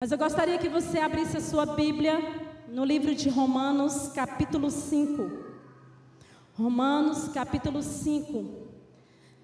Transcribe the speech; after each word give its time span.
Mas 0.00 0.12
eu 0.12 0.18
gostaria 0.18 0.56
que 0.58 0.68
você 0.68 1.00
abrisse 1.00 1.38
a 1.38 1.40
sua 1.40 1.66
Bíblia 1.66 2.20
no 2.68 2.84
livro 2.84 3.16
de 3.16 3.28
Romanos, 3.28 4.12
capítulo 4.14 4.70
5. 4.70 5.28
Romanos, 6.54 7.26
capítulo 7.30 7.82
5. 7.82 8.68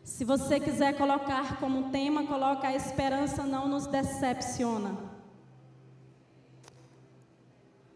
Se 0.05 0.25
você 0.25 0.61
quiser 0.61 0.97
colocar 0.97 1.59
como 1.59 1.91
tema, 1.91 2.25
coloca 2.25 2.69
a 2.69 2.77
esperança 2.77 3.43
não 3.43 3.67
nos 3.67 3.89
decepciona. 3.89 4.97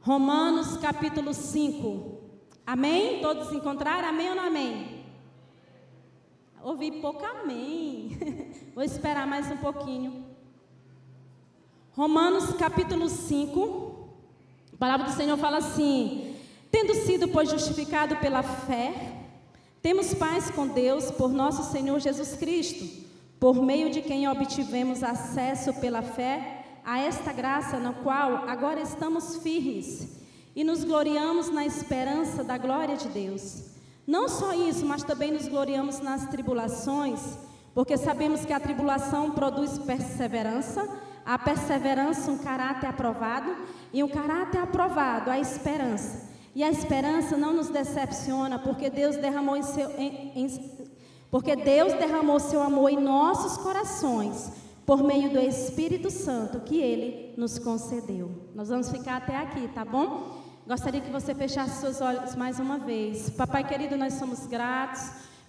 Romanos, 0.01 0.79
capítulo 0.79 1.33
5. 1.33 2.21
Amém? 2.67 3.23
Todos 3.23 3.53
encontraram? 3.53 4.09
Amém 4.09 4.31
ou 4.31 4.35
não 4.35 4.47
amém? 4.47 5.07
Ouvi 6.61 6.91
pouco 7.01 7.25
amém. 7.25 8.19
Vou 8.75 8.83
esperar 8.83 9.29
mais 9.29 9.49
um 9.49 9.59
pouquinho. 9.59 10.28
Romanos 11.99 12.53
capítulo 12.53 13.09
5, 13.09 14.09
a 14.73 14.77
palavra 14.77 15.07
do 15.07 15.17
Senhor 15.17 15.37
fala 15.37 15.57
assim: 15.57 16.33
Tendo 16.71 16.95
sido, 16.95 17.27
pois, 17.27 17.51
justificado 17.51 18.15
pela 18.19 18.41
fé, 18.41 19.17
temos 19.83 20.15
paz 20.15 20.49
com 20.49 20.69
Deus 20.69 21.11
por 21.11 21.29
nosso 21.29 21.73
Senhor 21.73 21.99
Jesus 21.99 22.35
Cristo, 22.37 22.87
por 23.41 23.61
meio 23.61 23.91
de 23.91 24.01
quem 24.01 24.29
obtivemos 24.29 25.03
acesso 25.03 25.75
pela 25.81 26.01
fé 26.01 26.67
a 26.85 27.01
esta 27.01 27.33
graça 27.33 27.81
na 27.81 27.93
qual 27.93 28.49
agora 28.49 28.81
estamos 28.81 29.39
firmes 29.39 30.21
e 30.55 30.63
nos 30.63 30.85
gloriamos 30.85 31.51
na 31.51 31.67
esperança 31.67 32.45
da 32.45 32.57
glória 32.57 32.97
de 32.97 33.09
Deus. 33.09 33.73
Não 34.07 34.29
só 34.29 34.53
isso, 34.53 34.87
mas 34.87 35.03
também 35.03 35.33
nos 35.33 35.49
gloriamos 35.49 35.99
nas 35.99 36.29
tribulações, 36.29 37.37
porque 37.75 37.97
sabemos 37.97 38.45
que 38.45 38.53
a 38.53 38.61
tribulação 38.61 39.33
produz 39.33 39.81
perseverança 39.81 41.08
a 41.29 41.39
perseverança, 41.39 42.31
um 42.31 42.39
caráter 42.39 42.87
aprovado, 42.87 43.55
e 43.93 44.03
um 44.03 44.09
caráter 44.09 44.63
aprovado, 44.63 45.31
a 45.31 45.39
esperança. 45.39 46.27
E 46.55 46.65
a 46.65 46.71
esperança 46.71 47.37
não 47.37 47.53
nos 47.53 47.69
decepciona, 47.69 48.59
porque 48.59 48.89
Deus 48.89 49.15
derramou 49.17 49.55
em 49.55 49.63
seu, 49.63 49.91
em, 49.99 50.33
em, 50.35 50.87
porque 51.31 51.55
Deus 51.55 51.93
derramou 51.93 52.41
seu 52.41 52.63
amor 52.63 52.91
em 52.91 52.99
nossos 52.99 53.59
corações, 53.59 54.51
por 54.87 55.05
meio 55.05 55.29
do 55.29 55.39
Espírito 55.39 56.11
Santo 56.11 56.61
que 56.61 56.81
Ele 56.81 57.35
nos 57.37 57.59
concedeu. 57.59 58.31
Nós 58.55 58.71
vamos 58.71 58.91
ficar 58.91 59.19
até 59.19 59.37
aqui, 59.37 59.69
tá 59.69 59.85
bom? 59.85 60.43
Gostaria 60.67 61.03
que 61.03 61.11
você 61.11 61.35
fechasse 61.35 61.79
seus 61.79 62.01
olhos 62.01 62.35
mais 62.37 62.59
uma 62.59 62.79
vez. 62.79 63.29
Papai 63.29 63.65
querido, 63.65 63.99
nós 63.99 64.15
somos 64.15 64.47
gratos 64.47 65.03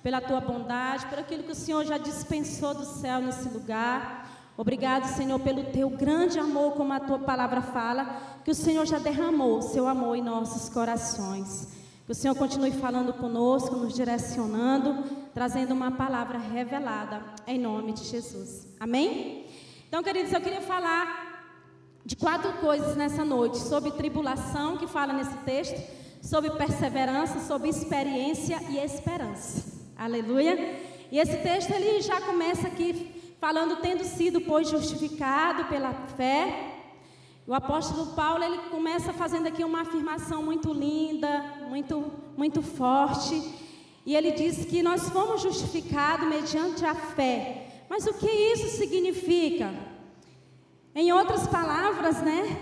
pela 0.03 0.19
tua 0.19 0.41
bondade, 0.41 1.05
por 1.05 1.19
aquilo 1.19 1.43
que 1.43 1.53
o 1.53 1.55
Senhor 1.55 1.86
já 1.86 1.97
dispensou 1.97 2.73
do 2.73 2.83
céu 2.83 3.21
nesse 3.21 3.47
lugar. 3.47 4.28
Obrigado, 4.59 5.05
Senhor, 5.15 5.39
pelo 5.39 5.63
teu 5.71 5.89
grande 5.89 6.38
amor, 6.38 6.73
como 6.73 6.91
a 6.91 6.99
tua 6.99 7.17
palavra 7.17 7.61
fala, 7.61 8.41
que 8.43 8.52
o 8.52 8.53
Senhor 8.53 8.85
já 8.85 8.99
derramou 8.99 9.59
o 9.59 9.61
seu 9.61 9.88
amor 9.88 10.17
em 10.17 10.21
nossos 10.21 10.67
corações. 10.67 11.69
Que 12.05 12.11
o 12.11 12.13
Senhor 12.13 12.35
continue 12.35 12.71
falando 12.71 13.13
conosco, 13.13 13.77
nos 13.77 13.95
direcionando, 13.95 15.05
trazendo 15.33 15.73
uma 15.73 15.91
palavra 15.91 16.37
revelada, 16.37 17.23
em 17.47 17.57
nome 17.57 17.93
de 17.93 18.03
Jesus. 18.03 18.67
Amém? 18.77 19.45
Então, 19.87 20.03
queridos, 20.03 20.33
eu 20.33 20.41
queria 20.41 20.59
falar 20.59 21.55
de 22.05 22.17
quatro 22.17 22.52
coisas 22.59 22.97
nessa 22.97 23.23
noite: 23.23 23.59
sobre 23.59 23.91
tribulação, 23.91 24.75
que 24.75 24.87
fala 24.87 25.13
nesse 25.13 25.37
texto, 25.45 25.81
sobre 26.21 26.52
perseverança, 26.52 27.39
sobre 27.47 27.69
experiência 27.69 28.61
e 28.69 28.77
esperança. 28.77 29.63
Aleluia. 29.95 30.57
E 31.09 31.17
esse 31.17 31.37
texto 31.37 31.71
ele 31.71 32.02
já 32.02 32.19
começa 32.19 32.67
aqui 32.67 33.18
falando 33.39 33.77
tendo 33.77 34.03
sido, 34.03 34.41
pois, 34.41 34.69
justificado 34.69 35.65
pela 35.65 35.93
fé. 36.17 36.75
O 37.47 37.53
apóstolo 37.53 38.07
Paulo, 38.13 38.43
ele 38.43 38.57
começa 38.69 39.13
fazendo 39.13 39.47
aqui 39.47 39.63
uma 39.63 39.81
afirmação 39.81 40.43
muito 40.43 40.73
linda, 40.73 41.41
muito, 41.67 42.11
muito 42.37 42.61
forte. 42.61 43.41
E 44.05 44.15
ele 44.15 44.31
diz 44.31 44.65
que 44.65 44.83
nós 44.83 45.09
fomos 45.09 45.41
justificados 45.41 46.27
mediante 46.27 46.86
a 46.86 46.93
fé. 46.93 47.86
Mas 47.89 48.05
o 48.05 48.14
que 48.14 48.30
isso 48.30 48.77
significa? 48.77 49.73
Em 50.93 51.11
outras 51.11 51.47
palavras, 51.47 52.21
né? 52.21 52.58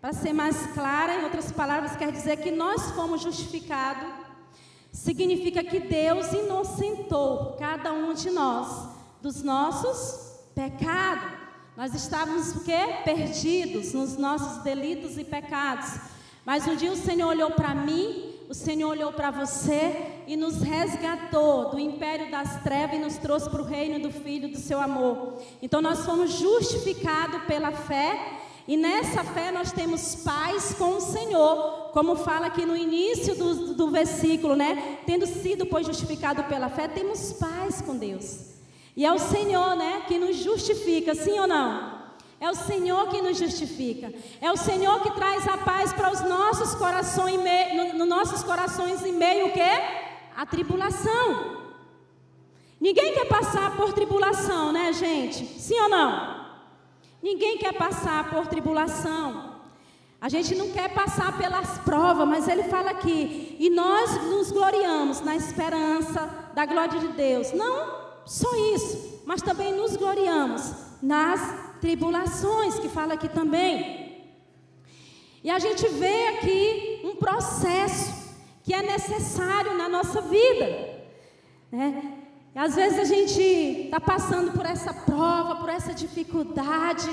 Para 0.00 0.12
ser 0.12 0.32
mais 0.32 0.66
clara, 0.74 1.20
em 1.20 1.24
outras 1.24 1.50
palavras, 1.50 1.96
quer 1.96 2.12
dizer 2.12 2.38
que 2.38 2.50
nós 2.50 2.90
fomos 2.90 3.22
justificados. 3.22 4.08
Significa 4.92 5.62
que 5.62 5.78
Deus 5.78 6.32
inocentou 6.32 7.56
cada 7.58 7.92
um 7.92 8.12
de 8.12 8.30
nós 8.30 8.95
dos 9.20 9.42
nossos 9.42 10.40
pecados. 10.54 11.28
Nós 11.76 11.94
estávamos 11.94 12.56
o 12.56 12.64
quê? 12.64 13.00
Perdidos 13.04 13.92
nos 13.92 14.16
nossos 14.16 14.62
delitos 14.62 15.18
e 15.18 15.24
pecados. 15.24 16.00
Mas 16.44 16.66
um 16.66 16.76
dia 16.76 16.92
o 16.92 16.96
Senhor 16.96 17.28
olhou 17.28 17.50
para 17.50 17.74
mim, 17.74 18.34
o 18.48 18.54
Senhor 18.54 18.88
olhou 18.88 19.12
para 19.12 19.30
você 19.30 20.22
e 20.26 20.36
nos 20.36 20.62
resgatou 20.62 21.70
do 21.70 21.78
império 21.78 22.30
das 22.30 22.62
trevas 22.62 22.96
e 22.96 23.00
nos 23.00 23.18
trouxe 23.18 23.50
para 23.50 23.60
o 23.60 23.64
reino 23.64 23.98
do 23.98 24.10
Filho 24.10 24.48
do 24.48 24.58
seu 24.58 24.80
amor. 24.80 25.42
Então 25.60 25.82
nós 25.82 26.06
fomos 26.06 26.30
justificados 26.32 27.42
pela 27.44 27.72
fé 27.72 28.38
e 28.68 28.76
nessa 28.76 29.22
fé 29.22 29.52
nós 29.52 29.70
temos 29.70 30.16
paz 30.16 30.74
com 30.74 30.96
o 30.96 31.00
Senhor, 31.00 31.90
como 31.92 32.16
fala 32.16 32.46
aqui 32.46 32.64
no 32.64 32.76
início 32.76 33.34
do, 33.36 33.74
do 33.74 33.90
versículo, 33.90 34.56
né? 34.56 34.98
Tendo 35.04 35.26
sido, 35.26 35.66
pois, 35.66 35.86
justificado 35.86 36.42
pela 36.44 36.68
fé, 36.68 36.88
temos 36.88 37.32
paz 37.34 37.80
com 37.80 37.96
Deus. 37.96 38.55
E 38.96 39.04
é 39.04 39.12
o 39.12 39.18
Senhor, 39.18 39.76
né, 39.76 40.02
que 40.08 40.18
nos 40.18 40.36
justifica, 40.36 41.14
sim 41.14 41.38
ou 41.38 41.46
não? 41.46 41.96
É 42.40 42.50
o 42.50 42.54
Senhor 42.54 43.08
que 43.08 43.20
nos 43.20 43.36
justifica. 43.36 44.12
É 44.40 44.50
o 44.50 44.56
Senhor 44.56 45.00
que 45.02 45.10
traz 45.10 45.46
a 45.46 45.58
paz 45.58 45.92
para 45.92 46.10
os 46.10 46.22
nossos 46.22 46.74
corações, 46.74 47.38
no, 47.74 47.98
no 47.98 48.06
nossos 48.06 48.42
corações 48.42 49.04
em 49.04 49.12
meio 49.12 49.48
o 49.48 49.52
quê? 49.52 49.82
A 50.34 50.46
tribulação. 50.46 51.56
Ninguém 52.80 53.14
quer 53.14 53.26
passar 53.26 53.76
por 53.76 53.92
tribulação, 53.92 54.72
né, 54.72 54.92
gente? 54.92 55.44
Sim 55.60 55.78
ou 55.80 55.88
não? 55.88 56.46
Ninguém 57.22 57.58
quer 57.58 57.72
passar 57.72 58.30
por 58.30 58.46
tribulação. 58.46 59.56
A 60.20 60.28
gente 60.28 60.54
não 60.54 60.70
quer 60.70 60.92
passar 60.94 61.36
pelas 61.36 61.78
provas, 61.78 62.26
mas 62.26 62.48
ele 62.48 62.64
fala 62.64 62.90
aqui, 62.90 63.56
e 63.58 63.68
nós 63.68 64.22
nos 64.24 64.50
gloriamos 64.50 65.20
na 65.20 65.36
esperança 65.36 66.50
da 66.54 66.64
glória 66.64 66.98
de 66.98 67.08
Deus. 67.08 67.52
Não 67.52 68.05
só 68.26 68.48
isso, 68.74 69.22
mas 69.24 69.40
também 69.40 69.72
nos 69.72 69.96
gloriamos 69.96 70.72
nas 71.00 71.40
tribulações, 71.80 72.78
que 72.78 72.88
fala 72.88 73.14
aqui 73.14 73.28
também. 73.28 74.26
E 75.44 75.50
a 75.50 75.60
gente 75.60 75.86
vê 75.88 76.26
aqui 76.28 77.02
um 77.04 77.14
processo 77.14 78.12
que 78.64 78.74
é 78.74 78.82
necessário 78.82 79.78
na 79.78 79.88
nossa 79.88 80.20
vida. 80.20 80.66
Né? 81.70 82.14
E 82.52 82.58
às 82.58 82.74
vezes 82.74 82.98
a 82.98 83.04
gente 83.04 83.40
está 83.40 84.00
passando 84.00 84.50
por 84.52 84.66
essa 84.66 84.92
prova, 84.92 85.56
por 85.56 85.68
essa 85.68 85.94
dificuldade, 85.94 87.08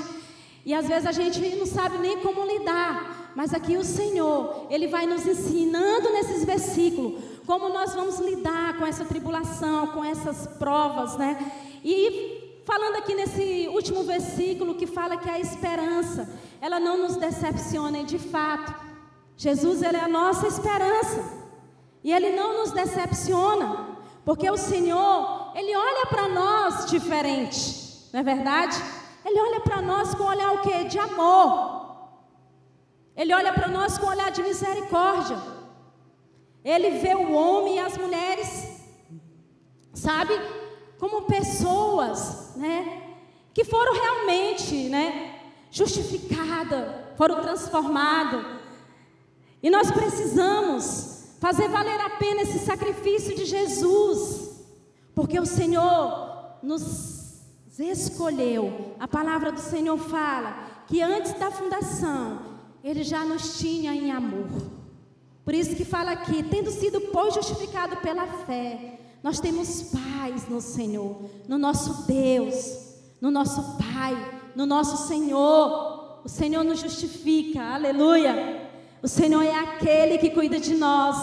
e 0.66 0.74
às 0.74 0.88
vezes 0.88 1.06
a 1.06 1.12
gente 1.12 1.38
não 1.54 1.66
sabe 1.66 1.98
nem 1.98 2.18
como 2.20 2.44
lidar. 2.44 3.32
Mas 3.36 3.54
aqui 3.54 3.76
o 3.76 3.84
Senhor, 3.84 4.66
Ele 4.68 4.88
vai 4.88 5.06
nos 5.06 5.26
ensinando 5.26 6.10
nesses 6.10 6.44
versículos 6.44 7.22
como 7.46 7.68
nós 7.68 7.94
vamos 7.94 8.18
lidar 8.18 8.78
com 8.78 8.86
essa 8.86 9.04
tribulação, 9.04 9.88
com 9.88 10.04
essas 10.04 10.46
provas, 10.46 11.16
né? 11.16 11.52
E 11.84 12.60
falando 12.64 12.96
aqui 12.96 13.14
nesse 13.14 13.68
último 13.68 14.02
versículo 14.04 14.74
que 14.74 14.86
fala 14.86 15.16
que 15.16 15.28
a 15.28 15.38
esperança, 15.38 16.28
ela 16.60 16.80
não 16.80 16.96
nos 16.96 17.16
decepciona, 17.16 17.98
e 17.98 18.04
de 18.04 18.18
fato, 18.18 18.74
Jesus 19.36 19.82
ele 19.82 19.96
é 19.96 20.04
a 20.04 20.08
nossa 20.08 20.46
esperança. 20.46 21.44
E 22.02 22.12
ele 22.12 22.36
não 22.36 22.58
nos 22.58 22.72
decepciona, 22.72 23.98
porque 24.24 24.50
o 24.50 24.56
Senhor, 24.56 25.52
ele 25.54 25.74
olha 25.74 26.06
para 26.06 26.28
nós 26.28 26.86
diferente, 26.86 28.08
não 28.12 28.20
é 28.20 28.22
verdade? 28.22 28.76
Ele 29.24 29.40
olha 29.40 29.60
para 29.60 29.80
nós 29.80 30.14
com 30.14 30.24
olhar 30.24 30.52
o 30.52 30.60
quê? 30.60 30.84
De 30.84 30.98
amor. 30.98 31.74
Ele 33.16 33.32
olha 33.32 33.52
para 33.52 33.68
nós 33.68 33.96
com 33.96 34.06
olhar 34.06 34.30
de 34.30 34.42
misericórdia. 34.42 35.38
Ele 36.64 36.98
vê 36.98 37.14
o 37.14 37.32
homem 37.32 37.76
e 37.76 37.78
as 37.78 37.96
mulheres, 37.98 38.80
sabe, 39.92 40.32
como 40.98 41.22
pessoas, 41.22 42.56
né, 42.56 43.02
que 43.52 43.64
foram 43.64 43.92
realmente, 43.92 44.88
né, 44.88 45.40
justificadas, 45.70 46.86
foram 47.16 47.42
transformadas. 47.42 48.44
E 49.62 49.68
nós 49.68 49.90
precisamos 49.90 51.36
fazer 51.38 51.68
valer 51.68 52.00
a 52.00 52.10
pena 52.10 52.42
esse 52.42 52.60
sacrifício 52.60 53.34
de 53.36 53.44
Jesus, 53.44 54.64
porque 55.14 55.38
o 55.38 55.44
Senhor 55.44 56.58
nos 56.62 57.42
escolheu. 57.78 58.94
A 58.98 59.06
palavra 59.06 59.52
do 59.52 59.60
Senhor 59.60 59.98
fala 59.98 60.84
que 60.86 61.02
antes 61.02 61.34
da 61.34 61.50
fundação, 61.50 62.40
Ele 62.82 63.02
já 63.02 63.24
nos 63.24 63.58
tinha 63.58 63.94
em 63.94 64.10
amor. 64.10 64.83
Por 65.44 65.54
isso 65.54 65.76
que 65.76 65.84
fala 65.84 66.12
aqui, 66.12 66.42
tendo 66.42 66.70
sido 66.70 67.00
pois 67.12 67.34
justificado 67.34 67.96
pela 67.98 68.26
fé, 68.26 68.98
nós 69.22 69.40
temos 69.40 69.90
paz 69.92 70.48
no 70.48 70.60
Senhor, 70.60 71.30
no 71.46 71.58
nosso 71.58 72.06
Deus, 72.06 72.94
no 73.20 73.30
nosso 73.30 73.76
Pai, 73.76 74.16
no 74.54 74.66
nosso 74.66 75.06
Senhor. 75.08 76.20
o 76.24 76.28
Senhor 76.28 76.64
nos 76.64 76.80
justifica, 76.80 77.60
aleluia. 77.62 78.70
O 79.02 79.08
Senhor 79.08 79.42
é 79.42 79.54
aquele 79.54 80.16
que 80.16 80.30
cuida 80.30 80.58
de 80.58 80.74
nós, 80.74 81.16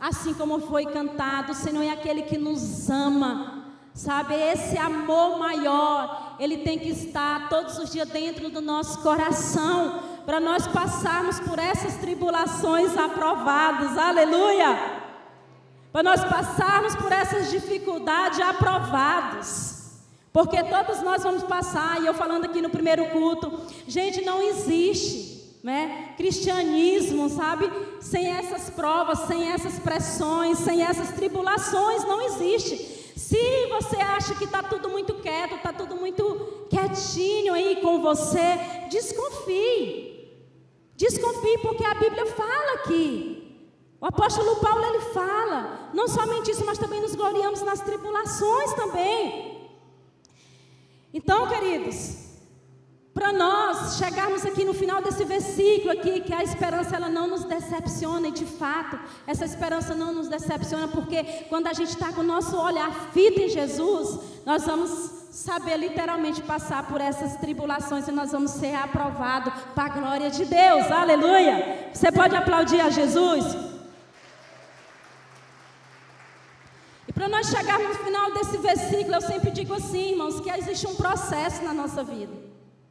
assim 0.00 0.32
como 0.32 0.60
foi 0.60 0.86
cantado, 0.86 1.52
o 1.52 1.54
Senhor 1.54 1.82
é 1.82 1.90
aquele 1.90 2.22
que 2.22 2.38
nos 2.38 2.88
ama, 2.88 3.64
sabe? 3.92 4.34
Esse 4.34 4.78
amor 4.78 5.38
maior, 5.38 6.36
ele 6.38 6.58
tem 6.58 6.78
que 6.78 6.88
estar 6.88 7.48
todos 7.50 7.78
os 7.78 7.90
dias 7.90 8.08
dentro 8.08 8.48
do 8.48 8.62
nosso 8.62 9.02
coração, 9.02 10.00
para 10.28 10.40
nós 10.40 10.66
passarmos 10.66 11.40
por 11.40 11.58
essas 11.58 11.94
tribulações 11.94 12.94
aprovadas, 12.98 13.96
aleluia. 13.96 14.78
Para 15.90 16.02
nós 16.02 16.22
passarmos 16.22 16.94
por 16.96 17.10
essas 17.10 17.50
dificuldades 17.50 18.38
aprovados. 18.38 19.76
Porque 20.30 20.62
todos 20.64 21.00
nós 21.00 21.22
vamos 21.22 21.44
passar, 21.44 22.02
e 22.02 22.06
eu 22.06 22.12
falando 22.12 22.44
aqui 22.44 22.60
no 22.60 22.68
primeiro 22.68 23.06
culto, 23.06 23.58
gente, 23.86 24.20
não 24.20 24.42
existe, 24.42 25.58
né? 25.64 26.12
Cristianismo, 26.18 27.30
sabe? 27.30 27.72
Sem 27.98 28.26
essas 28.26 28.68
provas, 28.68 29.20
sem 29.20 29.50
essas 29.50 29.78
pressões, 29.78 30.58
sem 30.58 30.82
essas 30.82 31.10
tribulações, 31.12 32.04
não 32.04 32.20
existe. 32.20 32.76
Se 33.16 33.66
você 33.70 33.96
acha 33.96 34.34
que 34.34 34.44
está 34.44 34.62
tudo 34.62 34.90
muito 34.90 35.14
quieto, 35.14 35.54
está 35.54 35.72
tudo 35.72 35.96
muito 35.96 36.66
quietinho 36.68 37.54
aí 37.54 37.76
com 37.80 38.02
você, 38.02 38.58
desconfie. 38.90 40.17
Desconfie, 40.98 41.58
porque 41.58 41.84
a 41.84 41.94
Bíblia 41.94 42.26
fala 42.26 42.72
aqui. 42.74 43.08
O 44.00 44.06
apóstolo 44.06 44.56
Paulo 44.56 44.84
ele 44.84 45.00
fala, 45.12 45.90
não 45.94 46.08
somente 46.08 46.50
isso, 46.50 46.64
mas 46.66 46.76
também 46.76 47.00
nos 47.00 47.14
gloriamos 47.14 47.62
nas 47.62 47.80
tribulações 47.80 48.72
também. 48.74 49.70
Então, 51.14 51.48
queridos, 51.48 52.27
para 53.18 53.32
nós 53.32 53.96
chegarmos 53.96 54.46
aqui 54.46 54.64
no 54.64 54.72
final 54.72 55.02
desse 55.02 55.24
versículo 55.24 55.90
aqui, 55.90 56.20
que 56.20 56.32
a 56.32 56.44
esperança 56.44 56.94
ela 56.94 57.08
não 57.08 57.26
nos 57.26 57.42
decepciona, 57.42 58.28
e 58.28 58.30
de 58.30 58.46
fato, 58.46 58.96
essa 59.26 59.44
esperança 59.44 59.92
não 59.92 60.12
nos 60.12 60.28
decepciona, 60.28 60.86
porque 60.86 61.24
quando 61.48 61.66
a 61.66 61.72
gente 61.72 61.88
está 61.88 62.12
com 62.12 62.20
o 62.20 62.24
nosso 62.24 62.56
olhar 62.56 63.10
fito 63.12 63.40
em 63.40 63.48
Jesus, 63.48 64.20
nós 64.46 64.64
vamos 64.64 64.90
saber 65.32 65.76
literalmente 65.76 66.40
passar 66.42 66.86
por 66.86 67.00
essas 67.00 67.36
tribulações 67.36 68.06
e 68.06 68.12
nós 68.12 68.30
vamos 68.30 68.52
ser 68.52 68.74
aprovados 68.76 69.52
para 69.74 69.86
a 69.86 69.88
glória 69.88 70.30
de 70.30 70.44
Deus, 70.44 70.90
aleluia. 70.90 71.90
Você 71.92 72.12
pode 72.12 72.36
aplaudir 72.36 72.80
a 72.80 72.88
Jesus? 72.88 73.44
Para 77.12 77.28
nós 77.28 77.48
chegarmos 77.48 77.98
no 77.98 78.04
final 78.04 78.32
desse 78.32 78.58
versículo, 78.58 79.16
eu 79.16 79.20
sempre 79.20 79.50
digo 79.50 79.74
assim, 79.74 80.12
irmãos, 80.12 80.38
que 80.38 80.50
existe 80.50 80.86
um 80.86 80.94
processo 80.94 81.64
na 81.64 81.74
nossa 81.74 82.04
vida. 82.04 82.47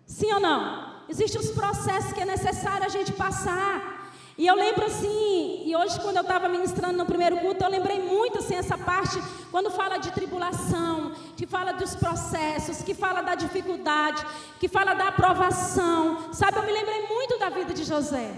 Sim 0.07 0.33
ou 0.33 0.39
não? 0.39 0.95
Existem 1.09 1.39
os 1.39 1.51
processos 1.51 2.13
que 2.13 2.21
é 2.21 2.25
necessário 2.25 2.85
a 2.85 2.89
gente 2.89 3.11
passar. 3.11 3.97
E 4.37 4.45
eu 4.45 4.55
lembro 4.55 4.85
assim, 4.85 5.63
e 5.65 5.75
hoje 5.75 5.99
quando 5.99 6.17
eu 6.17 6.21
estava 6.21 6.47
ministrando 6.47 6.97
no 6.97 7.05
primeiro 7.05 7.37
culto, 7.37 7.63
eu 7.63 7.69
lembrei 7.69 7.99
muito 7.99 8.37
assim 8.37 8.55
essa 8.55 8.77
parte, 8.77 9.19
quando 9.51 9.71
fala 9.71 9.97
de 9.97 10.11
tribulação, 10.11 11.11
que 11.35 11.47
fala 11.47 11.73
dos 11.73 11.95
processos, 11.95 12.83
que 12.83 12.93
fala 12.93 13.21
da 13.21 13.35
dificuldade, 13.35 14.25
que 14.59 14.67
fala 14.67 14.93
da 14.93 15.07
aprovação. 15.09 16.31
Sabe, 16.31 16.57
eu 16.57 16.63
me 16.63 16.71
lembrei 16.71 17.07
muito 17.07 17.39
da 17.39 17.49
vida 17.49 17.73
de 17.73 17.83
José. 17.83 18.31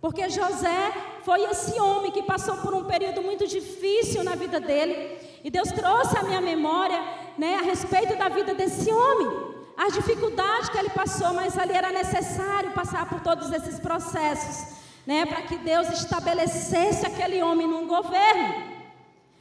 Porque 0.00 0.28
José 0.28 0.92
foi 1.24 1.42
esse 1.44 1.80
homem 1.80 2.12
que 2.12 2.22
passou 2.22 2.58
por 2.58 2.74
um 2.74 2.84
período 2.84 3.22
muito 3.22 3.46
difícil 3.46 4.22
na 4.22 4.34
vida 4.34 4.60
dele. 4.60 5.18
E 5.42 5.50
Deus 5.50 5.72
trouxe 5.72 6.16
à 6.18 6.22
minha 6.22 6.40
memória 6.40 7.02
né, 7.38 7.56
a 7.56 7.62
respeito 7.62 8.16
da 8.16 8.28
vida 8.28 8.54
desse 8.54 8.92
homem. 8.92 9.55
As 9.76 9.92
dificuldades 9.92 10.68
que 10.68 10.78
ele 10.78 10.90
passou, 10.90 11.34
mas 11.34 11.58
ali 11.58 11.72
era 11.72 11.90
necessário 11.90 12.70
passar 12.72 13.08
por 13.08 13.20
todos 13.20 13.52
esses 13.52 13.78
processos. 13.78 14.74
Né, 15.06 15.24
para 15.24 15.42
que 15.42 15.56
Deus 15.58 15.88
estabelecesse 15.90 17.06
aquele 17.06 17.40
homem 17.40 17.64
num 17.64 17.86
governo. 17.86 18.76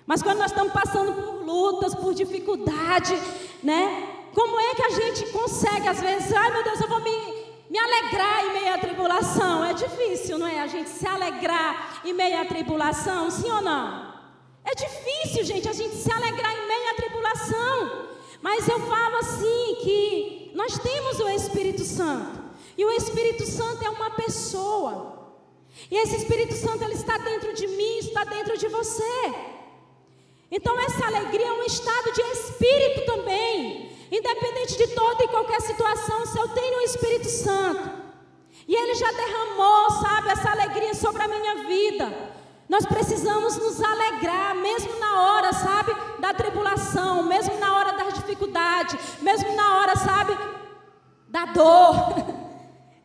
Mas 0.05 0.21
quando 0.21 0.37
nós 0.37 0.51
estamos 0.51 0.71
passando 0.71 1.11
por 1.13 1.43
lutas, 1.43 1.95
por 1.95 2.13
dificuldade, 2.13 3.19
né? 3.63 4.09
Como 4.31 4.59
é 4.59 4.75
que 4.75 4.83
a 4.83 4.89
gente 4.91 5.25
consegue, 5.31 5.87
às 5.87 5.99
vezes, 5.99 6.31
ai 6.31 6.51
meu 6.51 6.63
Deus, 6.63 6.79
eu 6.79 6.87
vou 6.87 7.01
me 7.01 7.45
me 7.69 7.79
alegrar 7.79 8.45
em 8.45 8.53
meio 8.53 8.73
à 8.73 8.77
tribulação. 8.77 9.65
É 9.65 9.73
difícil, 9.73 10.37
não 10.37 10.47
é? 10.47 10.59
A 10.59 10.67
gente 10.67 10.89
se 10.89 11.07
alegrar 11.07 12.01
em 12.05 12.13
meio 12.13 12.39
à 12.41 12.45
tribulação, 12.45 13.29
sim 13.29 13.51
ou 13.51 13.61
não? 13.61 14.13
É 14.63 14.73
difícil, 14.75 15.43
gente, 15.43 15.67
a 15.67 15.73
gente 15.73 15.95
se 15.95 16.11
alegrar 16.11 16.53
em 16.53 16.67
meio 16.67 16.91
à 16.91 16.93
tribulação. 16.95 18.14
Mas 18.45 18.67
eu 18.67 18.79
falo 18.79 19.15
assim 19.15 19.75
que 19.81 20.51
nós 20.53 20.77
temos 20.77 21.19
o 21.19 21.27
Espírito 21.29 21.83
Santo. 21.83 22.43
E 22.77 22.85
o 22.85 22.91
Espírito 22.91 23.43
Santo 23.43 23.83
é 23.83 23.89
uma 23.89 24.11
pessoa. 24.11 25.33
E 25.89 25.97
esse 25.97 26.17
Espírito 26.17 26.53
Santo 26.53 26.83
ele 26.83 26.93
está 26.93 27.17
dentro 27.17 27.55
de 27.55 27.65
mim, 27.65 27.97
está 27.97 28.23
dentro 28.23 28.55
de 28.55 28.67
você. 28.67 29.17
Então 30.51 30.79
essa 30.79 31.07
alegria 31.07 31.47
é 31.47 31.53
um 31.53 31.63
estado 31.63 32.11
de 32.13 32.21
espírito 32.21 33.03
também. 33.07 33.89
Independente 34.11 34.77
de 34.77 34.87
toda 34.93 35.23
e 35.23 35.27
qualquer 35.29 35.61
situação, 35.61 36.27
se 36.27 36.37
eu 36.37 36.47
tenho 36.49 36.77
o 36.77 36.81
Espírito 36.83 37.27
Santo, 37.27 37.89
e 38.67 38.75
Ele 38.75 38.93
já 38.93 39.11
derramou, 39.11 39.89
sabe, 39.89 40.29
essa 40.29 40.51
alegria 40.51 40.93
sobre 40.93 41.23
a 41.23 41.27
minha 41.27 41.55
vida. 41.63 42.35
Nós 42.69 42.85
precisamos 42.85 43.57
nos 43.57 43.81
alegrar, 43.81 44.55
mesmo 44.55 44.99
na 44.99 45.21
hora, 45.21 45.51
sabe, 45.51 45.91
mesmo 49.21 49.55
na 49.55 49.77
hora, 49.77 49.95
sabe, 49.95 50.37
da 51.27 51.45
dor. 51.45 52.45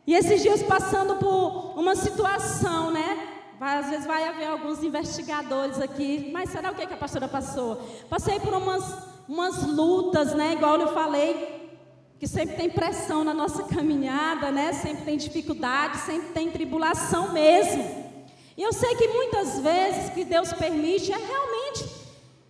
E 0.07 0.15
esses 0.15 0.41
dias 0.41 0.63
passando 0.63 1.15
por 1.17 1.79
uma 1.79 1.95
situação, 1.95 2.91
né? 2.91 3.29
Às 3.61 3.91
vezes 3.91 4.05
vai 4.07 4.27
haver 4.27 4.47
alguns 4.47 4.83
investigadores 4.83 5.79
aqui, 5.79 6.31
mas 6.33 6.49
será 6.49 6.71
o 6.71 6.75
que 6.75 6.81
a 6.81 6.97
pastora 6.97 7.27
passou? 7.27 7.75
Passei 8.09 8.39
por 8.39 8.51
umas 8.51 8.83
umas 9.31 9.63
lutas, 9.63 10.33
né? 10.33 10.53
Igual 10.53 10.77
eu 10.81 10.93
falei, 10.93 11.71
que 12.19 12.27
sempre 12.27 12.57
tem 12.57 12.69
pressão 12.69 13.23
na 13.23 13.33
nossa 13.33 13.63
caminhada, 13.63 14.51
né? 14.51 14.73
Sempre 14.73 15.05
tem 15.05 15.17
dificuldade, 15.17 15.97
sempre 15.99 16.29
tem 16.33 16.51
tribulação 16.51 17.31
mesmo. 17.31 18.11
E 18.57 18.61
eu 18.61 18.73
sei 18.73 18.93
que 18.95 19.07
muitas 19.07 19.59
vezes 19.59 20.09
que 20.09 20.25
Deus 20.25 20.51
permite 20.51 21.13
é 21.13 21.17
realmente 21.17 21.89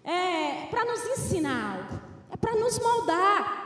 é, 0.03 0.65
para 0.71 0.83
nos 0.85 1.05
ensinar 1.05 1.80
para 2.41 2.55
nos 2.55 2.79
moldar. 2.79 3.61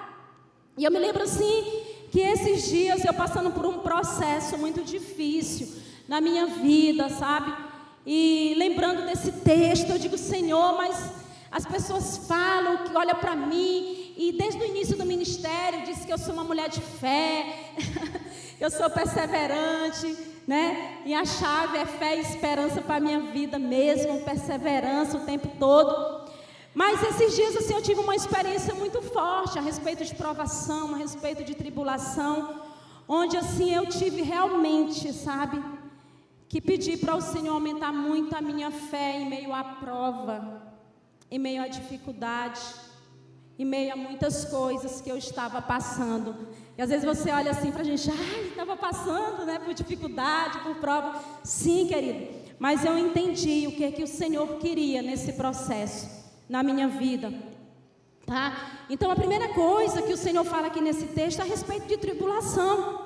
E 0.77 0.83
eu 0.83 0.91
me 0.91 0.99
lembro 0.99 1.23
assim 1.23 1.81
que 2.11 2.19
esses 2.19 2.67
dias 2.69 3.03
eu 3.03 3.13
passando 3.13 3.51
por 3.51 3.65
um 3.65 3.79
processo 3.79 4.57
muito 4.57 4.83
difícil 4.83 5.81
na 6.07 6.21
minha 6.21 6.45
vida, 6.45 7.09
sabe? 7.09 7.53
E 8.05 8.53
lembrando 8.57 9.05
desse 9.05 9.31
texto, 9.31 9.89
eu 9.89 9.97
digo, 9.97 10.17
Senhor, 10.17 10.77
mas 10.77 11.11
as 11.51 11.65
pessoas 11.65 12.17
falam 12.27 12.85
que 12.85 12.95
olha 12.95 13.15
para 13.15 13.35
mim 13.35 14.13
e 14.17 14.33
desde 14.33 14.61
o 14.61 14.65
início 14.65 14.97
do 14.97 15.05
ministério 15.05 15.85
diz 15.85 16.05
que 16.05 16.11
eu 16.11 16.17
sou 16.17 16.33
uma 16.33 16.43
mulher 16.43 16.69
de 16.69 16.81
fé, 16.81 17.71
eu 18.59 18.69
sou 18.69 18.89
perseverante, 18.89 20.15
né? 20.47 21.01
E 21.05 21.13
a 21.13 21.25
chave 21.25 21.77
é 21.77 21.85
fé 21.85 22.17
e 22.17 22.21
esperança 22.21 22.81
para 22.81 22.99
minha 22.99 23.19
vida 23.19 23.57
mesmo, 23.57 24.21
perseverança 24.21 25.17
o 25.17 25.25
tempo 25.25 25.49
todo. 25.59 26.24
Mas 26.75 27.01
esses 27.01 27.35
dias 27.35 27.55
assim 27.55 27.73
eu 27.73 27.81
tive 27.81 28.01
uma 28.01 28.15
experiência 28.15 28.75
muito 28.75 29.01
forte 29.01 29.57
a 29.57 29.61
respeito 29.61 30.05
de 30.05 30.13
provação, 30.13 30.93
a 30.93 30.97
respeito 30.97 31.43
de 31.43 31.55
tribulação, 31.55 32.61
onde 33.07 33.37
assim 33.37 33.73
eu 33.73 33.87
tive 33.87 34.21
realmente, 34.21 35.11
sabe, 35.11 35.63
que 36.47 36.61
pedir 36.61 36.97
para 36.97 37.15
o 37.15 37.21
Senhor 37.21 37.53
aumentar 37.53 37.91
muito 37.91 38.35
a 38.35 38.41
minha 38.41 38.69
fé 38.69 39.19
em 39.19 39.27
meio 39.27 39.51
à 39.53 39.63
prova 39.63 40.65
em 41.29 41.39
meio 41.39 41.61
à 41.61 41.67
dificuldade, 41.67 42.61
em 43.57 43.65
meio 43.65 43.93
a 43.93 43.95
muitas 43.95 44.45
coisas 44.45 45.01
que 45.01 45.09
eu 45.09 45.17
estava 45.17 45.61
passando. 45.61 46.47
E 46.77 46.81
às 46.81 46.89
vezes 46.89 47.05
você 47.05 47.31
olha 47.31 47.51
assim 47.51 47.71
para 47.71 47.81
a 47.81 47.85
gente, 47.85 48.09
ai, 48.09 48.47
estava 48.49 48.75
passando, 48.75 49.45
né, 49.45 49.59
por 49.59 49.73
dificuldade, 49.73 50.59
por 50.59 50.75
prova. 50.75 51.21
Sim, 51.43 51.87
querido, 51.87 52.27
mas 52.59 52.85
eu 52.85 52.97
entendi 52.97 53.67
o 53.67 53.71
que 53.71 53.91
que 53.91 54.03
o 54.03 54.07
Senhor 54.07 54.57
queria 54.57 55.01
nesse 55.01 55.33
processo, 55.33 56.24
na 56.47 56.63
minha 56.63 56.87
vida. 56.87 57.33
Tá? 58.25 58.85
Então 58.89 59.11
a 59.11 59.15
primeira 59.15 59.49
coisa 59.49 60.01
que 60.01 60.13
o 60.13 60.17
Senhor 60.17 60.43
fala 60.43 60.67
aqui 60.67 60.81
nesse 60.81 61.07
texto 61.07 61.39
é 61.39 61.43
a 61.43 61.45
respeito 61.45 61.87
de 61.87 61.97
tribulação. 61.97 63.05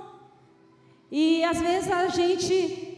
E 1.11 1.43
às 1.43 1.59
vezes 1.59 1.91
a 1.91 2.07
gente 2.07 2.97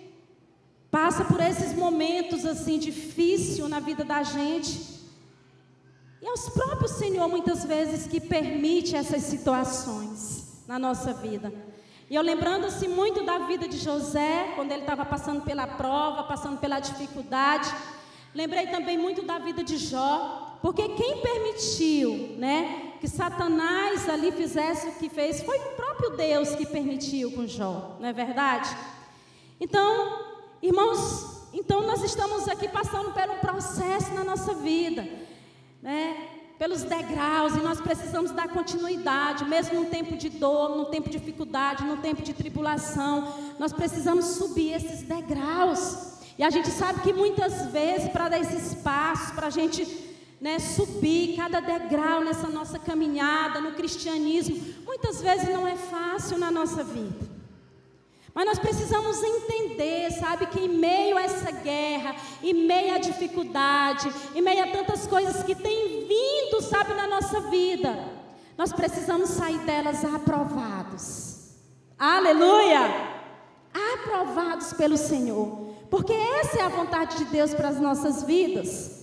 passa 0.92 1.24
por 1.24 1.40
esses 1.40 1.74
momentos 1.74 2.46
assim 2.46 2.78
difíceis 2.78 3.68
na 3.70 3.80
vida 3.80 4.04
da 4.04 4.22
gente. 4.24 4.92
E 6.22 6.26
é 6.28 6.32
o 6.32 6.52
próprio 6.52 6.88
Senhor, 6.88 7.28
muitas 7.28 7.66
vezes, 7.66 8.06
que 8.06 8.20
permite 8.20 8.96
essas 8.96 9.24
situações 9.24 10.64
na 10.68 10.78
nossa 10.78 11.14
vida. 11.14 11.52
E 12.08 12.16
eu 12.16 12.22
lembrando-se 12.22 12.88
muito 12.88 13.24
da 13.24 13.40
vida 13.40 13.68
de 13.68 13.78
José, 13.78 14.52
quando 14.56 14.72
ele 14.72 14.82
estava 14.82 15.04
passando 15.06 15.42
pela 15.42 15.66
prova, 15.66 16.24
passando 16.24 16.60
pela 16.60 16.80
dificuldade. 16.80 17.74
Lembrei 18.34 18.68
também 18.68 18.98
muito 18.98 19.22
da 19.24 19.40
vida 19.40 19.64
de 19.64 19.78
Jó, 19.78 20.58
porque 20.62 20.88
quem 20.90 21.18
permitiu, 21.18 22.36
né, 22.38 22.94
que 23.02 23.08
Satanás 23.08 24.08
ali 24.08 24.32
fizesse 24.32 24.88
o 24.88 24.94
que 24.94 25.10
fez, 25.10 25.42
foi 25.42 25.58
o 25.58 25.76
próprio 25.76 26.12
Deus 26.12 26.56
que 26.56 26.66
permitiu 26.66 27.32
com 27.32 27.46
Jó, 27.46 27.98
não 28.00 28.08
é 28.08 28.14
verdade? 28.14 28.70
Então, 29.60 30.20
irmãos, 30.62 31.48
então 31.54 31.82
nós 31.82 32.04
estamos 32.04 32.48
aqui 32.48 32.68
passando 32.68 33.12
por 33.12 33.30
um 33.30 33.40
processo 33.40 34.14
na 34.14 34.24
nossa 34.24 34.54
vida, 34.54 35.06
né? 35.82 36.30
Pelos 36.58 36.84
degraus, 36.84 37.56
e 37.56 37.60
nós 37.60 37.82
precisamos 37.82 38.32
dar 38.32 38.48
continuidade, 38.48 39.44
mesmo 39.46 39.82
num 39.82 39.90
tempo 39.90 40.16
de 40.16 40.30
dor, 40.30 40.78
num 40.78 40.86
tempo 40.86 41.10
de 41.10 41.18
dificuldade, 41.18 41.84
num 41.84 41.98
tempo 41.98 42.22
de 42.22 42.34
tribulação, 42.34 43.34
nós 43.60 43.74
precisamos 43.74 44.26
subir 44.26 44.74
esses 44.74 45.02
degraus. 45.02 46.21
E 46.38 46.44
a 46.44 46.50
gente 46.50 46.70
sabe 46.70 47.02
que 47.02 47.14
muitas 47.14 47.68
vezes, 47.72 48.10
para 48.10 48.30
dar 48.30 48.40
esses 48.40 48.74
passos, 48.76 49.32
para 49.32 49.48
a 49.48 49.52
gente 49.52 49.86
né, 50.40 50.58
subir 50.58 51.36
cada 51.36 51.60
degrau 51.60 52.24
nessa 52.24 52.48
nossa 52.48 52.80
caminhada 52.80 53.62
no 53.62 53.74
cristianismo, 53.74 54.58
muitas 54.86 55.22
vezes 55.22 55.50
não 55.50 55.68
é 55.68 55.76
fácil 55.76 56.38
na 56.38 56.50
nossa 56.50 56.84
vida. 56.84 57.30
Mas 58.34 58.46
nós 58.46 58.60
precisamos 58.60 59.22
entender, 59.22 60.10
sabe, 60.12 60.48
que 60.48 60.60
em 60.60 60.70
meio 60.70 61.18
a 61.18 61.22
essa 61.22 61.52
guerra, 61.52 62.16
em 62.42 62.54
meio 62.54 62.96
à 62.96 62.98
dificuldade, 62.98 64.12
em 64.34 64.42
meio 64.42 64.64
a 64.64 64.68
tantas 64.68 65.06
coisas 65.06 65.44
que 65.44 65.54
têm 65.54 66.08
vindo, 66.08 66.62
sabe, 66.62 66.94
na 66.94 67.08
nossa 67.08 67.42
vida, 67.42 67.94
nós 68.58 68.72
precisamos 68.72 69.32
sair 69.32 69.60
delas 69.60 70.06
aprovados. 70.06 71.50
Aleluia! 72.00 72.80
Aprovados 73.94 74.74
pelo 74.74 74.98
Senhor, 74.98 75.71
porque 75.92 76.14
essa 76.14 76.60
é 76.60 76.62
a 76.62 76.70
vontade 76.70 77.18
de 77.18 77.26
Deus 77.26 77.54
para 77.54 77.68
as 77.68 77.80
nossas 77.80 78.24
vidas. 78.24 79.02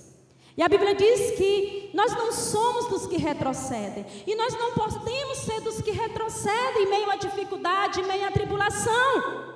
E 0.56 0.62
a 0.62 0.68
Bíblia 0.68 0.94
diz 0.94 1.32
que 1.32 1.90
nós 1.92 2.12
não 2.14 2.32
somos 2.32 2.86
dos 2.86 3.06
que 3.06 3.18
retrocedem. 3.18 4.06
E 4.26 4.34
nós 4.34 4.54
não 4.54 4.72
podemos 4.72 5.38
ser 5.38 5.60
dos 5.60 5.82
que 5.82 5.90
retrocedem 5.90 6.84
em 6.84 6.90
meio 6.90 7.10
à 7.10 7.16
dificuldade, 7.16 8.00
em 8.00 8.06
meio 8.06 8.26
à 8.26 8.30
tribulação. 8.30 9.54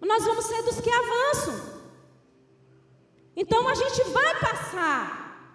Nós 0.00 0.24
vamos 0.24 0.46
ser 0.46 0.62
dos 0.62 0.80
que 0.80 0.90
avançam. 0.90 1.78
Então 3.36 3.68
a 3.68 3.74
gente 3.74 4.02
vai 4.04 4.40
passar 4.40 5.52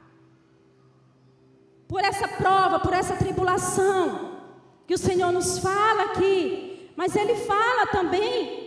por 1.88 2.02
essa 2.02 2.28
prova, 2.28 2.80
por 2.80 2.94
essa 2.94 3.16
tribulação 3.16 4.38
que 4.86 4.94
o 4.94 5.00
Senhor 5.00 5.32
nos 5.32 5.58
fala 5.58 6.04
aqui. 6.04 6.92
Mas 6.96 7.16
Ele 7.16 7.36
fala 7.38 7.88
também 7.88 8.63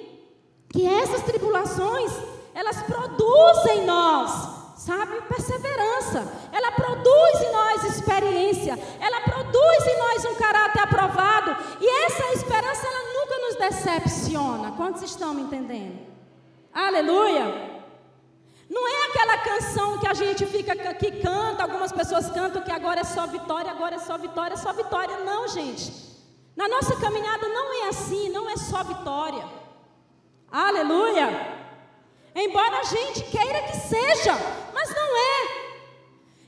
que 0.76 0.86
essas 0.86 1.22
tribulações, 1.22 2.12
elas 2.54 2.82
produzem 2.82 3.78
em 3.78 3.86
nós 3.86 4.56
sabe, 4.76 5.20
perseverança. 5.22 6.30
Ela 6.52 6.70
produz 6.72 7.40
em 7.40 7.52
nós 7.52 7.84
experiência, 7.84 8.78
ela 9.00 9.20
produz 9.22 9.86
em 9.86 9.98
nós 9.98 10.24
um 10.26 10.34
caráter 10.36 10.80
aprovado, 10.80 11.56
e 11.80 11.88
essa 12.04 12.32
esperança 12.34 12.86
ela 12.86 13.14
nunca 13.14 13.38
nos 13.38 13.56
decepciona. 13.56 14.72
Quantos 14.72 15.02
estão 15.02 15.34
me 15.34 15.42
entendendo? 15.42 15.98
Aleluia! 16.72 17.74
Não 18.68 18.86
é 18.86 19.06
aquela 19.06 19.38
canção 19.38 19.98
que 19.98 20.06
a 20.06 20.14
gente 20.14 20.44
fica 20.44 20.76
que 20.94 21.10
canta, 21.22 21.62
algumas 21.62 21.90
pessoas 21.90 22.30
cantam 22.30 22.62
que 22.62 22.70
agora 22.70 23.00
é 23.00 23.04
só 23.04 23.26
vitória, 23.26 23.70
agora 23.70 23.94
é 23.94 23.98
só 23.98 24.18
vitória, 24.18 24.54
é 24.54 24.58
só 24.58 24.72
vitória. 24.72 25.18
Não, 25.24 25.48
gente. 25.48 26.04
Na 26.54 26.68
nossa 26.68 26.96
caminhada 26.96 27.48
não 27.48 27.84
é 27.84 27.88
assim, 27.88 28.28
não 28.30 28.50
é 28.50 28.56
só 28.56 28.82
vitória. 28.82 29.44
Aleluia! 30.50 31.28
Embora 32.34 32.78
a 32.78 32.84
gente 32.84 33.22
queira 33.24 33.62
que 33.62 33.76
seja, 33.76 34.34
mas 34.72 34.94
não 34.94 35.16
é. 35.16 35.66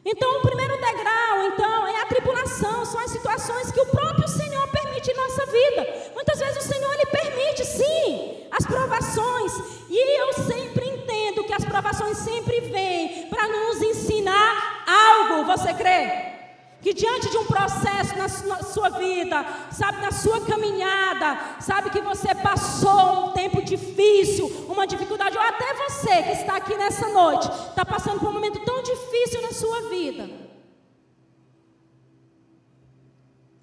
Então, 0.04 0.38
o 0.38 0.42
primeiro 0.42 0.76
degrau, 0.76 1.42
então, 1.44 1.86
é 1.88 2.02
a 2.02 2.06
tribulação, 2.06 2.84
são 2.84 3.00
as 3.00 3.10
situações 3.10 3.70
que 3.70 3.80
o 3.80 3.86
próprio 3.86 4.28
Senhor 4.28 4.68
permite 4.68 5.10
em 5.10 5.16
nossa 5.16 5.44
vida. 5.46 6.10
Muitas 6.14 6.38
vezes 6.38 6.64
o 6.64 6.68
Senhor 6.68 6.92
ele 6.94 7.06
permite, 7.06 7.64
sim, 7.64 8.46
as 8.50 8.64
provações, 8.64 9.52
e 9.90 10.20
eu 10.20 10.32
sempre 10.44 10.88
entendo 10.88 11.44
que 11.44 11.52
as 11.52 11.64
provações 11.64 12.18
sempre 12.18 12.60
vêm 12.60 13.28
para 13.28 13.46
nos 13.48 13.82
ensinar 13.82 14.84
algo. 14.86 15.44
Você 15.44 15.74
crê? 15.74 16.27
Que 16.80 16.94
diante 16.94 17.28
de 17.28 17.36
um 17.36 17.44
processo 17.44 18.16
na 18.16 18.28
sua 18.62 18.90
vida, 18.90 19.44
sabe, 19.72 20.00
na 20.00 20.12
sua 20.12 20.40
caminhada, 20.46 21.58
sabe 21.60 21.90
que 21.90 22.00
você 22.00 22.32
passou 22.36 23.30
um 23.30 23.32
tempo 23.32 23.60
difícil, 23.62 24.46
uma 24.68 24.86
dificuldade, 24.86 25.36
ou 25.36 25.42
até 25.42 25.74
você 25.74 26.22
que 26.22 26.32
está 26.32 26.56
aqui 26.56 26.76
nessa 26.76 27.08
noite, 27.08 27.48
está 27.70 27.84
passando 27.84 28.20
por 28.20 28.28
um 28.28 28.32
momento 28.32 28.64
tão 28.64 28.80
difícil 28.82 29.42
na 29.42 29.52
sua 29.52 29.88
vida. 29.88 30.30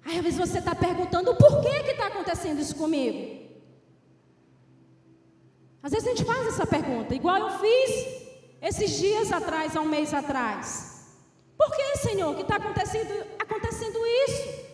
Aí 0.04 0.18
às 0.18 0.22
vezes 0.22 0.38
você 0.38 0.58
está 0.58 0.74
perguntando, 0.74 1.34
por 1.34 1.62
que 1.62 1.82
que 1.84 1.92
está 1.92 2.08
acontecendo 2.08 2.60
isso 2.60 2.76
comigo? 2.76 3.46
Às 5.82 5.90
vezes 5.90 6.06
a 6.06 6.10
gente 6.10 6.24
faz 6.24 6.46
essa 6.48 6.66
pergunta, 6.66 7.14
igual 7.14 7.38
eu 7.38 7.58
fiz 7.58 8.26
esses 8.60 8.90
dias 8.98 9.32
atrás, 9.32 9.74
há 9.74 9.80
um 9.80 9.88
mês 9.88 10.12
atrás. 10.12 10.95
Por 11.56 11.70
que, 11.74 11.96
Senhor, 11.98 12.34
que 12.34 12.42
está 12.42 12.56
acontecendo, 12.56 13.12
acontecendo 13.38 13.98
isso? 14.06 14.66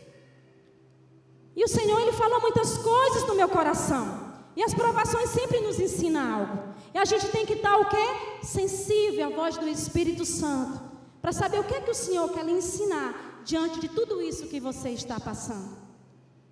E 1.55 1.65
o 1.65 1.69
Senhor, 1.69 2.01
Ele 2.01 2.13
falou 2.13 2.41
muitas 2.41 2.79
coisas 2.79 3.27
no 3.27 3.35
meu 3.35 3.49
coração. 3.49 4.33
E 4.57 4.63
as 4.63 4.75
provações 4.75 5.31
sempre 5.31 5.61
nos 5.61 5.79
ensinam 5.79 6.35
algo. 6.35 6.75
E 6.95 6.99
a 6.99 7.05
gente 7.05 7.29
tem 7.29 7.47
que 7.47 7.55
estar 7.55 7.77
o 7.79 7.89
quê? 7.89 8.07
Sensível 8.43 9.27
à 9.27 9.31
voz 9.31 9.57
do 9.57 9.69
Espírito 9.69 10.25
Santo. 10.25 10.81
Para 11.21 11.33
saber 11.33 11.61
o 11.61 11.65
que 11.65 11.75
é 11.75 11.81
que 11.81 11.91
o 11.91 11.95
Senhor 11.95 12.29
quer 12.31 12.45
lhe 12.45 12.53
ensinar 12.53 13.43
diante 13.45 13.81
de 13.81 13.89
tudo 13.89 14.21
isso 14.21 14.49
que 14.49 14.61
você 14.61 14.91
está 14.91 15.19
passando. 15.19 15.77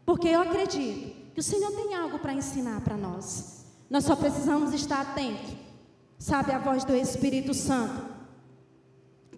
Porque 0.07 0.29
eu 0.29 0.41
acredito 0.41 1.33
que 1.35 1.41
o 1.41 1.43
Senhor 1.43 1.71
tem 1.73 1.95
algo 1.95 2.19
para 2.19 2.33
ensinar 2.33 2.81
para 2.81 2.97
nós. 2.97 3.65
Nós 3.89 4.05
só 4.05 4.17
precisamos 4.17 4.73
estar 4.73 5.01
atentos. 5.01 5.53
Sabe 6.19 6.53
a 6.53 6.59
voz 6.59 6.85
do 6.85 6.95
Espírito 6.95 7.53
Santo. 7.53 8.10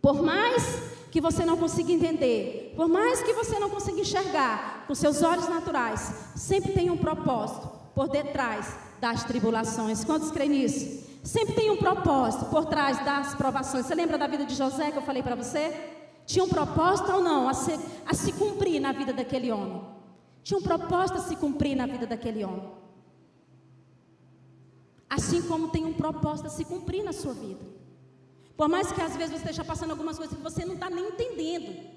Por 0.02 0.20
mais 0.20 0.82
que 1.12 1.20
você 1.20 1.44
não 1.44 1.56
consiga 1.56 1.92
entender, 1.92 2.72
por 2.74 2.88
mais 2.88 3.22
que 3.22 3.32
você 3.32 3.56
não 3.60 3.70
consiga 3.70 4.00
enxergar 4.00 4.84
com 4.88 4.94
seus 4.96 5.22
olhos 5.22 5.48
naturais, 5.48 6.12
sempre 6.34 6.72
tem 6.72 6.90
um 6.90 6.96
propósito 6.96 7.70
por 7.94 8.08
detrás 8.08 8.76
das 9.00 9.22
tribulações. 9.22 10.04
Quantos 10.04 10.32
creem 10.32 10.50
nisso? 10.50 11.08
Sempre 11.22 11.54
tem 11.54 11.70
um 11.70 11.76
propósito 11.76 12.46
por 12.46 12.64
trás 12.64 13.02
das 13.04 13.34
provações. 13.36 13.86
Você 13.86 13.94
lembra 13.94 14.18
da 14.18 14.26
vida 14.26 14.44
de 14.44 14.56
José 14.56 14.90
que 14.90 14.98
eu 14.98 15.02
falei 15.02 15.22
para 15.22 15.36
você? 15.36 15.72
Tinha 16.26 16.44
um 16.44 16.48
propósito 16.48 17.12
ou 17.12 17.22
não 17.22 17.48
a 17.48 17.54
se, 17.54 17.78
a 18.04 18.12
se 18.12 18.32
cumprir 18.32 18.80
na 18.80 18.90
vida 18.90 19.12
daquele 19.12 19.52
homem? 19.52 19.82
Tinha 20.42 20.58
um 20.58 20.62
propósito 20.62 21.18
a 21.18 21.22
se 21.22 21.36
cumprir 21.36 21.76
na 21.76 21.86
vida 21.86 22.06
daquele 22.06 22.44
homem. 22.44 22.68
Assim 25.08 25.42
como 25.42 25.68
tem 25.68 25.84
um 25.84 25.92
propósito 25.92 26.46
a 26.46 26.50
se 26.50 26.64
cumprir 26.64 27.04
na 27.04 27.12
sua 27.12 27.34
vida. 27.34 27.71
Por 28.56 28.68
mais 28.68 28.92
que 28.92 29.00
às 29.00 29.16
vezes 29.16 29.30
você 29.32 29.38
esteja 29.38 29.64
passando 29.64 29.92
algumas 29.92 30.16
coisas 30.16 30.36
que 30.36 30.42
você 30.42 30.64
não 30.64 30.74
está 30.74 30.90
nem 30.90 31.08
entendendo. 31.08 31.90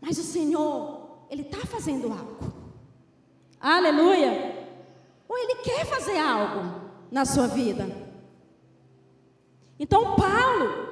Mas 0.00 0.18
o 0.18 0.22
Senhor, 0.22 1.26
Ele 1.30 1.42
está 1.42 1.58
fazendo 1.66 2.12
algo. 2.12 2.52
Aleluia. 3.60 4.66
Ou 5.28 5.38
Ele 5.38 5.56
quer 5.56 5.86
fazer 5.86 6.18
algo 6.18 6.80
na 7.10 7.24
sua 7.24 7.46
vida. 7.46 7.86
Então 9.78 10.14
Paulo, 10.16 10.84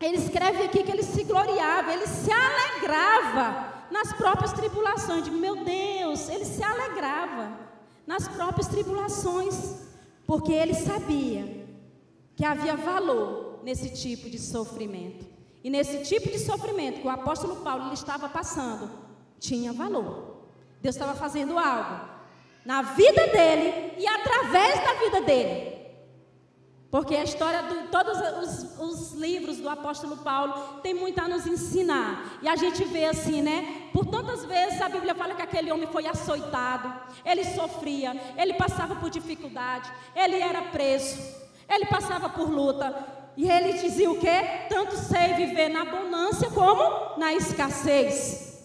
ele 0.00 0.16
escreve 0.16 0.64
aqui 0.64 0.82
que 0.82 0.90
ele 0.90 1.02
se 1.02 1.24
gloriava, 1.24 1.92
ele 1.92 2.06
se 2.06 2.30
alegrava 2.30 3.86
nas 3.90 4.12
próprias 4.12 4.52
tribulações. 4.52 5.24
Digo, 5.24 5.36
meu 5.36 5.64
Deus, 5.64 6.28
ele 6.28 6.44
se 6.44 6.62
alegrava 6.62 7.58
nas 8.06 8.28
próprias 8.28 8.68
tribulações, 8.68 9.76
porque 10.26 10.52
ele 10.52 10.74
sabia 10.74 11.63
que 12.36 12.44
havia 12.44 12.76
valor 12.76 13.60
nesse 13.62 13.90
tipo 13.90 14.28
de 14.28 14.38
sofrimento. 14.38 15.26
E 15.62 15.70
nesse 15.70 16.02
tipo 16.04 16.28
de 16.30 16.38
sofrimento 16.38 17.00
que 17.00 17.06
o 17.06 17.10
apóstolo 17.10 17.56
Paulo 17.56 17.92
estava 17.92 18.28
passando, 18.28 18.90
tinha 19.38 19.72
valor. 19.72 20.48
Deus 20.82 20.94
estava 20.94 21.14
fazendo 21.14 21.58
algo 21.58 22.14
na 22.64 22.82
vida 22.82 23.26
dele 23.28 23.94
e 23.98 24.06
através 24.06 24.82
da 24.84 24.94
vida 24.94 25.20
dele. 25.22 25.74
Porque 26.90 27.16
a 27.16 27.24
história 27.24 27.60
de 27.62 27.88
todos 27.88 28.16
os, 28.38 28.78
os, 28.78 29.12
livros 29.14 29.56
do 29.56 29.68
apóstolo 29.68 30.18
Paulo 30.18 30.80
tem 30.80 30.94
muito 30.94 31.18
a 31.18 31.26
nos 31.26 31.44
ensinar. 31.44 32.38
E 32.40 32.48
a 32.48 32.54
gente 32.54 32.84
vê 32.84 33.06
assim, 33.06 33.42
né? 33.42 33.88
Por 33.92 34.06
tantas 34.06 34.44
vezes 34.44 34.80
a 34.80 34.88
Bíblia 34.88 35.12
fala 35.12 35.34
que 35.34 35.42
aquele 35.42 35.72
homem 35.72 35.88
foi 35.88 36.06
açoitado, 36.06 36.92
ele 37.24 37.44
sofria, 37.44 38.14
ele 38.38 38.54
passava 38.54 38.94
por 38.94 39.10
dificuldade, 39.10 39.90
ele 40.14 40.36
era 40.36 40.62
preso, 40.62 41.18
ele 41.68 41.86
passava 41.86 42.28
por 42.28 42.50
luta. 42.50 42.94
E 43.36 43.50
ele 43.50 43.74
dizia 43.74 44.10
o 44.10 44.18
quê? 44.18 44.66
Tanto 44.68 44.96
sei 44.96 45.34
viver 45.34 45.68
na 45.68 45.82
abundância 45.82 46.50
como 46.50 47.18
na 47.18 47.34
escassez. 47.34 48.64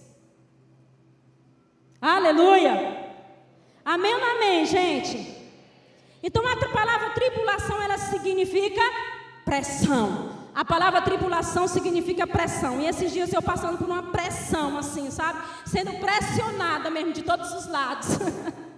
Aleluia. 2.02 2.98
Amém 3.84 4.14
ou 4.14 4.24
amém, 4.24 4.66
gente? 4.66 5.38
Então 6.22 6.44
a 6.48 6.56
palavra 6.70 7.10
tribulação 7.12 7.82
ela 7.82 7.98
significa 7.98 8.82
pressão. 9.44 10.38
A 10.54 10.64
palavra 10.66 11.02
tribulação 11.02 11.68
significa 11.68 12.28
pressão. 12.28 12.82
E 12.82 12.86
esses 12.86 13.12
dias 13.12 13.34
eu 13.34 13.42
passando 13.42 13.78
por 13.78 13.88
uma 13.88 14.12
pressão, 14.12 14.78
assim, 14.78 15.10
sabe? 15.10 15.40
Sendo 15.66 15.94
pressionada 15.94 16.90
mesmo 16.90 17.14
de 17.14 17.24
todos 17.24 17.52
os 17.54 17.68
lados. 17.68 18.10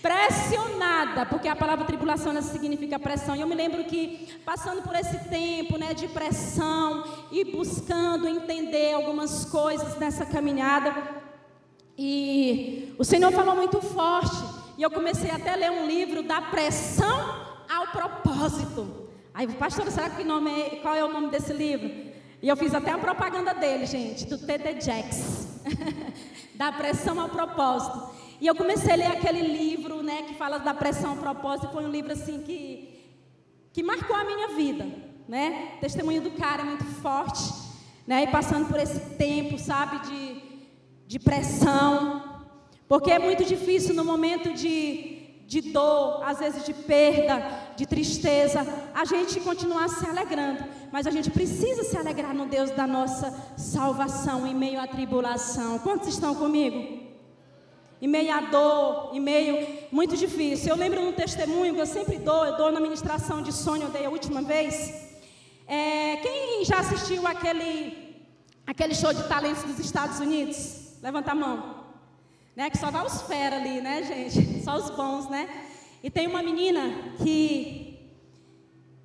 pressionada, 0.00 1.24
porque 1.26 1.48
a 1.48 1.56
palavra 1.56 1.84
tribulação 1.86 2.32
ela 2.32 2.42
significa 2.42 2.98
pressão. 2.98 3.34
E 3.34 3.40
eu 3.40 3.46
me 3.46 3.54
lembro 3.54 3.84
que 3.84 4.28
passando 4.44 4.82
por 4.82 4.94
esse 4.94 5.18
tempo, 5.30 5.78
né, 5.78 5.94
de 5.94 6.08
pressão 6.08 7.04
e 7.32 7.44
buscando 7.44 8.28
entender 8.28 8.94
algumas 8.94 9.44
coisas 9.46 9.98
nessa 9.98 10.26
caminhada, 10.26 10.94
e 11.96 12.94
o 12.98 13.04
Senhor 13.04 13.32
falou 13.32 13.54
muito 13.54 13.80
forte, 13.80 14.36
e 14.76 14.82
eu 14.82 14.90
comecei 14.90 15.30
até 15.30 15.54
a 15.54 15.56
ler 15.56 15.70
um 15.70 15.86
livro 15.86 16.22
da 16.22 16.40
pressão 16.40 17.46
ao 17.68 17.86
propósito. 17.88 19.08
Aí, 19.32 19.46
pastor, 19.54 19.90
será 19.90 20.10
que 20.10 20.22
nome 20.22 20.50
é, 20.50 20.70
qual 20.76 20.94
é 20.94 21.04
o 21.04 21.12
nome 21.12 21.30
desse 21.30 21.52
livro? 21.52 21.88
E 22.42 22.48
eu 22.48 22.56
fiz 22.56 22.74
até 22.74 22.90
a 22.90 22.98
propaganda 22.98 23.54
dele, 23.54 23.86
gente, 23.86 24.26
do 24.26 24.36
T.D. 24.36 24.80
Jacks. 24.80 25.48
da 26.54 26.70
pressão 26.72 27.18
ao 27.18 27.28
propósito. 27.28 28.14
E 28.44 28.46
eu 28.46 28.54
comecei 28.54 28.92
a 28.92 28.96
ler 28.96 29.06
aquele 29.06 29.40
livro, 29.40 30.02
né, 30.02 30.24
que 30.24 30.34
fala 30.34 30.58
da 30.58 30.74
pressão 30.74 31.16
propósito, 31.16 31.72
foi 31.72 31.82
um 31.82 31.88
livro 31.88 32.12
assim 32.12 32.42
que 32.42 32.90
que 33.72 33.82
marcou 33.82 34.14
a 34.14 34.22
minha 34.22 34.48
vida, 34.48 34.86
né? 35.26 35.78
Testemunho 35.80 36.20
do 36.20 36.30
cara 36.32 36.60
é 36.60 36.66
muito 36.66 36.84
forte, 36.84 37.42
né? 38.06 38.24
E 38.24 38.26
passando 38.26 38.68
por 38.68 38.78
esse 38.78 39.00
tempo, 39.16 39.58
sabe, 39.58 39.98
de, 40.08 40.42
de 41.06 41.18
pressão, 41.18 42.22
porque 42.86 43.10
é 43.10 43.18
muito 43.18 43.46
difícil 43.46 43.94
no 43.94 44.04
momento 44.04 44.52
de, 44.52 45.42
de 45.46 45.62
dor, 45.72 46.22
às 46.22 46.38
vezes 46.38 46.66
de 46.66 46.74
perda, 46.74 47.42
de 47.74 47.86
tristeza, 47.86 48.60
a 48.94 49.06
gente 49.06 49.40
continuar 49.40 49.88
se 49.88 50.06
alegrando, 50.06 50.62
mas 50.92 51.06
a 51.06 51.10
gente 51.10 51.30
precisa 51.30 51.82
se 51.82 51.96
alegrar 51.96 52.34
no 52.34 52.44
Deus 52.44 52.70
da 52.72 52.86
nossa 52.86 53.32
salvação 53.56 54.46
em 54.46 54.54
meio 54.54 54.78
à 54.78 54.86
tribulação. 54.86 55.78
Quantos 55.78 56.08
estão 56.08 56.34
comigo? 56.34 57.03
Em 58.04 58.06
meio 58.06 58.34
à 58.34 58.40
dor, 58.42 59.12
em 59.14 59.20
meio 59.20 59.66
muito 59.90 60.14
difícil. 60.14 60.68
Eu 60.68 60.76
lembro 60.76 61.00
um 61.00 61.10
testemunho 61.10 61.74
que 61.74 61.80
eu 61.80 61.86
sempre 61.86 62.18
dou, 62.18 62.44
eu 62.44 62.54
dou 62.54 62.70
na 62.70 62.78
ministração 62.78 63.40
de 63.40 63.50
sonho, 63.50 63.84
eu 63.84 63.88
dei 63.88 64.04
a 64.04 64.10
última 64.10 64.42
vez. 64.42 64.92
É, 65.66 66.16
quem 66.16 66.62
já 66.66 66.80
assistiu 66.80 67.26
aquele, 67.26 68.14
aquele 68.66 68.94
show 68.94 69.10
de 69.14 69.26
talentos 69.26 69.62
dos 69.62 69.78
Estados 69.78 70.20
Unidos? 70.20 70.98
Levanta 71.02 71.32
a 71.32 71.34
mão. 71.34 71.82
Né, 72.54 72.68
que 72.68 72.76
só 72.76 72.90
vai 72.90 73.06
os 73.06 73.22
fera 73.22 73.56
ali, 73.56 73.80
né, 73.80 74.02
gente? 74.02 74.62
Só 74.62 74.76
os 74.76 74.90
bons, 74.90 75.30
né? 75.30 75.48
E 76.02 76.10
tem 76.10 76.26
uma 76.26 76.42
menina 76.42 77.14
que 77.22 78.12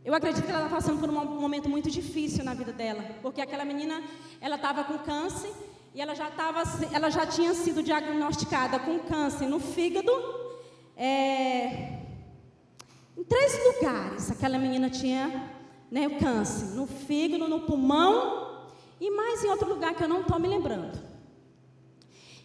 eu 0.04 0.14
acredito 0.14 0.44
que 0.44 0.52
ela 0.52 0.66
está 0.66 0.76
passando 0.76 1.00
por 1.00 1.10
um 1.10 1.40
momento 1.40 1.70
muito 1.70 1.90
difícil 1.90 2.44
na 2.44 2.54
vida 2.54 2.74
dela, 2.74 3.02
porque 3.22 3.40
aquela 3.40 3.64
menina, 3.64 4.04
ela 4.42 4.58
estava 4.58 4.84
com 4.84 4.98
câncer 5.00 5.52
e 5.94 6.02
ela 6.02 6.14
já, 6.14 6.30
tava, 6.30 6.64
ela 6.94 7.10
já 7.10 7.26
tinha 7.26 7.54
sido 7.54 7.82
diagnosticada 7.82 8.80
com 8.80 9.00
câncer 9.00 9.48
no 9.48 9.60
fígado. 9.60 10.12
É, 10.96 12.00
em 13.18 13.24
três 13.24 13.60
lugares 13.66 14.30
aquela 14.32 14.58
menina 14.58 14.90
tinha 14.90 15.52
né, 15.90 16.08
o 16.08 16.20
câncer. 16.20 16.76
No 16.76 16.86
fígado, 16.86 17.48
no 17.48 17.62
pulmão 17.62 18.68
e 19.02 19.10
mais 19.10 19.44
em 19.44 19.50
outro 19.50 19.68
lugar 19.68 19.96
que 19.96 20.04
eu 20.04 20.08
não 20.08 20.22
estou 20.22 20.40
me 20.40 20.48
lembrando. 20.48 21.00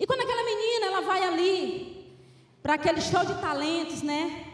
E 0.01 0.07
quando 0.07 0.21
aquela 0.21 0.45
menina 0.45 0.87
ela 0.87 1.01
vai 1.03 1.23
ali 1.25 2.15
para 2.63 2.75
aquele 2.75 3.01
show 3.01 3.25
de 3.25 3.35
talentos, 3.41 4.03
né? 4.03 4.47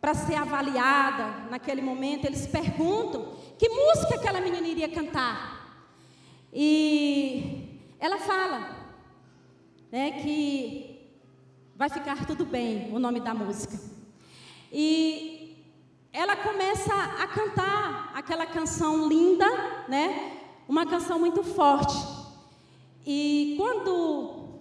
Para 0.00 0.14
ser 0.14 0.34
avaliada 0.34 1.48
naquele 1.50 1.80
momento, 1.80 2.24
eles 2.24 2.46
perguntam 2.46 3.34
que 3.58 3.68
música 3.68 4.14
aquela 4.14 4.40
menina 4.40 4.66
iria 4.66 4.88
cantar. 4.88 5.84
E 6.52 7.61
ela 8.02 8.18
fala 8.18 8.68
né, 9.92 10.10
que 10.22 11.08
vai 11.76 11.88
ficar 11.88 12.26
tudo 12.26 12.44
bem, 12.44 12.92
o 12.92 12.98
nome 12.98 13.20
da 13.20 13.32
música. 13.32 13.78
E 14.72 15.64
ela 16.12 16.34
começa 16.34 16.92
a 16.92 17.28
cantar 17.28 18.10
aquela 18.12 18.44
canção 18.44 19.06
linda, 19.06 19.46
né? 19.86 20.32
Uma 20.68 20.84
canção 20.84 21.20
muito 21.20 21.44
forte. 21.44 21.96
E 23.06 23.54
quando 23.56 24.58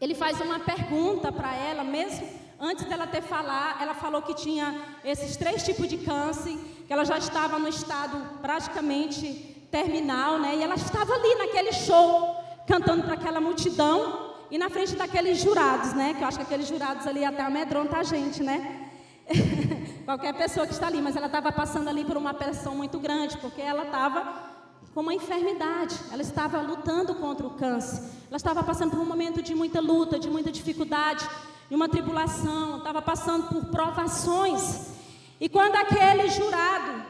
ele 0.00 0.16
faz 0.16 0.40
uma 0.40 0.58
pergunta 0.58 1.30
para 1.30 1.54
ela, 1.54 1.84
mesmo 1.84 2.28
antes 2.58 2.84
dela 2.86 3.06
ter 3.06 3.22
falar, 3.22 3.80
ela 3.80 3.94
falou 3.94 4.20
que 4.20 4.34
tinha 4.34 4.98
esses 5.04 5.36
três 5.36 5.62
tipos 5.62 5.86
de 5.86 5.98
câncer, 5.98 6.58
que 6.88 6.92
ela 6.92 7.04
já 7.04 7.18
estava 7.18 7.56
no 7.56 7.68
estado 7.68 8.40
praticamente 8.40 9.61
terminal, 9.72 10.38
né? 10.38 10.54
E 10.56 10.62
ela 10.62 10.74
estava 10.74 11.14
ali 11.14 11.34
naquele 11.34 11.72
show, 11.72 12.36
cantando 12.68 13.02
para 13.02 13.14
aquela 13.14 13.40
multidão 13.40 14.34
e 14.50 14.58
na 14.58 14.68
frente 14.68 14.94
daqueles 14.94 15.38
jurados, 15.38 15.94
né? 15.94 16.12
Que 16.12 16.22
eu 16.22 16.28
acho 16.28 16.36
que 16.36 16.44
aqueles 16.44 16.68
jurados 16.68 17.06
ali 17.06 17.24
até 17.24 17.42
amedrontam 17.42 17.98
a 17.98 18.02
gente, 18.02 18.42
né? 18.42 18.90
Qualquer 20.04 20.34
pessoa 20.34 20.66
que 20.66 20.74
está 20.74 20.88
ali, 20.88 21.00
mas 21.00 21.16
ela 21.16 21.26
estava 21.26 21.50
passando 21.50 21.88
ali 21.88 22.04
por 22.04 22.18
uma 22.18 22.34
pressão 22.34 22.74
muito 22.74 22.98
grande, 22.98 23.38
porque 23.38 23.62
ela 23.62 23.84
estava 23.84 24.52
com 24.94 25.00
uma 25.00 25.14
enfermidade, 25.14 25.98
ela 26.12 26.20
estava 26.20 26.60
lutando 26.60 27.14
contra 27.14 27.46
o 27.46 27.50
câncer, 27.50 28.02
ela 28.28 28.36
estava 28.36 28.62
passando 28.62 28.90
por 28.90 29.00
um 29.00 29.06
momento 29.06 29.40
de 29.40 29.54
muita 29.54 29.80
luta, 29.80 30.18
de 30.18 30.28
muita 30.28 30.52
dificuldade, 30.52 31.26
de 31.70 31.74
uma 31.74 31.88
tribulação, 31.88 32.76
estava 32.76 33.00
passando 33.00 33.48
por 33.48 33.64
provações. 33.66 34.92
E 35.40 35.48
quando 35.48 35.76
aquele 35.76 36.28
jurado 36.28 37.01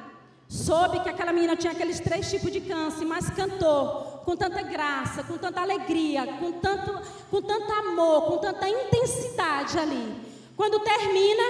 soube 0.53 1.01
que 1.01 1.09
aquela 1.09 1.33
menina 1.33 1.57
tinha 1.57 1.73
aqueles 1.73 1.99
três 1.99 2.29
tipos 2.31 2.53
de 2.53 2.61
câncer, 2.61 3.07
mas 3.07 3.31
cantou 3.31 4.21
com 4.23 4.37
tanta 4.37 4.61
graça, 4.63 5.25
com 5.25 5.39
tanta 5.39 5.63
alegria, 5.63 6.27
com 6.39 6.53
tanto, 6.53 7.01
com 7.31 7.41
tanto 7.41 7.73
amor, 7.73 8.27
com 8.27 8.37
tanta 8.37 8.69
intensidade 8.69 9.79
ali. 9.79 10.15
Quando 10.55 10.79
termina, 10.81 11.43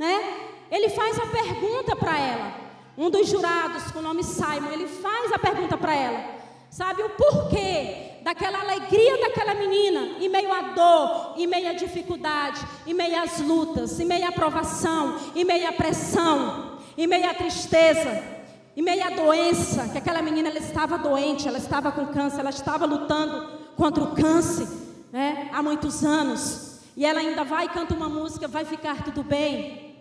né, 0.00 0.48
ele 0.72 0.88
faz 0.88 1.16
a 1.20 1.26
pergunta 1.26 1.94
para 1.94 2.18
ela. 2.18 2.52
Um 2.98 3.08
dos 3.08 3.28
jurados, 3.28 3.92
com 3.92 4.00
o 4.00 4.02
nome 4.02 4.24
Simon, 4.24 4.72
ele 4.72 4.88
faz 4.88 5.32
a 5.32 5.38
pergunta 5.38 5.78
para 5.78 5.94
ela. 5.94 6.24
Sabe 6.68 7.02
o 7.04 7.10
porquê 7.10 8.18
daquela 8.24 8.60
alegria 8.60 9.20
daquela 9.20 9.54
menina 9.54 10.18
em 10.20 10.28
meio 10.28 10.52
à 10.52 10.62
dor, 10.62 11.34
em 11.36 11.46
meio 11.46 11.70
à 11.70 11.74
dificuldade, 11.74 12.60
em 12.84 12.92
meio 12.92 13.22
às 13.22 13.38
lutas, 13.38 14.00
em 14.00 14.04
meio 14.04 14.26
à 14.26 14.32
provação, 14.32 15.16
em 15.36 15.44
meio 15.44 15.68
à 15.68 15.72
pressão, 15.72 16.80
em 16.96 17.06
meio 17.06 17.30
à 17.30 17.34
tristeza? 17.34 18.37
Em 18.78 18.82
meio 18.82 19.04
à 19.04 19.10
doença, 19.10 19.88
que 19.88 19.98
aquela 19.98 20.22
menina 20.22 20.50
ela 20.50 20.60
estava 20.60 20.96
doente, 20.96 21.48
ela 21.48 21.58
estava 21.58 21.90
com 21.90 22.06
câncer, 22.06 22.38
ela 22.38 22.50
estava 22.50 22.86
lutando 22.86 23.58
contra 23.74 24.04
o 24.04 24.14
câncer 24.14 24.68
né, 25.10 25.50
há 25.52 25.60
muitos 25.60 26.04
anos. 26.04 26.78
E 26.96 27.04
ela 27.04 27.18
ainda 27.18 27.42
vai 27.42 27.66
e 27.66 27.70
canta 27.70 27.92
uma 27.92 28.08
música, 28.08 28.46
vai 28.46 28.64
ficar 28.64 29.02
tudo 29.02 29.24
bem. 29.24 29.96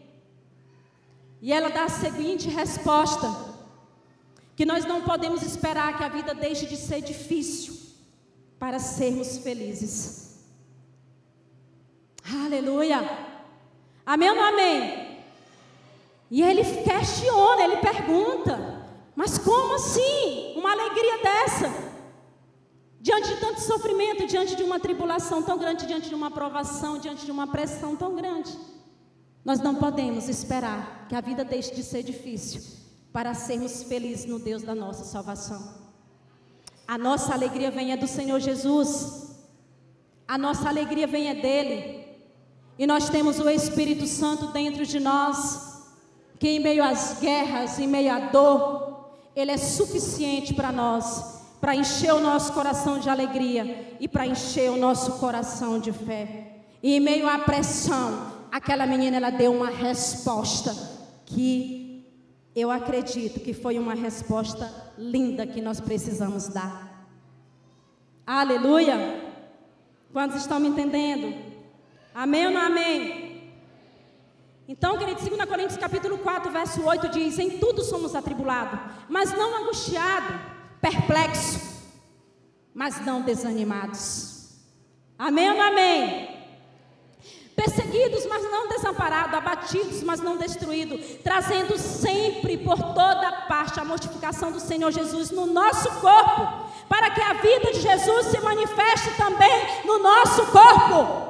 E 1.41 1.51
ela 1.51 1.71
dá 1.71 1.85
a 1.85 1.89
seguinte 1.89 2.49
resposta: 2.49 3.27
que 4.55 4.63
nós 4.63 4.85
não 4.85 5.01
podemos 5.01 5.41
esperar 5.41 5.97
que 5.97 6.03
a 6.03 6.09
vida 6.09 6.35
deixe 6.35 6.67
de 6.67 6.77
ser 6.77 7.01
difícil 7.01 7.75
para 8.59 8.77
sermos 8.77 9.39
felizes. 9.39 10.37
Aleluia. 12.45 13.01
Amém 14.05 14.29
ou 14.29 14.39
amém? 14.39 15.06
E 16.29 16.41
ele 16.41 16.63
questiona, 16.63 17.63
ele 17.63 17.77
pergunta: 17.77 18.85
Mas 19.15 19.37
como 19.37 19.75
assim? 19.75 20.53
Uma 20.55 20.71
alegria 20.71 21.17
dessa? 21.23 21.87
Diante 22.99 23.29
de 23.29 23.39
tanto 23.39 23.61
sofrimento, 23.61 24.27
diante 24.27 24.55
de 24.55 24.63
uma 24.63 24.79
tribulação 24.79 25.41
tão 25.41 25.57
grande, 25.57 25.85
diante 25.85 26.09
de 26.09 26.15
uma 26.15 26.29
provação, 26.29 26.97
diante 26.99 27.25
de 27.25 27.31
uma 27.31 27.47
pressão 27.47 27.95
tão 27.95 28.15
grande. 28.15 28.57
Nós 29.45 29.61
não 29.61 29.75
podemos 29.75 30.27
esperar 30.27 31.05
que 31.07 31.15
a 31.15 31.21
vida 31.21 31.45
deixe 31.45 31.73
de 31.73 31.81
ser 31.81 32.03
difícil 32.03 32.61
para 33.13 33.33
sermos 33.33 33.83
felizes 33.83 34.25
no 34.25 34.39
Deus 34.39 34.61
da 34.61 34.75
nossa 34.75 35.05
salvação. 35.05 35.87
A 36.85 36.97
nossa 36.97 37.33
alegria 37.33 37.71
vem 37.71 37.93
é 37.93 37.97
do 37.97 38.07
Senhor 38.07 38.39
Jesus. 38.41 39.37
A 40.27 40.37
nossa 40.37 40.67
alegria 40.67 41.07
vem 41.07 41.29
é 41.29 41.35
dele. 41.35 42.05
E 42.77 42.85
nós 42.85 43.09
temos 43.09 43.39
o 43.39 43.49
Espírito 43.49 44.05
Santo 44.05 44.47
dentro 44.47 44.85
de 44.85 44.99
nós 44.99 45.66
que 46.39 46.47
em 46.49 46.59
meio 46.59 46.83
às 46.83 47.19
guerras, 47.19 47.79
em 47.79 47.87
meio 47.87 48.13
à 48.13 48.19
dor, 48.19 49.11
Ele 49.35 49.51
é 49.51 49.57
suficiente 49.57 50.53
para 50.53 50.71
nós, 50.71 51.41
para 51.59 51.75
encher 51.75 52.13
o 52.13 52.19
nosso 52.19 52.53
coração 52.53 52.99
de 52.99 53.09
alegria 53.09 53.97
e 53.99 54.07
para 54.07 54.25
encher 54.25 54.71
o 54.71 54.77
nosso 54.77 55.13
coração 55.13 55.79
de 55.79 55.91
fé. 55.91 56.61
E 56.81 56.95
em 56.95 56.99
meio 56.99 57.27
à 57.27 57.39
pressão, 57.39 58.31
aquela 58.51 58.85
menina 58.85 59.17
ela 59.17 59.29
deu 59.29 59.51
uma 59.51 59.69
resposta 59.69 60.75
que 61.25 62.05
eu 62.55 62.71
acredito 62.71 63.39
que 63.39 63.53
foi 63.53 63.77
uma 63.77 63.93
resposta 63.93 64.71
linda 64.97 65.45
que 65.45 65.61
nós 65.61 65.79
precisamos 65.79 66.47
dar. 66.47 67.07
Aleluia! 68.25 69.23
Quantos 70.11 70.37
estão 70.37 70.59
me 70.59 70.69
entendendo? 70.69 71.35
Amém 72.13 72.47
ou 72.47 72.53
não 72.53 72.61
amém? 72.61 73.26
Então, 74.67 74.97
querido, 74.97 75.21
2 75.21 75.45
Coríntios 75.45 75.77
capítulo 75.77 76.17
4, 76.17 76.51
verso 76.51 76.83
8 76.83 77.09
diz: 77.09 77.39
Em 77.39 77.57
tudo 77.57 77.83
somos 77.83 78.13
atribulados, 78.15 78.79
mas 79.07 79.31
não 79.31 79.63
angustiados, 79.63 80.35
perplexos, 80.81 81.61
mas 82.73 83.03
não 83.05 83.21
desanimados. 83.21 84.57
Amém 85.17 85.49
ou 85.49 85.61
amém? 85.61 86.35
Perseguidos, 87.55 88.25
mas 88.27 88.43
não 88.43 88.67
desamparados, 88.67 89.33
abatidos, 89.33 90.03
mas 90.03 90.19
não 90.19 90.37
destruídos, 90.37 91.17
trazendo 91.23 91.75
sempre 91.77 92.57
por 92.57 92.77
toda 92.93 93.45
parte 93.47 93.79
a 93.79 93.85
mortificação 93.85 94.51
do 94.51 94.59
Senhor 94.59 94.91
Jesus 94.91 95.31
no 95.31 95.47
nosso 95.47 95.89
corpo, 96.01 96.69
para 96.87 97.09
que 97.09 97.21
a 97.21 97.33
vida 97.33 97.71
de 97.71 97.79
Jesus 97.79 98.27
se 98.27 98.39
manifeste 98.41 99.09
também 99.17 99.85
no 99.85 99.97
nosso 99.97 100.45
corpo. 100.47 101.26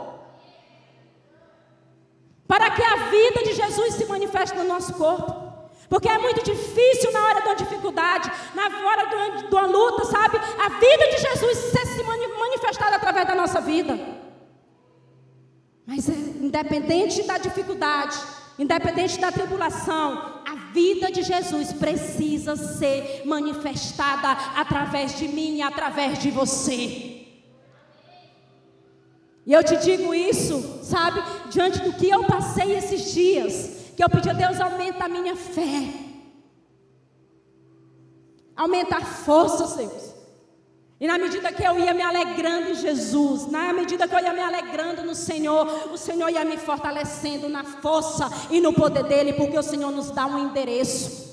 Para 2.47 2.71
que 2.71 2.81
a 2.81 3.09
vida 3.09 3.43
de 3.43 3.53
Jesus 3.53 3.95
se 3.95 4.05
manifeste 4.05 4.55
no 4.55 4.63
nosso 4.63 4.93
corpo. 4.93 5.47
Porque 5.89 6.09
é 6.09 6.17
muito 6.17 6.43
difícil 6.43 7.11
na 7.11 7.23
hora 7.25 7.41
da 7.41 7.53
dificuldade, 7.53 8.29
na 8.53 8.63
hora 8.87 9.05
de 9.05 9.55
uma 9.55 9.65
luta, 9.65 10.05
sabe? 10.05 10.37
A 10.37 10.69
vida 10.69 11.07
de 11.11 11.17
Jesus 11.21 11.57
ser 11.57 11.85
se 11.85 12.03
manifestada 12.03 12.97
através 12.97 13.27
da 13.27 13.35
nossa 13.35 13.61
vida. 13.61 13.97
Mas 15.85 16.09
é, 16.09 16.13
independente 16.13 17.23
da 17.23 17.37
dificuldade, 17.37 18.17
independente 18.59 19.17
da 19.19 19.31
tribulação, 19.31 20.41
a 20.45 20.55
vida 20.73 21.09
de 21.09 21.23
Jesus 21.23 21.71
precisa 21.71 22.57
ser 22.57 23.21
manifestada 23.25 24.31
através 24.55 25.17
de 25.17 25.29
mim 25.29 25.57
e 25.57 25.61
através 25.61 26.19
de 26.19 26.29
você. 26.29 27.16
E 29.47 29.53
eu 29.53 29.63
te 29.63 29.77
digo 29.77 30.13
isso, 30.13 30.81
sabe, 30.83 31.23
diante 31.49 31.79
do 31.79 31.93
que 31.93 32.09
eu 32.09 32.25
passei 32.25 32.75
esses 32.75 33.13
dias, 33.13 33.93
que 33.95 34.03
eu 34.03 34.09
pedi 34.09 34.29
a 34.29 34.33
Deus 34.33 34.59
aumenta 34.59 35.05
a 35.05 35.07
minha 35.07 35.37
fé. 35.37 35.87
Aumenta 38.57 38.97
a 38.97 39.01
força, 39.01 39.77
Deus. 39.77 40.13
E 40.99 41.07
na 41.07 41.17
medida 41.17 41.53
que 41.53 41.63
eu 41.63 41.79
ia 41.79 41.93
me 41.93 42.01
alegrando 42.01 42.71
em 42.71 42.75
Jesus, 42.75 43.49
na 43.49 43.71
medida 43.71 44.05
que 44.05 44.13
eu 44.13 44.19
ia 44.19 44.33
me 44.33 44.41
alegrando 44.41 45.03
no 45.03 45.15
Senhor, 45.15 45.65
o 45.93 45.97
Senhor 45.97 46.27
ia 46.29 46.43
me 46.43 46.57
fortalecendo 46.57 47.47
na 47.47 47.63
força 47.63 48.29
e 48.51 48.59
no 48.59 48.73
poder 48.73 49.05
dEle, 49.05 49.31
porque 49.31 49.57
o 49.57 49.63
Senhor 49.63 49.91
nos 49.91 50.11
dá 50.11 50.25
um 50.25 50.39
endereço 50.39 51.26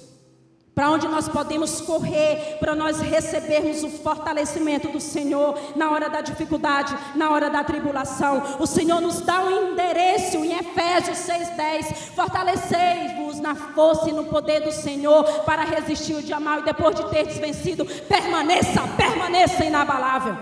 para 0.75 0.91
onde 0.91 1.07
nós 1.07 1.29
podemos 1.29 1.81
correr, 1.81 2.59
para 2.59 2.75
nós 2.75 3.01
recebermos 3.01 3.85
o 3.85 3.89
fortalecimento 3.89 4.89
do 4.89 5.01
Senhor 5.01 5.57
na 5.77 5.91
hora 5.91 6.11
da 6.11 6.21
dificuldade, 6.21 6.97
na 7.15 7.31
hora 7.31 7.49
da 7.49 7.63
tribulação. 7.63 8.43
O 8.59 8.67
Senhor 8.67 9.01
nos 9.01 9.21
dá 9.21 9.45
um 9.45 9.73
endereço 9.73 10.39
em 10.39 10.53
Efésios 10.59 11.19
6,10: 11.19 11.95
Fortalecei-vos 12.15 13.39
na 13.39 13.55
força 13.55 14.11
e 14.11 14.13
no 14.13 14.25
poder 14.25 14.63
do 14.63 14.73
Senhor 14.73 15.23
para 15.43 15.63
resistir 15.63 16.15
o 16.15 16.23
dia 16.23 16.41
mal 16.41 16.59
e 16.59 16.65
depois 16.65 16.97
de 16.97 17.09
ter 17.09 17.25
vencido, 17.25 17.87
permaneça, 18.09 18.83
permaneça 18.97 19.65
inabalável. 19.65 20.37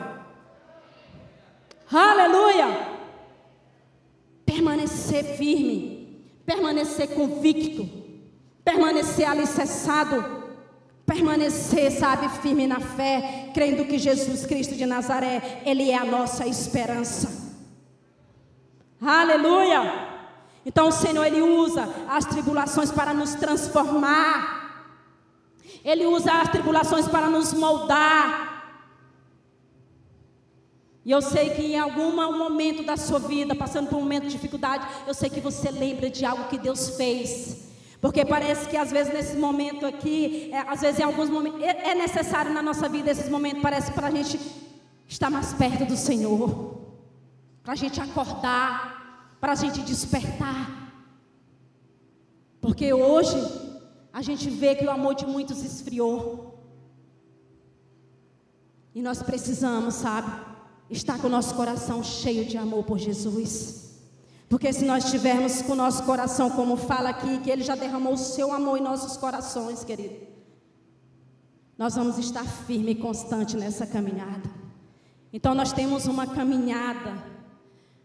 Aleluia! 1.92 2.90
Permanecer 4.46 5.36
firme, 5.36 6.26
permanecer 6.46 7.08
convicto 7.08 8.01
permanecer 8.64 9.28
alicerçado, 9.28 10.42
permanecer, 11.04 11.90
sabe, 11.90 12.28
firme 12.40 12.66
na 12.66 12.80
fé, 12.80 13.50
crendo 13.52 13.84
que 13.84 13.98
Jesus 13.98 14.46
Cristo 14.46 14.74
de 14.74 14.86
Nazaré, 14.86 15.62
Ele 15.64 15.90
é 15.90 15.96
a 15.96 16.04
nossa 16.04 16.46
esperança. 16.46 17.52
Aleluia! 19.00 20.10
Então 20.64 20.88
o 20.88 20.92
Senhor, 20.92 21.24
Ele 21.24 21.42
usa 21.42 21.88
as 22.08 22.24
tribulações 22.24 22.92
para 22.92 23.12
nos 23.12 23.34
transformar, 23.34 24.94
Ele 25.84 26.06
usa 26.06 26.32
as 26.32 26.48
tribulações 26.48 27.08
para 27.08 27.28
nos 27.28 27.52
moldar. 27.52 28.50
E 31.04 31.10
eu 31.10 31.20
sei 31.20 31.50
que 31.50 31.62
em 31.62 31.78
algum 31.80 32.14
momento 32.14 32.84
da 32.84 32.96
sua 32.96 33.18
vida, 33.18 33.56
passando 33.56 33.88
por 33.88 33.96
um 33.96 34.02
momento 34.02 34.22
de 34.22 34.30
dificuldade, 34.30 34.86
eu 35.04 35.12
sei 35.12 35.28
que 35.28 35.40
você 35.40 35.68
lembra 35.68 36.08
de 36.08 36.24
algo 36.24 36.44
que 36.44 36.56
Deus 36.56 36.90
fez 36.90 37.71
porque 38.02 38.24
parece 38.24 38.68
que 38.68 38.76
às 38.76 38.90
vezes 38.90 39.14
nesse 39.14 39.36
momento 39.36 39.86
aqui, 39.86 40.50
é, 40.52 40.58
às 40.58 40.80
vezes 40.80 40.98
em 40.98 41.04
alguns 41.04 41.30
momentos, 41.30 41.62
é, 41.62 41.90
é 41.90 41.94
necessário 41.94 42.52
na 42.52 42.60
nossa 42.60 42.88
vida 42.88 43.08
esses 43.08 43.28
momentos, 43.28 43.62
parece 43.62 43.92
para 43.92 44.08
a 44.08 44.10
gente 44.10 44.40
estar 45.06 45.30
mais 45.30 45.52
perto 45.52 45.84
do 45.84 45.96
Senhor, 45.96 46.80
para 47.62 47.74
a 47.74 47.76
gente 47.76 48.00
acordar, 48.00 49.36
para 49.40 49.52
a 49.52 49.54
gente 49.54 49.80
despertar. 49.82 50.92
Porque 52.60 52.92
hoje 52.92 53.36
a 54.12 54.20
gente 54.20 54.50
vê 54.50 54.74
que 54.74 54.84
o 54.84 54.90
amor 54.90 55.14
de 55.14 55.24
muitos 55.24 55.62
esfriou. 55.62 56.58
E 58.92 59.00
nós 59.00 59.22
precisamos, 59.22 59.94
sabe, 59.94 60.28
estar 60.90 61.20
com 61.20 61.28
o 61.28 61.30
nosso 61.30 61.54
coração 61.54 62.02
cheio 62.02 62.44
de 62.44 62.58
amor 62.58 62.82
por 62.82 62.98
Jesus. 62.98 63.81
Porque 64.52 64.70
se 64.70 64.84
nós 64.84 65.10
tivermos 65.10 65.62
com 65.62 65.72
o 65.72 65.74
nosso 65.74 66.02
coração, 66.02 66.50
como 66.50 66.76
fala 66.76 67.08
aqui, 67.08 67.38
que 67.38 67.50
Ele 67.50 67.62
já 67.62 67.74
derramou 67.74 68.12
o 68.12 68.18
seu 68.18 68.52
amor 68.52 68.76
em 68.76 68.82
nossos 68.82 69.16
corações, 69.16 69.82
querido, 69.82 70.14
nós 71.78 71.94
vamos 71.94 72.18
estar 72.18 72.44
firme 72.44 72.90
e 72.90 72.94
constante 72.94 73.56
nessa 73.56 73.86
caminhada. 73.86 74.50
Então 75.32 75.54
nós 75.54 75.72
temos 75.72 76.04
uma 76.04 76.26
caminhada, 76.26 77.16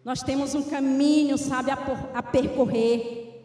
nós 0.06 0.24
temos 0.24 0.56
um 0.56 0.64
caminho, 0.64 1.38
sabe, 1.38 1.70
a, 1.70 1.76
por, 1.76 1.98
a 2.14 2.24
percorrer. 2.24 3.44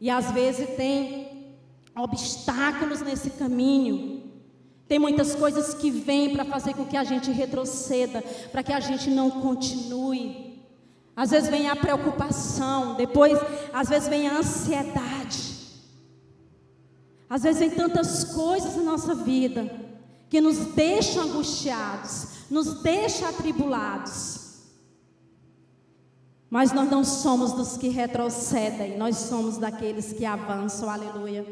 E 0.00 0.08
às 0.08 0.30
vezes 0.30 0.76
tem 0.76 1.56
obstáculos 1.96 3.02
nesse 3.02 3.30
caminho. 3.30 4.30
Tem 4.86 5.00
muitas 5.00 5.34
coisas 5.34 5.74
que 5.74 5.90
vêm 5.90 6.32
para 6.32 6.44
fazer 6.44 6.74
com 6.74 6.84
que 6.84 6.96
a 6.96 7.02
gente 7.02 7.32
retroceda, 7.32 8.22
para 8.52 8.62
que 8.62 8.72
a 8.72 8.78
gente 8.78 9.10
não 9.10 9.28
continue. 9.28 10.43
Às 11.16 11.30
vezes 11.30 11.48
vem 11.48 11.68
a 11.68 11.76
preocupação, 11.76 12.94
depois, 12.94 13.38
às 13.72 13.88
vezes 13.88 14.08
vem 14.08 14.26
a 14.26 14.38
ansiedade. 14.38 15.54
Às 17.30 17.42
vezes 17.42 17.60
vem 17.60 17.70
tantas 17.70 18.24
coisas 18.24 18.76
na 18.76 18.82
nossa 18.82 19.14
vida 19.14 19.70
que 20.28 20.40
nos 20.40 20.58
deixam 20.74 21.24
angustiados, 21.24 22.26
nos 22.50 22.82
deixam 22.82 23.28
atribulados. 23.28 24.40
Mas 26.50 26.72
nós 26.72 26.90
não 26.90 27.04
somos 27.04 27.52
dos 27.52 27.76
que 27.76 27.88
retrocedem, 27.88 28.96
nós 28.96 29.16
somos 29.16 29.56
daqueles 29.58 30.12
que 30.12 30.24
avançam, 30.24 30.90
aleluia. 30.90 31.46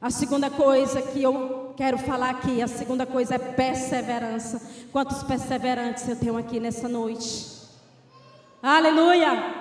A 0.00 0.10
segunda 0.10 0.48
coisa 0.48 1.02
que 1.02 1.22
eu 1.22 1.74
quero 1.76 1.98
falar 1.98 2.30
aqui, 2.30 2.62
a 2.62 2.68
segunda 2.68 3.04
coisa 3.04 3.34
é 3.34 3.38
perseverança. 3.38 4.60
Quantos 4.92 5.22
perseverantes 5.22 6.08
eu 6.08 6.16
tenho 6.16 6.36
aqui 6.36 6.60
nessa 6.60 6.88
noite? 6.88 7.57
Aleluia! 8.62 9.54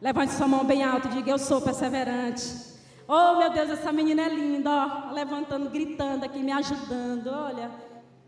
Levante 0.00 0.32
sua 0.32 0.46
mão 0.46 0.64
bem 0.64 0.82
alta 0.84 1.08
e 1.08 1.12
diga: 1.12 1.30
Eu 1.30 1.38
sou 1.38 1.62
perseverante. 1.62 2.74
Oh, 3.08 3.38
meu 3.38 3.50
Deus, 3.50 3.70
essa 3.70 3.92
menina 3.92 4.22
é 4.22 4.28
linda, 4.28 4.70
ó, 4.70 5.12
levantando, 5.12 5.70
gritando 5.70 6.24
aqui, 6.24 6.40
me 6.40 6.52
ajudando. 6.52 7.28
Olha, 7.28 7.70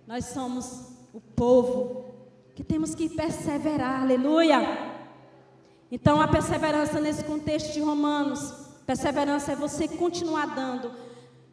nós 0.06 0.26
somos 0.26 0.92
o 1.12 1.20
povo 1.20 2.14
que 2.54 2.64
temos 2.64 2.94
que 2.94 3.08
perseverar. 3.08 4.02
Aleluia! 4.02 4.60
Então, 5.90 6.20
a 6.20 6.28
perseverança 6.28 7.00
nesse 7.00 7.24
contexto 7.24 7.72
de 7.72 7.80
Romanos, 7.80 8.52
perseverança 8.86 9.52
é 9.52 9.56
você 9.56 9.86
continuar 9.86 10.54
dando, 10.54 10.90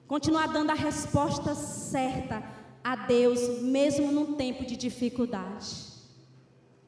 continuar 0.08 0.48
dando 0.48 0.72
a 0.72 0.76
resposta 0.76 1.54
certa 1.54 2.42
a 2.84 2.96
Deus, 2.96 3.62
mesmo 3.62 4.12
num 4.12 4.34
tempo 4.34 4.66
de 4.66 4.76
dificuldade. 4.76 5.92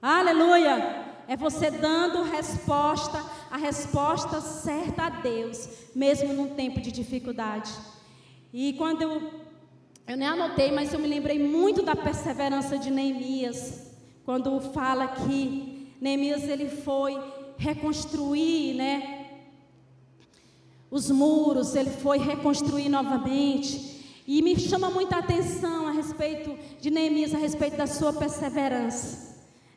Aleluia! 0.02 1.15
É 1.28 1.36
você 1.36 1.72
dando 1.72 2.24
resposta, 2.24 3.24
a 3.50 3.58
resposta 3.58 4.42
certa 4.42 5.04
a 5.04 5.10
Deus, 5.10 5.68
mesmo 5.96 6.34
num 6.34 6.50
tempo 6.56 6.80
de 6.80 6.92
dificuldade. 6.92 7.72
E 8.54 8.74
quando 8.74 9.02
eu, 9.02 9.32
eu 10.08 10.18
nem 10.18 10.28
anotei, 10.28 10.72
mas 10.72 10.94
eu 10.94 11.00
me 11.00 11.08
lembrei 11.08 11.40
muito 11.40 11.82
da 11.82 11.96
perseverança 11.96 12.78
de 12.78 12.92
Neemias, 12.92 13.92
quando 14.24 14.60
fala 14.72 15.08
que 15.08 15.94
Neemias 16.00 16.44
ele 16.44 16.70
foi 16.70 17.18
reconstruir, 17.58 18.76
né? 18.76 19.28
Os 20.92 21.10
muros, 21.10 21.76
ele 21.76 21.90
foi 21.90 22.18
reconstruir 22.18 22.90
novamente. 22.90 23.94
E 24.28 24.42
me 24.42 24.58
chama 24.60 24.90
muita 24.90 25.18
atenção 25.18 25.88
a 25.88 25.92
respeito 25.92 26.58
de 26.80 26.90
Neemias, 26.90 27.34
a 27.34 27.38
respeito 27.38 27.78
da 27.78 27.88
sua 27.88 28.14
perseverança. 28.14 29.36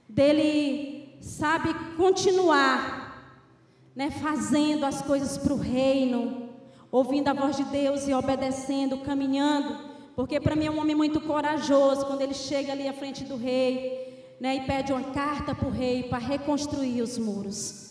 Dele 0.09 0.98
sabe, 1.21 1.75
continuar, 1.97 3.35
né, 3.95 4.11
fazendo 4.11 4.85
as 4.85 5.03
coisas 5.03 5.37
para 5.37 5.53
o 5.53 5.57
reino, 5.57 6.49
ouvindo 6.91 7.29
a 7.29 7.33
voz 7.33 7.57
de 7.57 7.65
Deus 7.65 8.09
e 8.09 8.15
obedecendo, 8.15 8.99
caminhando, 8.99 9.77
porque 10.15 10.41
para 10.41 10.57
mim 10.57 10.67
é 10.67 10.71
um 10.71 10.81
homem 10.81 10.97
muito 10.97 11.21
corajoso 11.21 12.07
quando 12.07 12.23
ele 12.23 12.35
chega 12.35 12.73
ali 12.73 12.89
à 12.89 12.93
frente 12.93 13.25
do 13.25 13.37
rei, 13.37 14.37
né, 14.41 14.57
e 14.57 14.61
pede 14.63 14.93
uma 14.93 15.03
carta 15.13 15.55
para 15.55 15.69
o 15.69 15.71
rei 15.71 16.05
para 16.05 16.19
reconstruir 16.19 17.03
os 17.03 17.19
muros. 17.19 17.89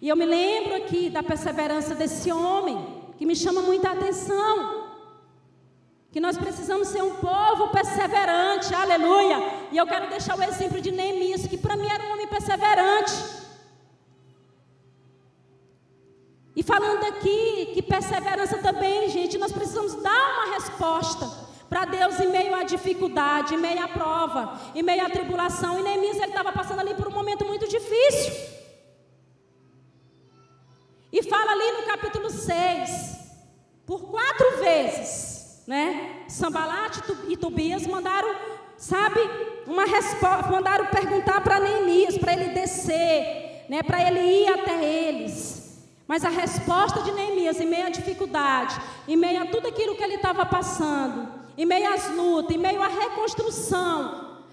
E 0.00 0.08
eu 0.08 0.16
me 0.16 0.26
lembro 0.26 0.76
aqui 0.76 1.08
da 1.08 1.22
perseverança 1.22 1.94
desse 1.94 2.30
homem, 2.30 3.04
que 3.16 3.24
me 3.24 3.34
chama 3.34 3.62
muita 3.62 3.90
atenção. 3.90 4.85
Que 6.16 6.20
nós 6.28 6.38
precisamos 6.38 6.88
ser 6.88 7.02
um 7.02 7.16
povo 7.16 7.68
perseverante, 7.68 8.74
aleluia. 8.74 9.36
E 9.70 9.76
eu 9.76 9.86
quero 9.86 10.08
deixar 10.08 10.34
o 10.38 10.42
exemplo 10.42 10.80
de 10.80 10.90
Neemias, 10.90 11.46
que 11.46 11.58
para 11.58 11.76
mim 11.76 11.86
era 11.86 12.02
um 12.04 12.12
homem 12.12 12.26
perseverante. 12.26 13.12
E 16.56 16.62
falando 16.62 17.04
aqui 17.04 17.70
que 17.74 17.82
perseverança 17.82 18.56
também, 18.56 19.10
gente, 19.10 19.36
nós 19.36 19.52
precisamos 19.52 19.94
dar 19.96 20.32
uma 20.36 20.54
resposta 20.54 21.26
para 21.68 21.84
Deus 21.84 22.18
em 22.18 22.28
meio 22.28 22.54
à 22.54 22.62
dificuldade, 22.62 23.52
em 23.52 23.58
meio 23.58 23.84
à 23.84 23.88
prova, 23.88 24.58
em 24.74 24.82
meio 24.82 25.04
à 25.04 25.10
tribulação. 25.10 25.78
E 25.78 25.82
Neemias 25.82 26.16
ele 26.16 26.28
estava 26.28 26.50
passando 26.50 26.80
ali 26.80 26.94
por 26.94 27.08
um 27.08 27.12
momento 27.12 27.44
muito 27.44 27.68
difícil. 27.68 28.32
E 31.12 31.22
fala 31.24 31.52
ali 31.52 31.72
no 31.72 31.82
capítulo 31.82 32.30
6, 32.30 32.90
por 33.84 34.00
quatro 34.10 34.56
vezes, 34.60 35.35
né? 35.66 36.24
Sambalat 36.28 36.98
e 37.28 37.36
Tobias 37.36 37.86
mandaram, 37.86 38.34
sabe, 38.76 39.20
uma 39.66 39.84
resposta, 39.84 40.50
mandaram 40.50 40.86
perguntar 40.86 41.40
para 41.40 41.58
Neemias, 41.58 42.16
para 42.16 42.32
ele 42.32 42.54
descer, 42.54 43.64
né? 43.68 43.82
Para 43.82 44.06
ele 44.06 44.20
ir 44.20 44.48
até 44.48 44.84
eles. 44.84 45.56
Mas 46.06 46.24
a 46.24 46.28
resposta 46.28 47.02
de 47.02 47.10
Neemias, 47.10 47.60
em 47.60 47.66
meio 47.66 47.86
à 47.86 47.90
dificuldade, 47.90 48.80
em 49.08 49.16
meio 49.16 49.42
a 49.42 49.46
tudo 49.46 49.66
aquilo 49.66 49.96
que 49.96 50.04
ele 50.04 50.14
estava 50.14 50.46
passando, 50.46 51.28
em 51.58 51.66
meio 51.66 51.92
às 51.92 52.08
lutas, 52.10 52.54
em 52.54 52.58
meio 52.58 52.80
à 52.80 52.86
reconstrução 52.86 54.44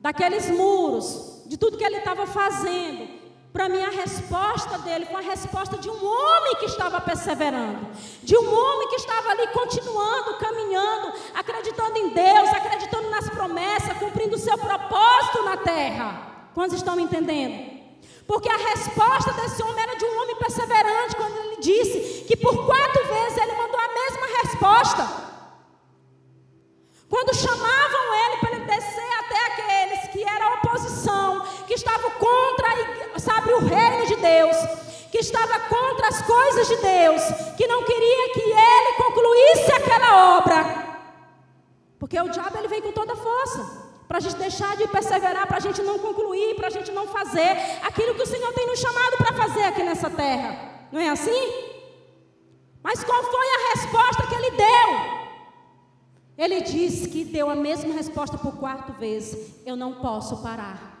daqueles 0.00 0.50
muros, 0.50 1.44
de 1.46 1.56
tudo 1.56 1.76
que 1.76 1.84
ele 1.84 1.98
estava 1.98 2.26
fazendo, 2.26 3.19
para 3.52 3.68
mim 3.68 3.82
a 3.82 3.90
resposta 3.90 4.78
dele 4.78 5.06
foi 5.06 5.16
a 5.16 5.30
resposta 5.30 5.76
de 5.76 5.90
um 5.90 6.04
homem 6.06 6.56
que 6.60 6.66
estava 6.66 7.00
perseverando, 7.00 7.88
de 8.22 8.36
um 8.36 8.54
homem 8.54 8.88
que 8.88 8.96
estava 8.96 9.30
ali 9.30 9.46
continuando, 9.48 10.38
caminhando, 10.38 11.12
acreditando 11.34 11.98
em 11.98 12.10
Deus, 12.10 12.48
acreditando 12.50 13.10
nas 13.10 13.28
promessas, 13.28 13.98
cumprindo 13.98 14.36
o 14.36 14.38
seu 14.38 14.56
propósito 14.56 15.42
na 15.42 15.56
terra. 15.56 16.48
Quantos 16.54 16.76
estão 16.76 16.94
me 16.94 17.02
entendendo? 17.02 17.80
Porque 18.26 18.48
a 18.48 18.56
resposta 18.56 19.32
desse 19.32 19.60
homem 19.62 19.82
era 19.82 19.96
de 19.96 20.04
um 20.04 20.22
homem 20.22 20.36
perseverante, 20.36 21.16
quando 21.16 21.36
ele 21.36 21.56
disse 21.56 22.24
que 22.24 22.36
por 22.36 22.64
quatro 22.64 23.04
vezes 23.08 23.36
ele 23.36 23.56
mandou 23.56 23.80
a 23.80 23.88
mesma 23.88 24.26
resposta. 24.42 25.30
Quando 27.08 27.34
chamavam 27.34 28.14
ele 28.14 28.36
para 28.36 28.50
ele 28.52 28.64
descer 28.66 29.12
até 29.18 29.46
aqueles 29.46 29.99
que 30.20 30.28
eram 30.28 30.54
oposição, 30.56 31.40
que 31.66 31.72
estavam 31.72 32.10
contra, 32.10 33.18
sabe, 33.18 33.54
o 33.54 33.60
reino 33.60 34.06
de 34.06 34.16
Deus, 34.16 34.54
que 35.10 35.16
estava 35.16 35.58
contra 35.60 36.08
as 36.08 36.20
coisas 36.20 36.68
de 36.68 36.76
Deus, 36.76 37.22
que 37.56 37.66
não 37.66 37.82
queria 37.82 38.32
que 38.34 38.40
ele 38.42 38.92
concluísse 38.98 39.72
aquela 39.72 40.36
obra. 40.36 40.90
Porque 41.98 42.20
o 42.20 42.28
diabo 42.28 42.58
ele 42.58 42.68
vem 42.68 42.82
com 42.82 42.92
toda 42.92 43.16
força 43.16 43.80
para 44.06 44.18
a 44.18 44.20
gente 44.20 44.36
deixar 44.36 44.76
de 44.76 44.86
perseverar, 44.88 45.46
para 45.46 45.56
a 45.56 45.60
gente 45.60 45.80
não 45.80 45.98
concluir, 45.98 46.54
para 46.54 46.66
a 46.66 46.70
gente 46.70 46.92
não 46.92 47.06
fazer 47.06 47.56
aquilo 47.82 48.14
que 48.14 48.22
o 48.22 48.26
Senhor 48.26 48.52
tem 48.52 48.66
nos 48.66 48.78
chamado 48.78 49.16
para 49.16 49.32
fazer 49.32 49.64
aqui 49.64 49.82
nessa 49.82 50.10
terra. 50.10 50.86
Não 50.92 51.00
é 51.00 51.08
assim? 51.08 51.42
Mas 52.82 53.02
qual 53.02 53.22
foi 53.22 53.46
a 53.46 53.74
resposta 53.74 54.26
que 54.26 54.34
ele 54.34 54.50
deu? 54.50 55.19
Ele 56.40 56.62
disse 56.62 57.06
que 57.06 57.22
deu 57.22 57.50
a 57.50 57.54
mesma 57.54 57.92
resposta 57.92 58.38
por 58.38 58.56
quarto 58.56 58.94
vezes: 58.94 59.56
Eu 59.66 59.76
não 59.76 59.96
posso 59.96 60.38
parar. 60.38 60.98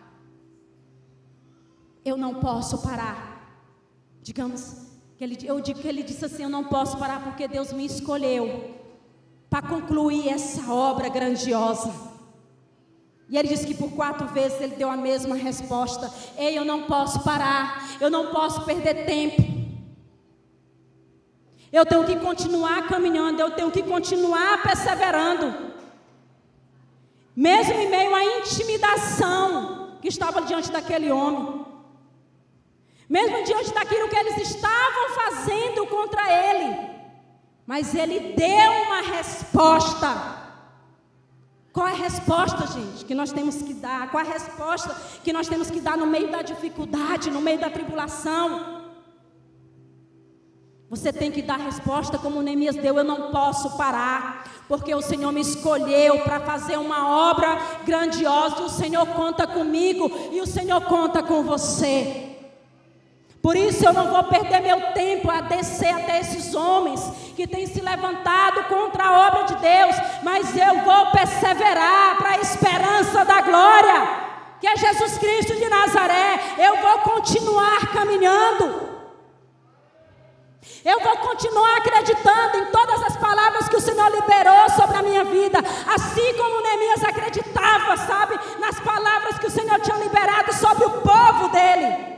Eu 2.04 2.14
não 2.14 2.34
posso 2.34 2.82
parar. 2.82 3.56
Digamos, 4.22 4.76
que 5.16 5.24
ele, 5.24 5.38
eu 5.42 5.58
digo 5.58 5.80
que 5.80 5.88
ele 5.88 6.02
disse 6.02 6.26
assim: 6.26 6.42
Eu 6.42 6.50
não 6.50 6.64
posso 6.64 6.98
parar 6.98 7.24
porque 7.24 7.48
Deus 7.48 7.72
me 7.72 7.86
escolheu 7.86 8.74
para 9.48 9.66
concluir 9.66 10.28
essa 10.28 10.70
obra 10.70 11.08
grandiosa. 11.08 11.90
E 13.30 13.38
ele 13.38 13.48
disse 13.48 13.66
que 13.66 13.74
por 13.74 13.92
quatro 13.92 14.26
vezes 14.28 14.60
ele 14.60 14.76
deu 14.76 14.90
a 14.90 14.96
mesma 14.96 15.36
resposta: 15.36 16.12
Ei, 16.36 16.58
eu 16.58 16.66
não 16.66 16.82
posso 16.82 17.20
parar, 17.20 17.96
eu 17.98 18.10
não 18.10 18.26
posso 18.26 18.66
perder 18.66 19.06
tempo. 19.06 19.59
Eu 21.72 21.86
tenho 21.86 22.04
que 22.04 22.16
continuar 22.16 22.88
caminhando, 22.88 23.40
eu 23.40 23.52
tenho 23.52 23.70
que 23.70 23.82
continuar 23.82 24.62
perseverando. 24.62 25.70
Mesmo 27.34 27.74
em 27.74 27.88
meio 27.88 28.14
à 28.14 28.24
intimidação 28.38 29.98
que 30.02 30.08
estava 30.08 30.42
diante 30.42 30.70
daquele 30.70 31.10
homem. 31.12 31.64
Mesmo 33.08 33.44
diante 33.44 33.72
daquilo 33.72 34.08
que 34.08 34.16
eles 34.16 34.36
estavam 34.38 35.10
fazendo 35.14 35.86
contra 35.86 36.22
ele. 36.30 36.90
Mas 37.66 37.94
ele 37.94 38.34
deu 38.34 38.72
uma 38.86 39.00
resposta. 39.00 40.38
Qual 41.72 41.86
é 41.86 41.92
a 41.92 41.94
resposta, 41.94 42.66
gente, 42.66 43.04
que 43.04 43.14
nós 43.14 43.30
temos 43.30 43.62
que 43.62 43.74
dar? 43.74 44.10
Qual 44.10 44.24
é 44.24 44.26
a 44.26 44.32
resposta 44.32 44.94
que 45.22 45.32
nós 45.32 45.46
temos 45.46 45.70
que 45.70 45.80
dar 45.80 45.96
no 45.96 46.06
meio 46.06 46.30
da 46.32 46.42
dificuldade, 46.42 47.30
no 47.30 47.40
meio 47.40 47.60
da 47.60 47.70
tribulação? 47.70 48.79
Você 50.90 51.12
tem 51.12 51.30
que 51.30 51.40
dar 51.40 51.56
resposta 51.56 52.18
como 52.18 52.42
Neemias 52.42 52.74
deu: 52.74 52.98
eu 52.98 53.04
não 53.04 53.30
posso 53.30 53.76
parar, 53.76 54.44
porque 54.66 54.92
o 54.92 55.00
Senhor 55.00 55.30
me 55.30 55.40
escolheu 55.40 56.18
para 56.24 56.40
fazer 56.40 56.76
uma 56.78 57.30
obra 57.30 57.56
grandiosa, 57.86 58.56
e 58.60 58.64
o 58.64 58.68
Senhor 58.68 59.06
conta 59.06 59.46
comigo 59.46 60.10
e 60.32 60.40
o 60.40 60.46
Senhor 60.48 60.80
conta 60.80 61.22
com 61.22 61.44
você. 61.44 62.26
Por 63.40 63.56
isso 63.56 63.86
eu 63.86 63.92
não 63.92 64.10
vou 64.10 64.24
perder 64.24 64.60
meu 64.60 64.92
tempo 64.92 65.30
a 65.30 65.40
descer 65.42 65.94
até 65.94 66.18
esses 66.18 66.56
homens 66.56 67.00
que 67.36 67.46
têm 67.46 67.68
se 67.68 67.80
levantado 67.80 68.64
contra 68.64 69.04
a 69.04 69.28
obra 69.28 69.44
de 69.44 69.56
Deus, 69.58 69.94
mas 70.24 70.56
eu 70.56 70.80
vou 70.80 71.06
perseverar 71.12 72.16
para 72.16 72.30
a 72.30 72.40
esperança 72.40 73.24
da 73.24 73.40
glória, 73.42 74.08
que 74.60 74.66
é 74.66 74.76
Jesus 74.76 75.18
Cristo 75.18 75.54
de 75.54 75.68
Nazaré. 75.68 76.40
Eu 76.58 76.78
vou 76.78 76.98
continuar 76.98 77.92
caminhando. 77.92 78.89
Eu 80.84 81.00
vou 81.00 81.16
continuar 81.18 81.76
acreditando 81.78 82.56
em 82.58 82.66
todas 82.66 83.02
as 83.02 83.16
palavras 83.16 83.68
que 83.68 83.76
o 83.76 83.80
Senhor 83.80 84.10
liberou 84.10 84.70
sobre 84.70 84.96
a 84.96 85.02
minha 85.02 85.24
vida, 85.24 85.58
assim 85.58 86.34
como 86.36 86.62
Neemias 86.62 87.04
acreditava, 87.04 87.96
sabe, 87.98 88.38
nas 88.58 88.80
palavras 88.80 89.38
que 89.38 89.46
o 89.46 89.50
Senhor 89.50 89.78
tinha 89.80 89.96
liberado 89.98 90.52
sobre 90.54 90.84
o 90.84 91.00
povo 91.02 91.48
dele 91.48 92.10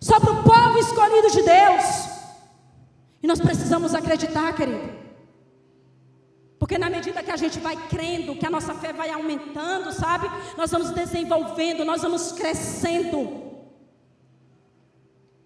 sobre 0.00 0.30
o 0.30 0.42
povo 0.42 0.78
escolhido 0.78 1.30
de 1.30 1.42
Deus. 1.42 2.08
E 3.22 3.26
nós 3.26 3.40
precisamos 3.40 3.94
acreditar, 3.94 4.54
querido. 4.54 4.96
Porque 6.58 6.78
na 6.78 6.90
medida 6.90 7.22
que 7.22 7.30
a 7.30 7.36
gente 7.36 7.58
vai 7.58 7.76
crendo, 7.88 8.36
que 8.36 8.46
a 8.46 8.50
nossa 8.50 8.74
fé 8.74 8.92
vai 8.92 9.10
aumentando, 9.10 9.92
sabe? 9.92 10.30
Nós 10.56 10.70
vamos 10.70 10.90
desenvolvendo, 10.90 11.84
nós 11.84 12.02
vamos 12.02 12.32
crescendo. 12.32 13.47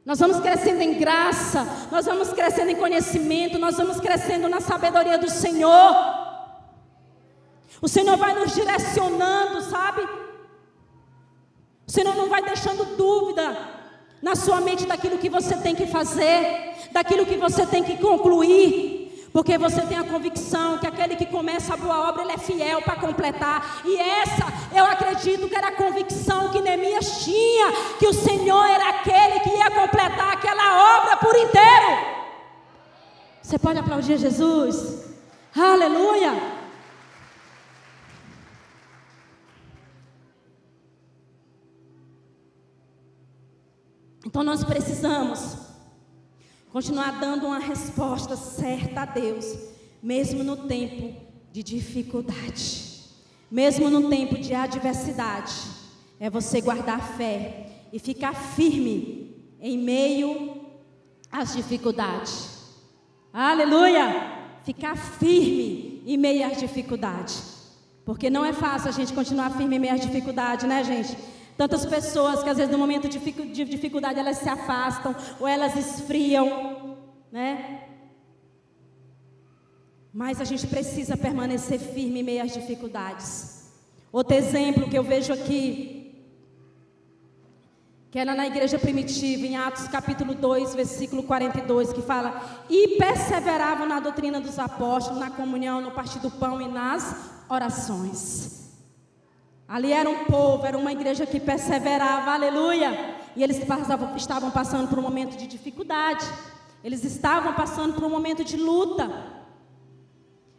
Nós 0.05 0.19
vamos 0.19 0.41
crescendo 0.41 0.83
em 0.83 0.99
graça, 0.99 1.67
nós 1.91 2.07
vamos 2.07 2.33
crescendo 2.33 2.71
em 2.71 2.77
conhecimento, 2.77 3.59
nós 3.59 3.77
vamos 3.77 4.01
crescendo 4.01 4.49
na 4.49 4.61
sabedoria 4.61 5.17
do 5.17 5.31
Senhor. 5.31 5.95
O 7.81 7.89
Senhor 7.89 8.17
vai 8.17 8.35
nos 8.35 8.53
direcionando, 8.55 9.61
sabe? 9.63 10.03
O 11.87 11.91
Senhor 11.91 12.17
não 12.17 12.29
vai 12.29 12.43
deixando 12.43 12.97
dúvida 12.97 13.57
na 14.21 14.35
sua 14.35 14.61
mente 14.61 14.87
daquilo 14.87 15.19
que 15.19 15.29
você 15.29 15.57
tem 15.57 15.75
que 15.75 15.87
fazer, 15.87 16.75
daquilo 16.91 17.27
que 17.27 17.37
você 17.37 17.65
tem 17.67 17.85
que 17.85 17.97
concluir. 17.99 18.92
Porque 19.33 19.57
você 19.57 19.81
tem 19.83 19.97
a 19.97 20.05
convicção 20.05 20.77
que 20.77 20.87
aquele 20.87 21.17
que 21.17 21.25
começa 21.25 21.73
a 21.73 21.77
boa 21.77 22.11
obra, 22.11 22.23
ele 22.23 22.33
é 22.33 22.39
fiel 22.39 22.83
para 22.83 22.97
completar. 22.97 23.81
E 23.83 23.97
essa, 23.97 24.45
eu 24.77 24.85
acredito 24.85 25.49
que 25.49 25.57
era 25.57 25.69
a 25.69 25.77
convicção 25.77 26.51
que 26.51 26.61
Neemias 26.61 27.25
tinha, 27.25 27.73
que 27.99 28.07
o 28.07 28.13
Senhor 28.13 28.67
era 28.67 28.91
aquele 28.91 29.41
que 29.41 29.49
ia 29.49 29.71
completar 29.71 30.35
aquela 30.35 30.99
obra 30.99 31.17
por 31.17 31.35
inteiro. 31.35 32.23
Você 33.41 33.59
pode 33.59 33.79
aplaudir 33.79 34.19
Jesus? 34.19 35.07
Aleluia! 35.57 36.61
Então 44.27 44.45
nós 44.45 44.63
precisamos 44.63 45.72
continuar 46.73 47.21
dando 47.21 47.47
uma 47.47 47.59
resposta 47.59 48.35
certa 48.35 49.03
a 49.03 49.05
Deus, 49.05 49.45
mesmo 50.03 50.43
no 50.43 50.57
tempo 50.57 51.15
de 51.53 51.63
dificuldade, 51.63 53.11
mesmo 53.51 53.91
no 53.91 54.09
tempo 54.09 54.39
de 54.39 54.55
adversidade. 54.55 55.53
É 56.19 56.31
você 56.31 56.63
guardar 56.63 56.99
a 56.99 57.03
fé 57.03 57.67
e 57.93 57.99
ficar 57.99 58.35
firme 58.35 59.37
em 59.61 59.77
meio 59.77 60.63
às 61.31 61.55
dificuldades. 61.55 62.49
Aleluia! 63.33 64.41
Ficar 64.65 64.97
firme 64.97 66.03
em 66.07 66.17
meio 66.17 66.47
às 66.47 66.59
dificuldades. 66.59 67.53
Porque 68.05 68.31
não 68.31 68.45
é 68.45 68.53
fácil 68.53 68.89
a 68.89 68.93
gente 68.93 69.13
continuar 69.13 69.51
firme 69.51 69.77
em 69.77 69.79
meio 69.79 69.95
às 69.95 70.01
dificuldades, 70.01 70.67
né, 70.67 70.83
gente? 70.83 71.17
Tantas 71.57 71.85
pessoas 71.87 72.43
que 72.43 72.49
às 72.49 72.57
vezes 72.57 72.73
no 72.73 72.79
momento 72.79 73.09
de 73.09 73.65
dificuldade 73.65 74.19
elas 74.19 74.39
se 74.39 74.49
afastam 74.49 75.15
ou 75.39 75.47
elas 75.47 75.77
esfriam, 75.77 76.97
né? 77.31 77.89
Mas 80.13 80.41
a 80.41 80.45
gente 80.45 80.67
precisa 80.67 81.17
permanecer 81.17 81.79
firme 81.79 82.21
em 82.21 82.23
meio 82.23 82.43
às 82.43 82.53
dificuldades. 82.53 83.71
Outro 84.11 84.37
exemplo 84.37 84.89
que 84.89 84.99
eu 84.99 85.03
vejo 85.03 85.33
aqui 85.33 86.03
que 88.13 88.19
era 88.19 88.35
na 88.35 88.47
igreja 88.47 88.79
primitiva, 88.79 89.47
em 89.47 89.57
Atos 89.57 89.89
capítulo 89.89 90.35
2, 90.35 90.75
versículo 90.75 91.23
42, 91.23 91.95
que 91.95 92.03
fala: 92.03 92.43
E 92.69 92.99
perseveravam 92.99 93.89
na 93.89 94.01
doutrina 94.01 94.39
dos 94.39 94.59
apóstolos, 94.59 95.19
na 95.19 95.31
comunhão, 95.31 95.81
no 95.81 95.93
partir 95.93 96.19
do 96.19 96.31
pão 96.31 96.61
e 96.61 96.69
nas 96.69 97.31
orações. 97.49 98.62
Ali 99.73 99.91
era 99.91 100.11
um 100.11 100.27
povo, 100.27 100.67
era 100.67 100.77
uma 100.77 100.93
igreja 100.93 101.25
que 101.25 101.41
perseverava, 101.41 102.33
aleluia. 102.33 103.17
E 103.35 103.43
eles 103.43 103.65
passavam, 103.65 104.15
estavam 104.15 104.51
passando 104.51 104.87
por 104.87 104.99
um 104.99 105.03
momento 105.03 105.35
de 105.35 105.47
dificuldade, 105.47 106.27
eles 106.85 107.03
estavam 107.05 107.55
passando 107.55 107.95
por 107.95 108.05
um 108.05 108.11
momento 108.11 108.45
de 108.45 108.59
luta. 108.59 109.11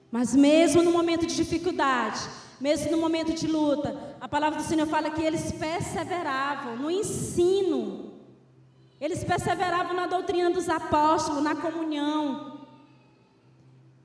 Mas 0.10 0.34
mesmo 0.34 0.82
no 0.82 0.92
momento 0.92 1.28
de 1.28 1.36
dificuldade, 1.36 2.22
mesmo 2.60 2.90
no 2.90 2.98
momento 2.98 3.34
de 3.34 3.46
luta, 3.46 4.16
a 4.20 4.28
palavra 4.28 4.60
do 4.60 4.66
Senhor 4.66 4.88
fala 4.88 5.12
que 5.12 5.22
eles 5.22 5.52
perseveravam 5.52 6.78
no 6.78 6.90
ensino, 6.90 8.14
eles 9.00 9.24
perseveravam 9.24 9.94
na 9.94 10.08
doutrina 10.08 10.50
dos 10.50 10.68
apóstolos, 10.68 11.44
na 11.44 11.56
comunhão. 11.56 12.62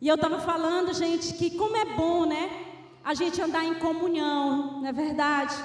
E 0.03 0.07
eu 0.07 0.17
estava 0.17 0.39
falando, 0.39 0.93
gente, 0.93 1.33
que 1.33 1.53
como 1.53 1.79
é 1.79 1.97
bom, 1.97 2.27
né? 2.27 2.68
A 3.11 3.15
gente 3.15 3.41
andar 3.41 3.65
em 3.65 3.77
comunhão, 3.87 4.81
não 4.81 4.87
é 4.87 4.93
verdade? 4.93 5.57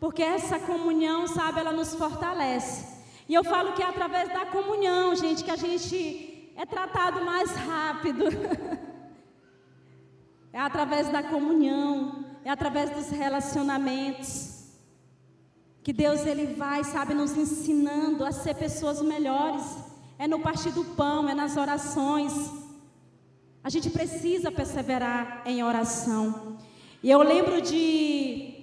Porque 0.00 0.22
essa 0.22 0.58
comunhão, 0.58 1.26
sabe, 1.26 1.60
ela 1.60 1.72
nos 1.80 1.92
fortalece. 1.94 2.76
E 3.28 3.34
eu 3.34 3.44
falo 3.44 3.74
que 3.74 3.82
é 3.82 3.86
através 3.86 4.28
da 4.30 4.46
comunhão, 4.46 5.14
gente, 5.14 5.44
que 5.44 5.50
a 5.50 5.56
gente 5.64 6.50
é 6.56 6.64
tratado 6.64 7.22
mais 7.30 7.50
rápido. 7.50 8.24
é 10.50 10.58
através 10.58 11.10
da 11.10 11.22
comunhão 11.22 12.24
é 12.48 12.50
através 12.50 12.88
dos 12.88 13.10
relacionamentos. 13.10 14.30
Que 15.82 15.92
Deus 15.92 16.24
ele 16.24 16.54
vai, 16.54 16.82
sabe, 16.84 17.12
nos 17.12 17.36
ensinando 17.36 18.24
a 18.24 18.32
ser 18.32 18.54
pessoas 18.54 19.02
melhores. 19.02 19.76
É 20.18 20.26
no 20.26 20.40
partir 20.40 20.70
do 20.70 20.86
pão, 21.00 21.28
é 21.28 21.34
nas 21.34 21.58
orações. 21.58 22.32
A 23.62 23.68
gente 23.68 23.90
precisa 23.90 24.50
perseverar 24.50 25.42
em 25.44 25.62
oração. 25.62 26.56
E 27.00 27.10
eu 27.10 27.22
lembro 27.22 27.62
de 27.62 28.54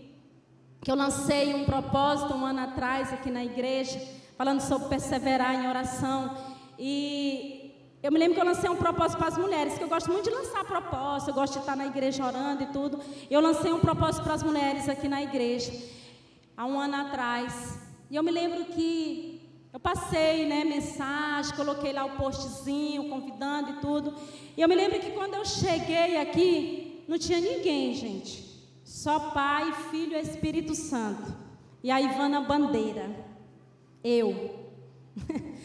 que 0.81 0.91
eu 0.91 0.95
lancei 0.95 1.53
um 1.53 1.63
propósito 1.63 2.33
um 2.33 2.45
ano 2.45 2.59
atrás 2.59 3.13
aqui 3.13 3.31
na 3.31 3.45
igreja, 3.45 3.97
falando 4.37 4.59
sobre 4.59 4.89
perseverar 4.89 5.55
em 5.55 5.69
oração. 5.69 6.35
E 6.77 7.73
eu 8.03 8.11
me 8.11 8.19
lembro 8.19 8.35
que 8.35 8.41
eu 8.41 8.45
lancei 8.45 8.69
um 8.69 8.75
propósito 8.75 9.17
para 9.19 9.29
as 9.29 9.37
mulheres, 9.37 9.77
que 9.77 9.83
eu 9.85 9.87
gosto 9.87 10.11
muito 10.11 10.29
de 10.29 10.35
lançar 10.35 10.65
propósito, 10.65 11.29
eu 11.29 11.33
gosto 11.33 11.53
de 11.53 11.59
estar 11.59 11.77
na 11.77 11.87
igreja 11.87 12.25
orando 12.25 12.63
e 12.63 12.65
tudo. 12.67 12.99
Eu 13.31 13.39
lancei 13.39 13.71
um 13.71 13.79
propósito 13.79 14.23
para 14.23 14.33
as 14.33 14.43
mulheres 14.43 14.89
aqui 14.89 15.07
na 15.07 15.23
igreja, 15.23 15.71
há 16.57 16.65
um 16.65 16.77
ano 16.77 16.97
atrás. 16.97 17.79
E 18.11 18.17
eu 18.17 18.21
me 18.21 18.31
lembro 18.31 18.65
que 18.65 19.41
eu 19.71 19.79
passei, 19.79 20.45
né, 20.45 20.65
mensagem, 20.65 21.55
coloquei 21.55 21.93
lá 21.93 22.03
o 22.03 22.17
postzinho, 22.17 23.09
convidando 23.09 23.71
e 23.71 23.73
tudo. 23.75 24.13
E 24.57 24.61
eu 24.61 24.67
me 24.67 24.75
lembro 24.75 24.99
que 24.99 25.11
quando 25.11 25.35
eu 25.35 25.45
cheguei 25.45 26.17
aqui, 26.17 26.84
não 27.07 27.17
tinha 27.17 27.39
ninguém, 27.39 27.93
gente. 27.93 28.43
Só 28.83 29.31
Pai, 29.31 29.71
Filho 29.91 30.17
e 30.17 30.21
Espírito 30.21 30.75
Santo. 30.75 31.35
E 31.83 31.91
a 31.91 32.01
Ivana 32.01 32.41
Bandeira. 32.41 33.09
Eu. 34.03 34.65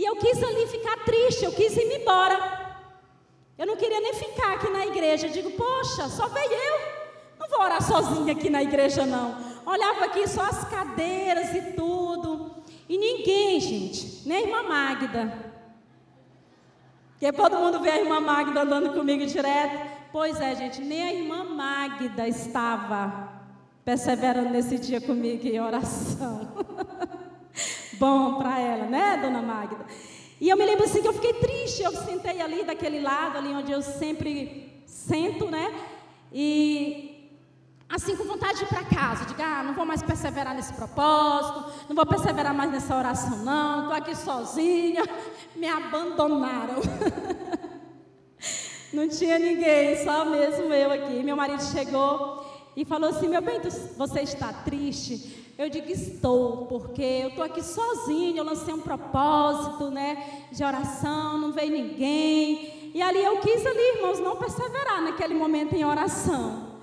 E 0.00 0.04
eu 0.04 0.16
quis 0.16 0.42
ali 0.42 0.66
ficar 0.66 1.04
triste, 1.04 1.44
eu 1.44 1.52
quis 1.52 1.76
ir 1.76 2.00
embora. 2.00 2.74
Eu 3.58 3.66
não 3.66 3.76
queria 3.76 4.00
nem 4.00 4.14
ficar 4.14 4.54
aqui 4.54 4.70
na 4.70 4.86
igreja. 4.86 5.26
Eu 5.26 5.30
digo, 5.30 5.50
poxa, 5.50 6.08
só 6.08 6.26
veio 6.28 6.50
eu. 6.50 6.80
Não 7.38 7.46
vou 7.50 7.60
orar 7.60 7.82
sozinha 7.82 8.32
aqui 8.32 8.48
na 8.48 8.62
igreja, 8.62 9.04
não. 9.04 9.36
Olhava 9.66 10.06
aqui 10.06 10.26
só 10.26 10.40
as 10.40 10.64
cadeiras 10.64 11.54
e 11.54 11.72
tudo. 11.72 12.50
E 12.88 12.96
ninguém, 12.96 13.60
gente, 13.60 14.26
nem 14.26 14.38
a 14.38 14.40
irmã 14.40 14.62
Magda. 14.62 15.52
Porque 17.10 17.30
todo 17.30 17.58
mundo 17.58 17.80
vê 17.80 17.90
a 17.90 17.98
irmã 17.98 18.20
Magda 18.20 18.62
andando 18.62 18.94
comigo 18.94 19.26
direto. 19.26 19.99
Pois 20.12 20.40
é, 20.40 20.56
gente, 20.56 20.80
nem 20.80 21.02
a 21.02 21.12
irmã 21.12 21.44
Magda 21.44 22.26
estava 22.26 23.28
perseverando 23.84 24.50
nesse 24.50 24.76
dia 24.78 25.00
comigo 25.00 25.46
em 25.46 25.60
oração. 25.60 26.48
bom 27.94 28.38
para 28.38 28.58
ela, 28.58 28.86
né, 28.86 29.18
dona 29.22 29.40
Magda? 29.40 29.86
E 30.40 30.48
eu 30.48 30.56
me 30.56 30.64
lembro 30.64 30.84
assim 30.84 31.02
que 31.02 31.06
eu 31.06 31.12
fiquei 31.12 31.34
triste, 31.34 31.82
eu 31.82 31.92
sentei 31.92 32.40
ali 32.40 32.64
daquele 32.64 33.00
lado, 33.00 33.38
ali 33.38 33.50
onde 33.50 33.70
eu 33.70 33.82
sempre 33.82 34.82
sento, 34.86 35.50
né? 35.50 35.72
E 36.32 37.38
assim 37.88 38.16
com 38.16 38.24
vontade 38.24 38.58
de 38.58 38.64
ir 38.64 38.68
para 38.68 38.84
casa, 38.84 39.26
diga, 39.26 39.44
ah, 39.44 39.62
não 39.62 39.74
vou 39.74 39.84
mais 39.84 40.02
perseverar 40.02 40.54
nesse 40.54 40.72
propósito, 40.72 41.72
não 41.88 41.94
vou 41.94 42.06
perseverar 42.06 42.54
mais 42.54 42.72
nessa 42.72 42.96
oração, 42.96 43.44
não, 43.44 43.82
estou 43.82 43.94
aqui 43.94 44.16
sozinha, 44.16 45.04
me 45.54 45.68
abandonaram. 45.68 46.80
não 48.92 49.08
tinha 49.08 49.38
ninguém, 49.38 50.04
só 50.04 50.24
mesmo 50.24 50.72
eu 50.72 50.90
aqui. 50.90 51.22
Meu 51.22 51.36
marido 51.36 51.62
chegou 51.62 52.44
e 52.76 52.84
falou 52.84 53.10
assim: 53.10 53.28
Meu 53.28 53.42
bem, 53.42 53.60
você 53.96 54.20
está 54.20 54.52
triste? 54.52 55.38
Eu 55.60 55.68
digo, 55.68 55.90
estou, 55.90 56.64
porque 56.64 57.02
eu 57.02 57.28
estou 57.28 57.44
aqui 57.44 57.62
sozinha, 57.62 58.40
eu 58.40 58.44
lancei 58.44 58.72
um 58.72 58.80
propósito, 58.80 59.90
né, 59.90 60.46
de 60.50 60.64
oração, 60.64 61.36
não 61.36 61.52
veio 61.52 61.70
ninguém. 61.70 62.90
E 62.94 63.02
ali 63.02 63.22
eu 63.22 63.38
quis 63.40 63.66
ali, 63.66 63.96
irmãos, 63.96 64.20
não 64.20 64.36
perseverar 64.36 65.02
naquele 65.02 65.34
momento 65.34 65.74
em 65.74 65.84
oração. 65.84 66.80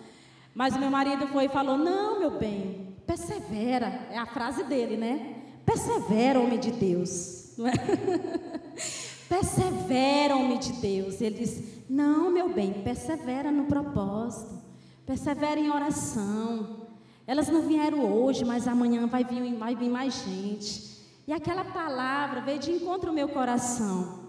Mas 0.53 0.77
meu 0.77 0.91
marido 0.91 1.27
foi 1.27 1.45
e 1.45 1.49
falou: 1.49 1.77
Não, 1.77 2.19
meu 2.19 2.31
bem, 2.31 2.95
persevera. 3.05 4.07
É 4.11 4.17
a 4.17 4.25
frase 4.25 4.63
dele, 4.63 4.95
né? 4.95 5.35
Persevera, 5.65 6.39
homem 6.39 6.59
de 6.59 6.71
Deus. 6.71 7.57
Não 7.57 7.67
é? 7.67 7.73
persevera, 9.27 10.35
homem 10.35 10.59
de 10.59 10.73
Deus. 10.73 11.19
Ele 11.19 11.39
disse: 11.39 11.76
Não, 11.89 12.29
meu 12.29 12.53
bem, 12.53 12.81
persevera 12.83 13.51
no 13.51 13.65
propósito. 13.65 14.61
Persevera 15.05 15.59
em 15.59 15.69
oração. 15.69 16.87
Elas 17.25 17.47
não 17.47 17.61
vieram 17.61 18.11
hoje, 18.11 18.43
mas 18.43 18.67
amanhã 18.67 19.07
vai 19.07 19.23
vir, 19.23 19.55
vai 19.55 19.75
vir 19.75 19.89
mais 19.89 20.23
gente. 20.23 20.87
E 21.27 21.33
aquela 21.33 21.65
palavra 21.65 22.41
veio 22.41 22.59
de 22.59 22.71
encontro 22.71 23.09
ao 23.09 23.15
meu 23.15 23.27
coração, 23.27 24.19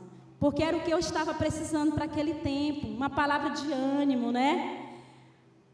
porque 0.40 0.64
era 0.64 0.77
o 0.77 0.81
que 0.81 0.90
eu 0.90 0.99
estava 0.99 1.33
precisando 1.33 1.92
para 1.92 2.07
aquele 2.07 2.35
tempo, 2.35 2.88
uma 2.88 3.09
palavra 3.09 3.51
de 3.51 3.73
ânimo, 3.73 4.33
né? 4.33 4.85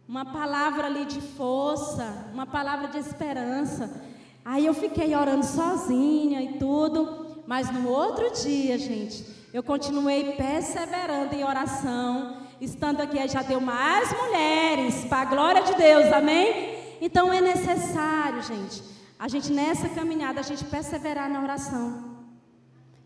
Uma 0.06 0.26
palavra 0.26 0.86
ali 0.86 1.06
de 1.06 1.22
força, 1.22 2.28
uma 2.34 2.44
palavra 2.44 2.88
de 2.88 2.98
esperança. 2.98 4.02
Aí 4.44 4.66
eu 4.66 4.74
fiquei 4.74 5.16
orando 5.16 5.46
sozinha 5.46 6.42
e 6.42 6.58
tudo, 6.58 7.42
mas 7.46 7.70
no 7.70 7.88
outro 7.88 8.30
dia, 8.30 8.76
gente, 8.78 9.24
eu 9.54 9.62
continuei 9.62 10.32
perseverando 10.32 11.32
em 11.32 11.44
oração, 11.44 12.38
estando 12.60 13.00
aqui 13.00 13.24
já 13.28 13.40
deu 13.40 13.60
mais 13.60 14.12
mulheres, 14.12 15.04
para 15.04 15.22
a 15.22 15.24
glória 15.26 15.62
de 15.62 15.76
Deus, 15.76 16.12
amém? 16.12 16.76
Então 17.00 17.32
é 17.32 17.40
necessário, 17.40 18.42
gente, 18.42 18.82
a 19.16 19.28
gente 19.28 19.52
nessa 19.52 19.88
caminhada, 19.88 20.40
a 20.40 20.42
gente 20.42 20.64
perseverar 20.64 21.30
na 21.30 21.40
oração. 21.40 22.16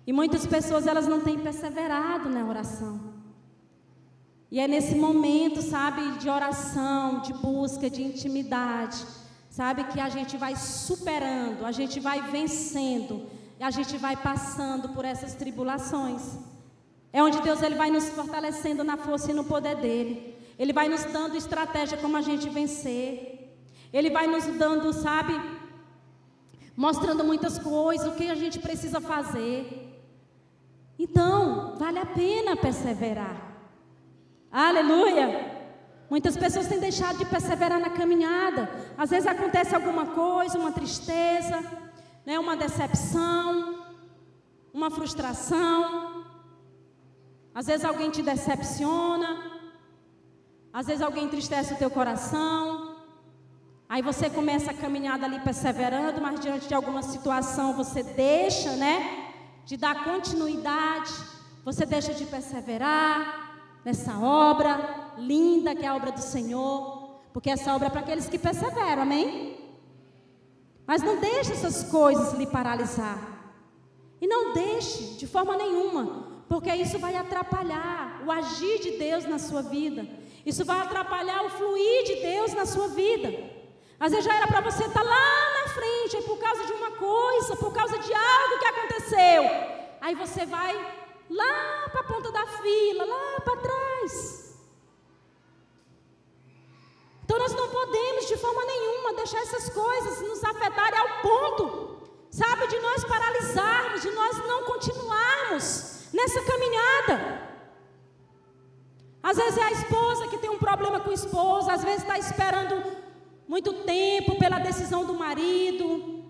E 0.07 0.11
muitas 0.11 0.47
pessoas 0.47 0.87
elas 0.87 1.07
não 1.07 1.21
têm 1.21 1.39
perseverado 1.39 2.31
na 2.31 2.43
oração. 2.47 2.99
E 4.51 4.59
é 4.59 4.67
nesse 4.67 4.95
momento, 4.95 5.61
sabe, 5.61 6.01
de 6.13 6.31
oração, 6.31 7.21
de 7.21 7.35
busca, 7.35 7.91
de 7.91 8.03
intimidade, 8.03 9.05
sabe, 9.51 9.85
que 9.85 10.01
a 10.01 10.09
gente 10.09 10.39
vai 10.39 10.57
superando, 10.57 11.67
a 11.67 11.73
gente 11.73 12.01
vai 12.01 12.23
vencendo, 12.23 13.37
a 13.61 13.71
gente 13.71 13.97
vai 13.97 14.17
passando 14.17 14.91
por 14.91 15.05
essas 15.05 15.35
tribulações. 15.35 16.23
É 17.13 17.23
onde 17.23 17.41
Deus 17.41 17.63
ele 17.63 17.75
vai 17.75 17.91
nos 17.91 18.09
fortalecendo 18.11 18.85
na 18.85 18.97
força 18.97 19.31
e 19.31 19.35
no 19.35 19.45
poder 19.45 19.77
dele. 19.77 20.37
Ele 20.59 20.73
vai 20.73 20.89
nos 20.89 21.05
dando 21.05 21.37
estratégia 21.37 21.99
como 21.99 22.17
a 22.17 22.21
gente 22.21 22.49
vencer. 22.49 23.57
Ele 23.93 24.11
vai 24.11 24.27
nos 24.27 24.45
dando, 24.45 24.93
sabe, 24.93 25.35
mostrando 26.77 27.25
muitas 27.25 27.59
coisas, 27.59 28.07
o 28.07 28.17
que 28.17 28.31
a 28.31 28.35
gente 28.35 28.59
precisa 28.59 29.01
fazer. 29.01 29.89
Então, 30.99 31.77
vale 31.79 31.99
a 31.99 32.07
pena 32.07 32.57
perseverar. 32.57 33.37
Aleluia! 34.51 35.57
Muitas 36.11 36.37
pessoas 36.37 36.67
têm 36.67 36.81
deixado 36.81 37.19
de 37.19 37.25
perseverar 37.27 37.79
na 37.79 37.91
caminhada. 37.91 38.71
Às 38.97 39.11
vezes 39.11 39.27
acontece 39.27 39.75
alguma 39.75 40.07
coisa, 40.07 40.59
uma 40.59 40.73
tristeza, 40.73 41.63
né, 42.29 42.39
uma 42.39 42.55
decepção, 42.55 43.87
uma 44.71 44.91
frustração. 44.91 46.27
Às 47.55 47.69
vezes 47.69 47.87
alguém 47.87 48.11
te 48.11 48.23
decepciona. 48.23 49.31
Às 50.71 50.89
vezes 50.89 51.01
alguém 51.01 51.25
entristece 51.25 51.73
o 51.73 51.79
teu 51.79 51.91
coração. 51.91 52.97
Aí 53.89 54.03
você 54.03 54.29
começa 54.29 54.73
a 54.73 54.75
caminhada 54.75 55.25
ali 55.25 55.41
perseverando, 55.41 56.21
mas 56.21 56.39
diante 56.39 56.69
de 56.69 56.75
alguma 56.75 57.03
situação 57.03 57.73
você 57.73 58.03
deixa, 58.03 58.77
né? 58.77 59.33
De 59.65 59.79
dar 59.79 60.05
continuidade, 60.05 61.15
você 61.65 61.87
deixa 61.87 62.13
de 62.13 62.27
perseverar 62.27 63.81
nessa 63.87 64.19
obra 64.19 65.15
linda 65.17 65.75
que 65.75 65.87
é 65.87 65.89
a 65.89 65.97
obra 65.97 66.13
do 66.13 66.21
Senhor, 66.21 67.23
porque 67.33 67.49
essa 67.49 67.75
obra 67.75 67.87
é 67.87 67.91
para 67.91 68.01
aqueles 68.01 68.29
que 68.29 68.39
perseveram, 68.39 69.01
amém? 69.01 69.58
Mas 70.89 71.03
não 71.03 71.17
deixe 71.19 71.53
essas 71.53 71.85
coisas 71.85 72.33
lhe 72.33 72.47
paralisar. 72.47 73.19
E 74.23 74.27
não 74.27 74.55
deixe 74.55 75.19
de 75.19 75.27
forma 75.27 75.55
nenhuma, 75.55 76.43
porque 76.49 76.75
isso 76.75 76.99
vai 76.99 77.15
atrapalhar 77.15 78.23
o 78.27 78.33
agir 78.33 78.81
de 78.81 78.93
Deus 78.93 79.27
na 79.27 79.39
sua 79.39 79.61
vida. 79.61 80.09
Isso 80.47 80.65
vai 80.65 80.81
atrapalhar 80.81 81.45
o 81.45 81.51
fluir 81.51 82.05
de 82.05 82.15
Deus 82.23 82.55
na 82.55 82.65
sua 82.65 82.89
vida. 82.89 83.29
Às 84.01 84.13
vezes 84.13 84.25
já 84.25 84.35
era 84.35 84.47
para 84.47 84.63
você 84.63 84.85
estar 84.85 85.03
tá 85.03 85.07
lá 85.07 85.63
na 85.63 85.69
frente, 85.75 86.17
aí 86.17 86.23
por 86.23 86.39
causa 86.39 86.65
de 86.65 86.73
uma 86.73 86.93
coisa, 86.93 87.57
por 87.57 87.73
causa 87.75 87.99
de 87.99 88.15
algo 88.15 88.59
que 88.59 88.65
aconteceu. 88.65 89.43
Aí 90.01 90.15
você 90.15 90.47
vai 90.47 90.75
lá 91.29 91.89
para 91.93 92.01
a 92.01 92.05
ponta 92.05 92.33
da 92.33 92.47
fila, 92.47 93.05
lá 93.05 93.41
para 93.45 93.57
trás. 93.57 94.48
Então 97.29 97.39
nós 97.39 97.55
não 97.55 97.69
podemos 97.69 98.27
de 98.27 98.39
forma 98.39 98.65
nenhuma 98.65 99.13
deixar 99.13 99.37
essas 99.43 99.69
coisas 99.69 100.23
nos 100.27 100.43
afetarem 100.43 100.99
ao 100.99 101.21
ponto, 101.21 101.99
sabe, 102.31 102.67
de 102.69 102.81
nós 102.81 103.05
paralisarmos, 103.05 104.01
de 104.01 104.11
nós 104.13 104.39
não 104.47 104.65
continuarmos 104.65 106.09
nessa 106.11 106.41
caminhada. 106.41 107.47
Às 109.23 109.37
vezes 109.37 109.59
é 109.59 109.63
a 109.63 109.73
esposa 109.73 110.29
que 110.29 110.39
tem 110.39 110.49
um 110.49 110.57
problema 110.57 111.01
com 111.01 111.11
o 111.11 111.13
esposo, 111.13 111.71
às 111.71 111.85
vezes 111.85 112.01
está 112.01 112.19
esperando 112.19 112.83
muito 113.47 113.75
tempo 113.85 114.39
pela 114.39 114.59
decisão 114.59 115.05
do 115.05 115.13
marido, 115.13 116.25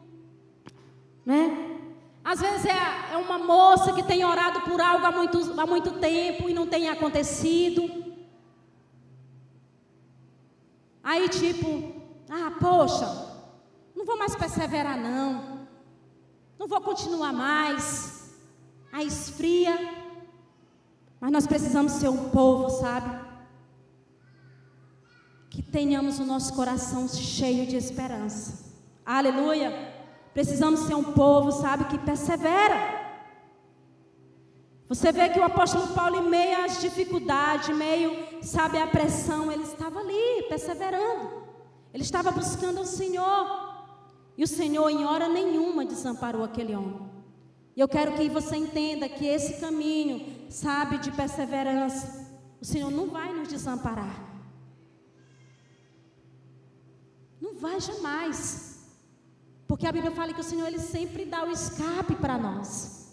né? 1.25 1.77
Às 2.25 2.41
vezes 2.41 2.67
é, 2.67 3.13
é 3.13 3.17
uma 3.19 3.39
moça 3.39 3.93
que 3.93 4.03
tem 4.03 4.25
orado 4.25 4.63
por 4.63 4.81
algo 4.81 5.07
há 5.07 5.13
muito, 5.13 5.61
há 5.61 5.65
muito 5.65 5.93
tempo 6.01 6.49
e 6.49 6.55
não 6.55 6.67
tem 6.67 6.89
acontecido. 6.89 8.08
Aí, 11.11 11.29
tipo, 11.29 11.69
ah, 12.29 12.53
poxa, 12.61 13.07
não 13.97 14.05
vou 14.05 14.19
mais 14.19 14.35
perseverar, 14.37 14.99
não. 14.99 15.67
Não 16.59 16.69
vou 16.69 16.81
continuar 16.83 17.33
mais. 17.33 18.35
Aí 18.93 19.07
esfria. 19.07 19.75
Mas 21.21 21.33
nós 21.33 21.47
precisamos 21.47 21.93
ser 21.93 22.09
um 22.09 22.29
povo, 22.29 22.69
sabe? 22.69 23.29
que 25.59 25.63
tenhamos 25.63 26.21
o 26.21 26.25
nosso 26.25 26.55
coração 26.55 27.09
cheio 27.09 27.67
de 27.67 27.75
esperança. 27.75 28.65
Aleluia! 29.05 29.73
Precisamos 30.33 30.81
ser 30.81 30.95
um 30.95 31.03
povo, 31.03 31.51
sabe, 31.51 31.87
que 31.87 31.99
persevera. 31.99 32.98
Você 34.89 35.13
vê 35.13 35.29
que 35.29 35.39
o 35.39 35.45
apóstolo 35.45 35.89
Paulo, 35.89 36.17
em 36.17 36.31
meio 36.31 36.65
às 36.65 36.81
dificuldades, 36.81 37.77
meio, 37.77 38.43
sabe, 38.43 38.79
à 38.79 38.87
pressão, 38.87 39.53
ele 39.53 39.65
estava 39.65 40.01
ali, 40.01 40.45
perseverando. 40.49 41.43
Ele 41.93 42.03
estava 42.03 42.31
buscando 42.31 42.81
o 42.81 42.87
Senhor. 42.87 43.69
E 44.37 44.43
o 44.43 44.49
Senhor, 44.49 44.89
em 44.89 45.05
hora 45.05 45.29
nenhuma, 45.29 45.85
desamparou 45.85 46.43
aquele 46.43 46.75
homem. 46.75 47.07
E 47.77 47.81
eu 47.81 47.87
quero 47.87 48.15
que 48.15 48.29
você 48.31 48.57
entenda 48.57 49.09
que 49.09 49.27
esse 49.27 49.61
caminho, 49.61 50.49
sabe, 50.49 50.99
de 50.99 51.11
perseverança, 51.13 52.27
o 52.61 52.65
Senhor 52.65 52.91
não 52.91 53.09
vai 53.09 53.33
nos 53.33 53.49
desamparar. 53.49 54.27
Não 57.41 57.55
vai 57.55 57.79
jamais. 57.79 58.89
Porque 59.67 59.87
a 59.87 59.93
Bíblia 59.93 60.13
fala 60.13 60.33
que 60.33 60.41
o 60.41 60.45
Senhor 60.45 60.67
ele 60.67 60.81
sempre 60.81 61.27
dá 61.27 61.45
o 61.45 61.51
escape 61.51 62.15
para 62.17 62.39
nós. 62.39 63.08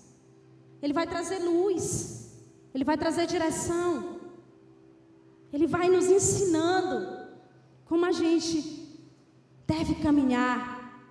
Ele 0.85 0.93
vai 0.93 1.07
trazer 1.07 1.39
luz. 1.39 2.31
Ele 2.71 2.83
vai 2.83 2.95
trazer 2.95 3.25
direção. 3.25 4.19
Ele 5.51 5.65
vai 5.65 5.89
nos 5.89 6.05
ensinando 6.05 7.25
como 7.85 8.05
a 8.05 8.11
gente 8.11 8.59
deve 9.65 9.95
caminhar. 9.95 11.09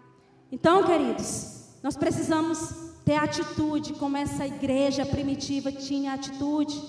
Então, 0.52 0.84
queridos, 0.84 1.70
nós 1.82 1.96
precisamos 1.96 2.92
ter 3.04 3.16
atitude, 3.16 3.94
como 3.94 4.16
essa 4.16 4.46
igreja 4.46 5.04
primitiva 5.04 5.72
tinha 5.72 6.12
atitude. 6.12 6.80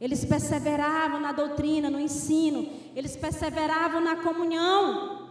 Eles 0.00 0.24
perseveravam 0.24 1.18
na 1.18 1.32
doutrina, 1.32 1.90
no 1.90 1.98
ensino, 1.98 2.70
eles 2.94 3.16
perseveravam 3.16 4.00
na 4.00 4.22
comunhão. 4.22 5.30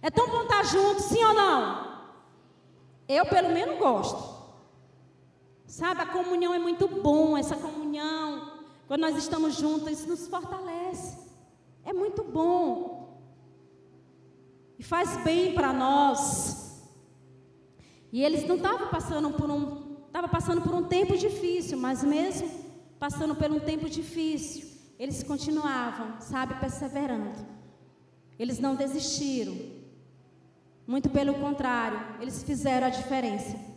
É 0.00 0.10
tão 0.10 0.26
bom 0.26 0.44
estar 0.44 0.64
junto, 0.64 1.02
sim 1.02 1.22
ou 1.22 1.34
não? 1.34 1.98
Eu, 3.06 3.26
pelo 3.26 3.50
menos, 3.50 3.78
gosto. 3.78 4.33
Sabe, 5.74 6.02
a 6.02 6.06
comunhão 6.06 6.54
é 6.54 6.58
muito 6.60 6.86
bom, 6.86 7.36
essa 7.36 7.56
comunhão. 7.56 8.60
Quando 8.86 9.00
nós 9.00 9.16
estamos 9.16 9.56
juntos, 9.56 9.90
isso 9.90 10.08
nos 10.08 10.28
fortalece. 10.28 11.18
É 11.84 11.92
muito 11.92 12.22
bom. 12.22 13.18
E 14.78 14.84
faz 14.84 15.16
bem 15.24 15.52
para 15.52 15.72
nós. 15.72 16.80
E 18.12 18.22
eles 18.22 18.46
não 18.46 18.54
estavam 18.54 18.86
passando 18.86 19.30
por 19.30 19.50
um, 19.50 19.96
estavam 20.06 20.30
passando 20.30 20.62
por 20.62 20.76
um 20.76 20.84
tempo 20.84 21.18
difícil, 21.18 21.76
mas 21.76 22.04
mesmo 22.04 22.48
passando 23.00 23.34
por 23.34 23.50
um 23.50 23.58
tempo 23.58 23.90
difícil, 23.90 24.68
eles 24.96 25.24
continuavam, 25.24 26.20
sabe, 26.20 26.54
perseverando. 26.60 27.44
Eles 28.38 28.60
não 28.60 28.76
desistiram. 28.76 29.56
Muito 30.86 31.10
pelo 31.10 31.34
contrário, 31.34 32.00
eles 32.20 32.44
fizeram 32.44 32.86
a 32.86 32.90
diferença. 32.90 33.73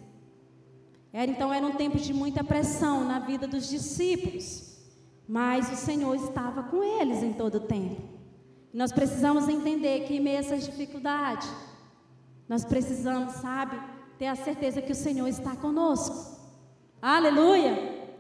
Era, 1.19 1.31
então 1.31 1.51
era 1.51 1.65
um 1.65 1.71
tempo 1.71 1.97
de 1.97 2.13
muita 2.13 2.43
pressão 2.43 3.03
na 3.03 3.17
vida 3.17 3.47
dos 3.47 3.67
discípulos, 3.67 4.77
mas 5.27 5.67
o 5.71 5.75
Senhor 5.75 6.13
estava 6.13 6.61
com 6.61 6.83
eles 6.83 7.23
em 7.23 7.33
todo 7.33 7.55
o 7.55 7.61
tempo. 7.61 7.99
Nós 8.71 8.91
precisamos 8.91 9.49
entender 9.49 10.01
que 10.01 10.17
em 10.17 10.19
meio 10.19 10.37
a 10.37 10.41
essas 10.41 10.63
dificuldades, 10.63 11.51
nós 12.47 12.63
precisamos, 12.63 13.33
sabe, 13.33 13.81
ter 14.19 14.27
a 14.27 14.35
certeza 14.35 14.79
que 14.79 14.91
o 14.91 14.95
Senhor 14.95 15.27
está 15.27 15.55
conosco. 15.55 16.37
Aleluia! 17.01 18.11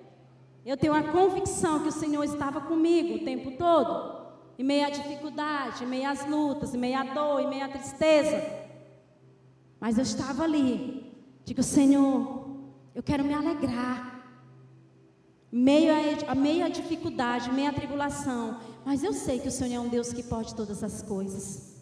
Eu 0.65 0.75
tenho 0.75 0.95
a 0.95 1.03
convicção 1.03 1.83
que 1.83 1.89
o 1.89 1.99
Senhor 1.99 2.23
estava 2.23 2.61
comigo 2.61 3.17
o 3.17 3.23
tempo 3.23 3.51
todo, 3.59 4.25
em 4.57 4.63
meio 4.63 4.87
à 4.87 4.89
dificuldade, 4.89 5.83
em 5.83 5.87
meio 5.87 6.09
às 6.09 6.27
lutas, 6.27 6.73
em 6.73 6.79
meio 6.79 6.97
à 6.97 7.03
dor, 7.03 7.41
em 7.41 7.47
meio 7.47 7.63
à 7.63 7.67
tristeza. 7.67 8.43
Mas 9.79 9.99
eu 9.99 10.03
estava 10.03 10.45
ali. 10.45 11.13
Digo, 11.45 11.61
Senhor, 11.61 12.46
eu 12.97 13.03
quero 13.03 13.23
me 13.23 13.31
alegrar. 13.31 14.23
Meio 15.51 15.91
a, 16.27 16.33
meio 16.33 16.65
a 16.65 16.67
dificuldade, 16.67 17.51
meio 17.51 17.69
a 17.69 17.71
tribulação. 17.71 18.57
Mas 18.83 19.03
eu 19.03 19.13
sei 19.13 19.37
que 19.37 19.47
o 19.47 19.51
Senhor 19.51 19.83
é 19.83 19.85
um 19.85 19.87
Deus 19.87 20.11
que 20.11 20.23
pode 20.23 20.55
todas 20.55 20.83
as 20.83 21.03
coisas. 21.03 21.75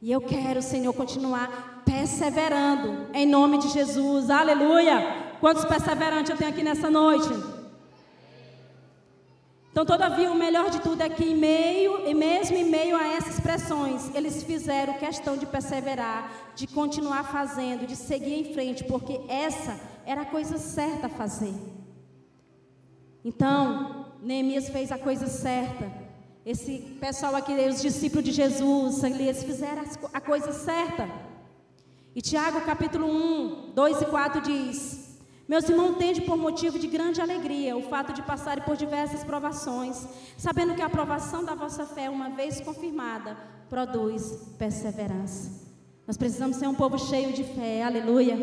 E 0.00 0.12
eu 0.12 0.20
quero, 0.20 0.62
Senhor, 0.62 0.92
continuar 0.92 1.82
perseverando. 1.84 3.08
Em 3.12 3.26
nome 3.26 3.58
de 3.58 3.68
Jesus. 3.70 4.30
Aleluia. 4.30 5.34
Quantos 5.40 5.64
perseverantes 5.64 6.30
eu 6.30 6.36
tenho 6.36 6.50
aqui 6.50 6.62
nessa 6.62 6.88
noite? 6.88 7.30
Então, 9.72 9.84
todavia, 9.84 10.30
o 10.30 10.36
melhor 10.36 10.70
de 10.70 10.80
tudo 10.80 11.02
é 11.02 11.08
que, 11.08 11.24
em 11.24 11.36
meio, 11.36 12.08
e 12.08 12.14
mesmo 12.14 12.56
em 12.56 12.64
meio 12.64 12.96
a 12.96 13.08
essas 13.08 13.40
pressões, 13.40 14.14
eles 14.14 14.42
fizeram 14.44 14.94
questão 14.94 15.36
de 15.36 15.46
perseverar, 15.46 16.30
de 16.54 16.68
continuar 16.68 17.24
fazendo, 17.24 17.88
de 17.88 17.96
seguir 17.96 18.34
em 18.34 18.52
frente, 18.54 18.84
porque 18.84 19.20
essa 19.28 19.78
era 20.08 20.22
a 20.22 20.24
coisa 20.24 20.56
certa 20.56 21.06
a 21.06 21.10
fazer. 21.10 21.54
Então, 23.22 24.06
Neemias 24.22 24.70
fez 24.70 24.90
a 24.90 24.96
coisa 24.96 25.26
certa. 25.26 25.92
Esse 26.46 26.78
pessoal 26.98 27.36
aqui, 27.36 27.52
os 27.52 27.82
discípulos 27.82 28.24
de 28.24 28.32
Jesus, 28.32 29.04
eles 29.04 29.42
fizeram 29.42 29.84
a 30.14 30.18
coisa 30.18 30.50
certa. 30.50 31.06
E 32.14 32.22
Tiago, 32.22 32.62
capítulo 32.62 33.06
1, 33.06 33.72
2 33.74 34.00
e 34.00 34.06
4 34.06 34.40
diz: 34.40 35.18
meus 35.46 35.68
irmãos, 35.68 35.98
tende 35.98 36.22
por 36.22 36.38
motivo 36.38 36.78
de 36.78 36.86
grande 36.86 37.20
alegria 37.20 37.76
o 37.76 37.82
fato 37.82 38.14
de 38.14 38.22
passarem 38.22 38.64
por 38.64 38.78
diversas 38.78 39.22
provações, 39.22 40.08
sabendo 40.38 40.74
que 40.74 40.80
a 40.80 40.86
aprovação 40.86 41.44
da 41.44 41.54
vossa 41.54 41.84
fé, 41.84 42.08
uma 42.08 42.30
vez 42.30 42.60
confirmada, 42.60 43.36
produz 43.68 44.42
perseverança. 44.58 45.68
Nós 46.06 46.16
precisamos 46.16 46.56
ser 46.56 46.66
um 46.66 46.74
povo 46.74 46.98
cheio 46.98 47.34
de 47.34 47.44
fé, 47.44 47.82
aleluia, 47.82 48.36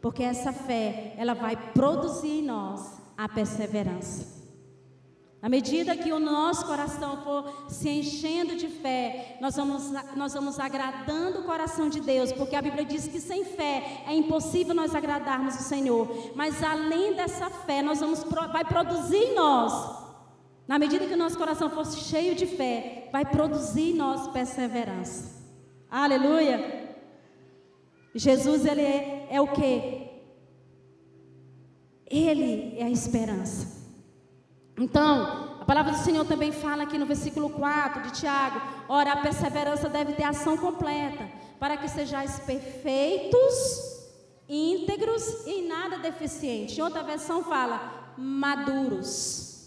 porque 0.00 0.22
essa 0.22 0.52
fé, 0.52 1.14
ela 1.16 1.34
vai 1.34 1.56
produzir 1.56 2.40
em 2.40 2.42
nós 2.42 2.98
a 3.16 3.28
perseverança. 3.28 4.38
À 5.40 5.48
medida 5.48 5.96
que 5.96 6.12
o 6.12 6.18
nosso 6.18 6.66
coração 6.66 7.22
for 7.22 7.66
se 7.68 7.88
enchendo 7.88 8.56
de 8.56 8.66
fé, 8.66 9.38
nós 9.40 9.54
vamos, 9.54 9.92
nós 10.16 10.34
vamos 10.34 10.58
agradando 10.58 11.40
o 11.40 11.44
coração 11.44 11.88
de 11.88 12.00
Deus, 12.00 12.32
porque 12.32 12.56
a 12.56 12.62
Bíblia 12.62 12.84
diz 12.84 13.06
que 13.06 13.20
sem 13.20 13.44
fé 13.44 14.02
é 14.06 14.14
impossível 14.14 14.74
nós 14.74 14.96
agradarmos 14.96 15.54
o 15.54 15.62
Senhor. 15.62 16.32
Mas 16.34 16.60
além 16.62 17.14
dessa 17.14 17.48
fé, 17.48 17.82
nós 17.82 18.00
vamos 18.00 18.24
vai 18.52 18.64
produzir 18.64 19.16
em 19.16 19.34
nós, 19.36 19.72
na 20.66 20.76
medida 20.76 21.06
que 21.06 21.14
o 21.14 21.18
nosso 21.18 21.38
coração 21.38 21.70
for 21.70 21.86
cheio 21.86 22.34
de 22.34 22.46
fé, 22.46 23.08
vai 23.12 23.24
produzir 23.24 23.92
em 23.92 23.94
nós 23.94 24.26
perseverança. 24.28 25.38
Aleluia. 25.88 26.87
Jesus, 28.14 28.64
ele 28.64 28.82
é, 28.82 29.28
é 29.30 29.40
o 29.40 29.48
que? 29.48 30.08
Ele 32.06 32.78
é 32.78 32.84
a 32.84 32.90
esperança. 32.90 33.78
Então, 34.78 35.58
a 35.60 35.64
palavra 35.64 35.92
do 35.92 35.98
Senhor 35.98 36.24
também 36.24 36.52
fala 36.52 36.84
aqui 36.84 36.96
no 36.96 37.06
versículo 37.06 37.50
4 37.50 38.02
de 38.02 38.12
Tiago: 38.20 38.60
ora, 38.88 39.12
a 39.12 39.22
perseverança 39.22 39.88
deve 39.88 40.12
ter 40.12 40.24
ação 40.24 40.56
completa, 40.56 41.28
para 41.58 41.76
que 41.76 41.88
sejais 41.88 42.38
perfeitos, 42.40 43.54
íntegros 44.48 45.46
e 45.46 45.66
nada 45.66 45.98
deficientes. 45.98 46.78
Em 46.78 46.82
outra 46.82 47.02
versão 47.02 47.42
fala 47.42 48.14
maduros. 48.16 49.57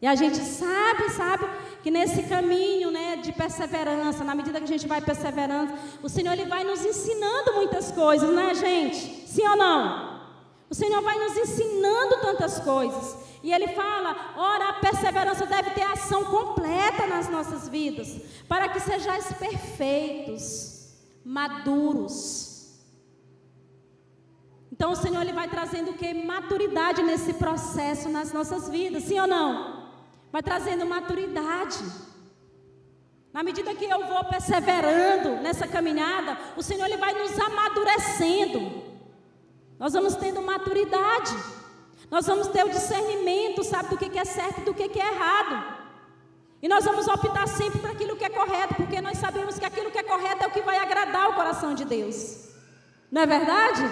E 0.00 0.06
a 0.06 0.14
gente 0.14 0.38
sabe, 0.38 1.10
sabe, 1.10 1.46
que 1.82 1.90
nesse 1.90 2.22
caminho, 2.22 2.90
né, 2.90 3.16
de 3.16 3.32
perseverança, 3.32 4.24
na 4.24 4.34
medida 4.34 4.58
que 4.58 4.64
a 4.64 4.68
gente 4.68 4.86
vai 4.86 5.00
perseverando, 5.00 5.72
o 6.02 6.08
Senhor 6.08 6.32
ele 6.32 6.46
vai 6.46 6.64
nos 6.64 6.84
ensinando 6.84 7.54
muitas 7.54 7.92
coisas, 7.92 8.30
né, 8.34 8.54
gente? 8.54 9.28
Sim 9.28 9.46
ou 9.48 9.56
não? 9.56 10.20
O 10.70 10.74
Senhor 10.74 11.02
vai 11.02 11.18
nos 11.18 11.36
ensinando 11.36 12.20
tantas 12.20 12.60
coisas. 12.60 13.16
E 13.42 13.52
ele 13.52 13.68
fala: 13.68 14.34
ora, 14.36 14.68
a 14.68 14.72
perseverança 14.74 15.46
deve 15.46 15.70
ter 15.70 15.82
ação 15.82 16.24
completa 16.24 17.06
nas 17.06 17.28
nossas 17.28 17.68
vidas, 17.68 18.20
para 18.48 18.68
que 18.68 18.80
sejais 18.80 19.32
perfeitos, 19.32 20.94
maduros. 21.24 22.48
Então 24.72 24.92
o 24.92 24.96
Senhor 24.96 25.20
ele 25.20 25.32
vai 25.32 25.48
trazendo 25.48 25.90
o 25.90 25.94
que? 25.94 26.14
Maturidade 26.14 27.02
nesse 27.02 27.34
processo 27.34 28.08
nas 28.08 28.32
nossas 28.32 28.68
vidas, 28.68 29.04
sim 29.04 29.18
ou 29.18 29.26
não? 29.26 29.79
Vai 30.32 30.42
trazendo 30.42 30.86
maturidade. 30.86 31.84
Na 33.32 33.42
medida 33.42 33.74
que 33.74 33.84
eu 33.84 34.06
vou 34.06 34.24
perseverando 34.24 35.40
nessa 35.42 35.66
caminhada, 35.66 36.36
o 36.56 36.62
Senhor 36.62 36.84
ele 36.86 36.96
vai 36.96 37.12
nos 37.14 37.38
amadurecendo. 37.38 38.82
Nós 39.78 39.92
vamos 39.92 40.14
tendo 40.16 40.42
maturidade. 40.42 41.36
Nós 42.10 42.26
vamos 42.26 42.48
ter 42.48 42.64
o 42.64 42.70
discernimento, 42.70 43.62
sabe, 43.62 43.90
do 43.90 43.96
que 43.96 44.18
é 44.18 44.24
certo 44.24 44.62
e 44.62 44.64
do 44.64 44.74
que 44.74 45.00
é 45.00 45.14
errado. 45.14 45.78
E 46.62 46.68
nós 46.68 46.84
vamos 46.84 47.06
optar 47.08 47.46
sempre 47.48 47.78
para 47.78 47.92
aquilo 47.92 48.16
que 48.16 48.24
é 48.24 48.28
correto, 48.28 48.74
porque 48.74 49.00
nós 49.00 49.16
sabemos 49.16 49.58
que 49.58 49.64
aquilo 49.64 49.90
que 49.90 49.98
é 49.98 50.02
correto 50.02 50.44
é 50.44 50.46
o 50.46 50.50
que 50.50 50.60
vai 50.60 50.76
agradar 50.76 51.30
o 51.30 51.34
coração 51.34 51.72
de 51.74 51.84
Deus. 51.84 52.48
Não 53.10 53.22
é 53.22 53.26
verdade? 53.26 53.82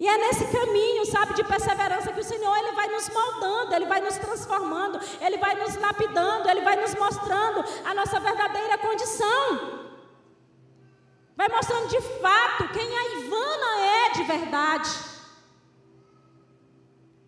E 0.00 0.06
é 0.06 0.16
nesse 0.16 0.46
caminho, 0.46 1.04
sabe, 1.06 1.34
de 1.34 1.42
perseverança 1.42 2.12
que 2.12 2.20
o 2.20 2.24
Senhor 2.24 2.56
ele 2.56 2.72
vai 2.72 2.86
nos 2.88 3.08
moldando, 3.08 3.74
ele 3.74 3.86
vai 3.86 4.00
nos 4.00 4.16
transformando, 4.16 5.00
ele 5.20 5.38
vai 5.38 5.56
nos 5.56 5.74
lapidando, 5.74 6.48
ele 6.48 6.60
vai 6.60 6.76
nos 6.76 6.94
mostrando 6.94 7.64
a 7.84 7.94
nossa 7.94 8.20
verdadeira 8.20 8.78
condição. 8.78 9.88
Vai 11.36 11.48
mostrando 11.48 11.88
de 11.88 12.00
fato 12.00 12.68
quem 12.72 12.96
a 12.96 13.04
Ivana 13.18 13.70
é 13.80 14.10
de 14.12 14.22
verdade. 14.22 14.90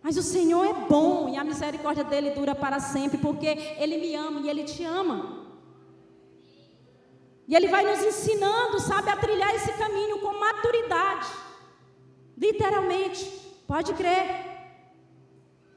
Mas 0.01 0.15
o 0.15 0.23
Senhor 0.23 0.65
é 0.65 0.73
bom 0.73 1.29
e 1.29 1.37
a 1.37 1.43
misericórdia 1.43 2.05
dele 2.05 2.31
dura 2.31 2.55
para 2.55 2.79
sempre, 2.79 3.17
porque 3.17 3.47
ele 3.77 3.97
me 3.97 4.15
ama 4.15 4.41
e 4.41 4.49
ele 4.49 4.63
te 4.63 4.83
ama. 4.83 5.45
E 7.49 7.55
ele 7.55 7.67
vai 7.67 7.83
nos 7.83 8.01
ensinando, 8.01 8.79
sabe, 8.79 9.09
a 9.09 9.17
trilhar 9.17 9.53
esse 9.53 9.73
caminho 9.73 10.19
com 10.19 10.39
maturidade. 10.39 11.27
Literalmente, 12.41 13.23
pode 13.67 13.93
crer. 13.93 14.25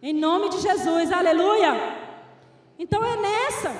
Em 0.01 0.15
nome 0.15 0.49
de 0.49 0.61
Jesus, 0.61 1.13
aleluia. 1.13 1.73
Então 2.79 3.05
é 3.05 3.17
nessa 3.17 3.71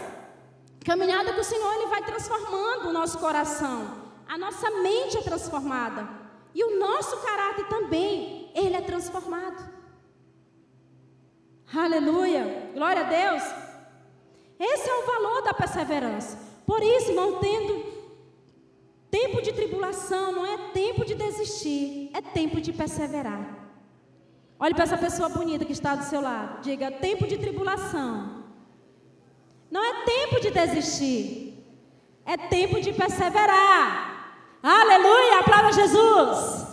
caminhada 0.85 1.33
que 1.33 1.41
o 1.41 1.45
Senhor 1.45 1.73
ele 1.75 1.87
vai 1.87 2.03
transformando 2.05 2.89
o 2.89 2.93
nosso 2.93 3.19
coração. 3.19 4.03
A 4.29 4.37
nossa 4.37 4.71
mente 4.71 5.17
é 5.17 5.23
transformada. 5.23 6.07
E 6.55 6.63
o 6.63 6.79
nosso 6.79 7.17
caráter 7.23 7.67
também, 7.69 8.51
ele 8.55 8.77
é 8.77 8.83
transformado. 8.83 9.73
Aleluia. 11.75 12.71
Glória 12.75 13.03
a 13.03 13.07
Deus. 13.07 13.43
Esse 14.61 14.89
é 14.89 14.95
o 14.95 15.07
valor 15.07 15.43
da 15.43 15.55
perseverança. 15.55 16.39
Por 16.67 16.83
isso, 16.83 17.11
irmão, 17.11 17.39
tendo 17.41 17.94
Tempo 19.15 19.41
de 19.41 19.53
tribulação 19.53 20.33
não 20.33 20.45
é 20.45 20.57
tempo 20.73 21.05
de 21.05 21.15
desistir, 21.15 22.11
é 22.13 22.21
tempo 22.21 22.61
de 22.61 22.73
perseverar. 22.73 23.45
Olhe 24.59 24.75
para 24.75 24.83
essa 24.83 24.99
pessoa 24.99 25.29
bonita 25.29 25.65
que 25.65 25.71
está 25.71 25.95
do 25.95 26.03
seu 26.03 26.21
lado. 26.21 26.63
Diga: 26.63 26.91
tempo 26.91 27.25
de 27.25 27.37
tribulação. 27.39 28.43
Não 29.71 29.85
é 29.85 30.05
tempo 30.05 30.41
de 30.41 30.51
desistir, 30.51 31.65
é 32.27 32.37
tempo 32.37 32.81
de 32.81 32.93
perseverar. 32.93 33.87
Aleluia! 34.61 35.39
Aplauda 35.39 35.71
Jesus. 35.73 36.67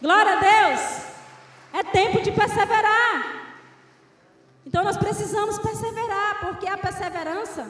Glória 0.00 0.34
a 0.34 0.40
Deus. 0.52 0.80
É 1.72 1.82
tempo 1.82 2.22
de 2.22 2.30
perseverar. 2.30 3.16
Então 4.64 4.84
nós 4.84 4.96
precisamos 4.96 5.58
perseverar, 5.58 6.38
porque 6.44 6.68
a 6.68 6.78
perseverança 6.78 7.64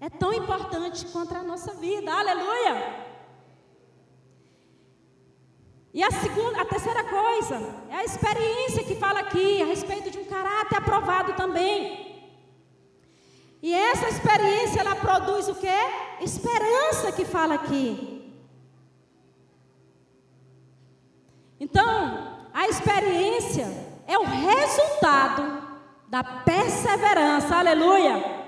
é 0.00 0.10
tão 0.10 0.32
importante 0.32 1.06
quanto 1.12 1.36
a 1.36 1.44
nossa 1.44 1.72
vida. 1.74 2.12
Aleluia! 2.12 3.11
E 5.94 6.02
a 6.02 6.10
segunda, 6.10 6.62
a 6.62 6.64
terceira 6.64 7.04
coisa 7.04 7.56
é 7.90 7.96
a 7.96 8.04
experiência 8.04 8.84
que 8.84 8.94
fala 8.94 9.20
aqui 9.20 9.60
a 9.60 9.66
respeito 9.66 10.10
de 10.10 10.18
um 10.18 10.24
caráter 10.24 10.76
aprovado 10.76 11.34
também. 11.34 12.26
E 13.62 13.74
essa 13.74 14.08
experiência 14.08 14.80
ela 14.80 14.96
produz 14.96 15.48
o 15.48 15.54
que? 15.54 15.68
Esperança 16.20 17.12
que 17.12 17.24
fala 17.24 17.54
aqui. 17.54 18.32
Então, 21.60 22.48
a 22.52 22.66
experiência 22.68 23.66
é 24.06 24.18
o 24.18 24.24
resultado 24.24 25.62
da 26.08 26.24
perseverança. 26.24 27.56
Aleluia. 27.56 28.42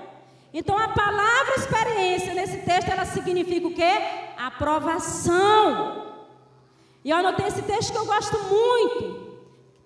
Então 0.53 0.77
a 0.77 0.89
palavra 0.89 1.55
experiência 1.57 2.33
nesse 2.33 2.57
texto 2.59 2.89
ela 2.89 3.05
significa 3.05 3.67
o 3.67 3.73
quê? 3.73 3.91
Aprovação. 4.37 6.04
E 7.05 7.11
eu 7.11 7.17
anotei 7.17 7.45
esse 7.45 7.61
texto 7.61 7.91
que 7.91 7.99
eu 7.99 8.05
gosto 8.07 8.35
muito. 8.45 9.25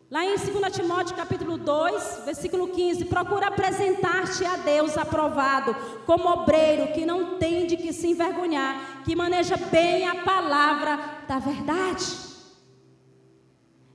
Lá 0.10 0.24
em 0.24 0.38
2 0.38 0.74
Timóteo 0.74 1.18
capítulo 1.18 1.58
2, 1.58 2.22
versículo 2.24 2.70
15, 2.70 3.04
procura 3.06 3.48
apresentar-te 3.48 4.46
a 4.46 4.56
Deus 4.56 4.98
aprovado, 4.98 5.76
como 6.06 6.30
obreiro 6.30 6.94
que 6.94 7.06
não 7.06 7.38
tem 7.38 7.68
de 7.68 7.76
que 7.76 7.92
se 7.92 8.08
envergonhar, 8.08 9.04
que 9.04 9.18
maneja 9.18 9.58
bem 9.58 10.08
a 10.08 10.24
palavra 10.24 10.98
da 11.28 11.40
verdade. 11.40 12.06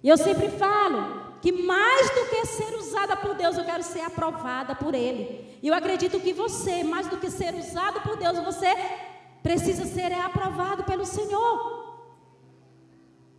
E 0.02 0.08
eu 0.10 0.18
sempre 0.18 0.50
falo 0.50 1.38
que 1.40 1.50
mais 1.50 2.10
do 2.10 2.26
que 2.26 2.44
ser 2.44 2.74
usada 2.74 3.16
por 3.16 3.34
Deus, 3.34 3.56
eu 3.56 3.64
quero 3.64 3.82
ser 3.82 4.02
aprovada 4.02 4.74
por 4.74 4.94
Ele. 4.94 5.58
E 5.62 5.68
eu 5.68 5.74
acredito 5.74 6.20
que 6.20 6.34
você, 6.34 6.84
mais 6.84 7.08
do 7.08 7.16
que 7.16 7.30
ser 7.30 7.54
usado 7.54 8.02
por 8.02 8.18
Deus, 8.18 8.38
você 8.40 8.68
precisa 9.42 9.86
ser 9.86 10.12
aprovado 10.12 10.84
pelo 10.84 11.06
Senhor. 11.06 11.83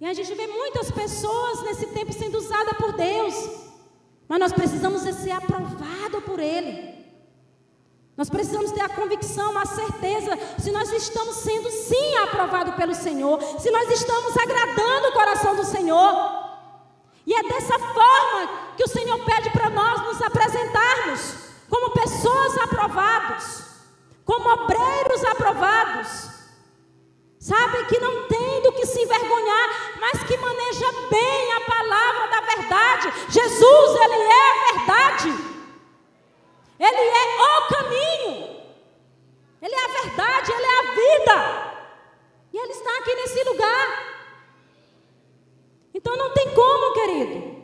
E 0.05 0.07
a 0.07 0.13
gente 0.13 0.35
vê 0.35 0.45
muitas 0.45 0.91
pessoas 0.91 1.63
nesse 1.63 1.87
tempo 1.87 2.13
sendo 2.13 2.37
usadas 2.37 2.77
por 2.77 2.93
Deus. 2.93 3.33
Mas 4.27 4.39
nós 4.39 4.53
precisamos 4.53 5.01
ser 5.01 5.31
aprovados 5.31 6.23
por 6.23 6.39
Ele. 6.39 6.93
Nós 8.15 8.29
precisamos 8.29 8.71
ter 8.71 8.81
a 8.81 8.89
convicção, 8.89 9.57
a 9.57 9.65
certeza, 9.65 10.37
se 10.59 10.69
nós 10.69 10.91
estamos 10.91 11.37
sendo 11.37 11.71
sim 11.71 12.17
aprovados 12.17 12.75
pelo 12.75 12.93
Senhor, 12.93 13.41
se 13.59 13.71
nós 13.71 13.89
estamos 13.89 14.37
agradando 14.37 15.07
o 15.07 15.11
coração 15.11 15.55
do 15.55 15.65
Senhor. 15.65 16.13
E 17.25 17.33
é 17.33 17.41
dessa 17.41 17.79
forma 17.79 18.73
que 18.77 18.83
o 18.83 18.87
Senhor 18.87 19.17
pede 19.25 19.49
para 19.49 19.71
nós 19.71 20.03
nos 20.03 20.21
apresentarmos 20.21 21.35
como 21.67 21.89
pessoas 21.89 22.55
aprovadas, 22.59 23.65
como 24.23 24.49
obreiros 24.49 25.23
aprovados. 25.23 26.34
Sabe 27.45 27.85
que 27.85 27.99
não 27.99 28.27
tem 28.27 28.63
do 28.63 28.71
que 28.71 28.87
se 28.87 29.03
envergonhar, 29.03 29.99
mas 29.99 30.23
que 30.23 30.35
maneja 30.35 30.91
bem 31.11 31.53
a 31.53 31.61
palavra 31.61 32.27
da 32.27 32.41
verdade. 32.41 33.13
Jesus, 33.29 34.01
ele 34.01 34.15
é 34.15 34.49
a 34.49 34.71
verdade. 34.71 35.29
Ele 36.79 37.07
é 37.07 37.59
o 37.59 37.67
caminho. 37.67 38.65
Ele 39.61 39.75
é 39.75 39.85
a 39.85 40.01
verdade, 40.01 40.51
ele 40.51 40.65
é 40.65 40.79
a 40.79 40.91
vida. 40.95 41.77
E 42.51 42.57
ele 42.57 42.71
está 42.71 42.97
aqui 42.97 43.13
nesse 43.13 43.43
lugar. 43.43 43.85
Então 45.93 46.17
não 46.17 46.33
tem 46.33 46.51
como, 46.51 46.93
querido. 46.93 47.63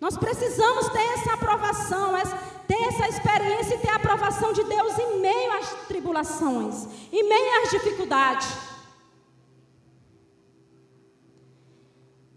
Nós 0.00 0.18
precisamos 0.18 0.88
ter 0.88 1.04
essa 1.14 1.34
aprovação, 1.34 2.16
essa, 2.16 2.36
ter 2.74 2.88
essa 2.88 3.08
experiência 3.08 3.74
e 3.74 3.78
ter 3.78 3.90
a 3.90 3.96
aprovação 3.96 4.52
de 4.52 4.64
Deus 4.64 4.98
em 4.98 5.20
meio 5.20 5.52
às 5.58 5.86
tribulações, 5.86 6.86
em 7.12 7.28
meio 7.28 7.62
às 7.62 7.70
dificuldades. 7.70 8.48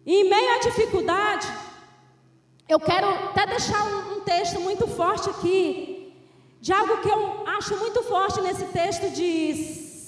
Em 0.06 0.30
meio 0.30 0.56
à 0.56 0.60
dificuldade, 0.60 1.48
eu 2.70 2.80
quero 2.80 3.08
até 3.08 3.46
deixar 3.46 3.84
um, 3.86 4.18
um 4.18 4.20
texto 4.22 4.60
muito 4.60 4.88
forte 4.88 5.30
aqui, 5.30 6.14
de 6.62 6.72
algo 6.72 7.02
que 7.02 7.10
eu 7.10 7.48
acho 7.48 7.76
muito 7.78 8.02
forte 8.04 8.40
nesse 8.42 8.66
texto 8.66 9.10
de 9.10 9.54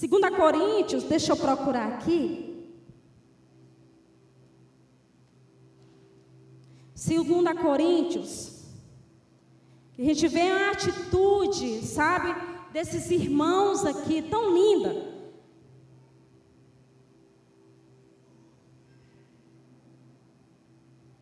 2 0.07 0.35
Coríntios, 0.35 1.03
deixa 1.03 1.33
eu 1.33 1.37
procurar 1.37 1.87
aqui. 1.87 2.45
2 6.95 7.61
Coríntios, 7.61 8.58
a 9.99 10.05
gente 10.05 10.29
vê 10.29 10.49
a 10.49 10.71
atitude, 10.71 11.85
sabe, 11.85 12.33
desses 12.71 13.11
irmãos 13.11 13.85
aqui, 13.85 14.21
tão 14.21 14.53
linda. 14.53 15.19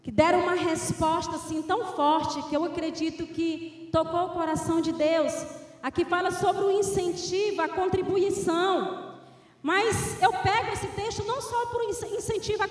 Que 0.03 0.11
deram 0.11 0.41
uma 0.41 0.53
resposta 0.53 1.37
assim 1.37 1.63
tão 1.63 1.85
forte 1.95 2.39
que 2.43 2.55
eu 2.55 2.63
acredito 2.65 3.25
que 3.25 3.89
tocou 3.91 4.25
o 4.25 4.33
coração 4.33 4.79
de 4.79 4.91
Deus. 4.91 5.33
Aqui 5.81 6.05
fala 6.05 6.29
sobre 6.29 6.63
o 6.63 6.71
incentivo, 6.71 7.63
a 7.63 7.67
contribuição. 7.67 9.15
Mas 9.63 10.21
eu 10.21 10.31
pego 10.31 10.73
esse 10.73 10.87
texto 10.89 11.23
não 11.25 11.41
só 11.41 11.65
por 11.65 11.83
incentivo 11.83 12.61
à 12.61 12.67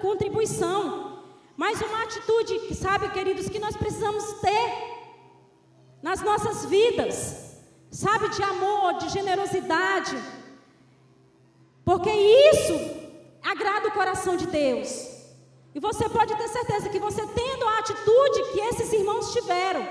contribuição, 0.00 1.22
mas 1.54 1.82
uma 1.82 2.02
atitude, 2.02 2.74
sabe, 2.74 3.10
queridos, 3.10 3.50
que 3.50 3.58
nós 3.58 3.76
precisamos 3.76 4.24
ter 4.40 4.93
nas 6.06 6.20
nossas 6.20 6.66
vidas, 6.66 7.16
sabe, 7.90 8.28
de 8.28 8.42
amor, 8.42 8.98
de 8.98 9.08
generosidade, 9.08 10.14
porque 11.82 12.10
isso 12.10 12.74
agrada 13.42 13.88
o 13.88 13.92
coração 13.92 14.36
de 14.36 14.46
Deus. 14.46 14.90
E 15.74 15.80
você 15.80 16.06
pode 16.06 16.36
ter 16.36 16.48
certeza 16.48 16.90
que 16.90 16.98
você 16.98 17.26
tendo 17.28 17.66
a 17.66 17.78
atitude 17.78 18.52
que 18.52 18.60
esses 18.60 18.92
irmãos 18.92 19.32
tiveram, 19.32 19.82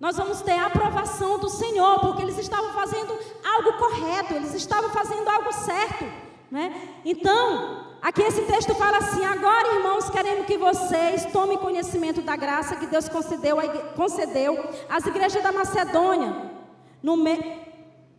nós 0.00 0.16
vamos 0.16 0.40
ter 0.40 0.58
a 0.58 0.66
aprovação 0.66 1.38
do 1.38 1.50
Senhor, 1.50 2.00
porque 2.00 2.22
eles 2.22 2.38
estavam 2.38 2.72
fazendo 2.72 3.12
algo 3.44 3.74
correto, 3.74 4.32
eles 4.32 4.54
estavam 4.54 4.88
fazendo 4.88 5.28
algo 5.28 5.52
certo, 5.52 6.06
né? 6.50 7.00
Então, 7.04 7.93
Aqui 8.04 8.20
esse 8.20 8.42
texto 8.42 8.74
fala 8.74 8.98
assim: 8.98 9.24
agora, 9.24 9.76
irmãos, 9.76 10.10
queremos 10.10 10.44
que 10.44 10.58
vocês 10.58 11.24
tomem 11.32 11.56
conhecimento 11.56 12.20
da 12.20 12.36
graça 12.36 12.76
que 12.76 12.86
Deus 12.86 13.08
concedeu, 13.08 13.56
concedeu 13.96 14.62
às 14.90 15.06
igrejas 15.06 15.42
da 15.42 15.50
Macedônia, 15.50 16.50
no, 17.02 17.16
me, 17.16 17.62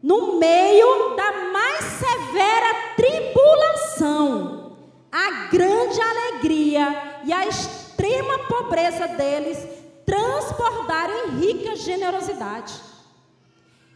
no 0.01 0.39
meio 0.39 1.15
da 1.15 1.31
mais 1.53 1.83
severa 1.83 2.95
tribulação, 2.95 4.75
a 5.11 5.49
grande 5.51 6.01
alegria 6.01 7.21
e 7.23 7.31
a 7.31 7.45
extrema 7.45 8.39
pobreza 8.39 9.07
deles 9.09 9.67
transbordaram 10.03 11.27
em 11.27 11.29
rica 11.41 11.75
generosidade. 11.75 12.73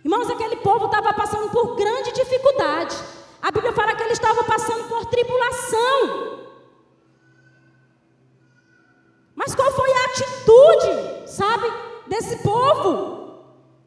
Irmãos, 0.05 0.29
aquele 0.29 0.57
povo 0.57 0.85
estava 0.85 1.13
passando 1.13 1.49
por 1.49 1.75
grande 1.75 2.11
dificuldade. 2.11 2.95
A 3.41 3.51
Bíblia 3.51 3.71
fala 3.73 3.95
que 3.95 4.03
eles 4.03 4.13
estavam 4.13 4.43
passando 4.43 4.87
por 4.89 5.05
tribulação. 5.05 6.39
Mas 9.35 9.55
qual 9.55 9.71
foi 9.71 9.89
a 9.91 10.05
atitude, 10.05 11.29
sabe, 11.29 11.71
desse 12.07 12.37
povo? 12.43 13.19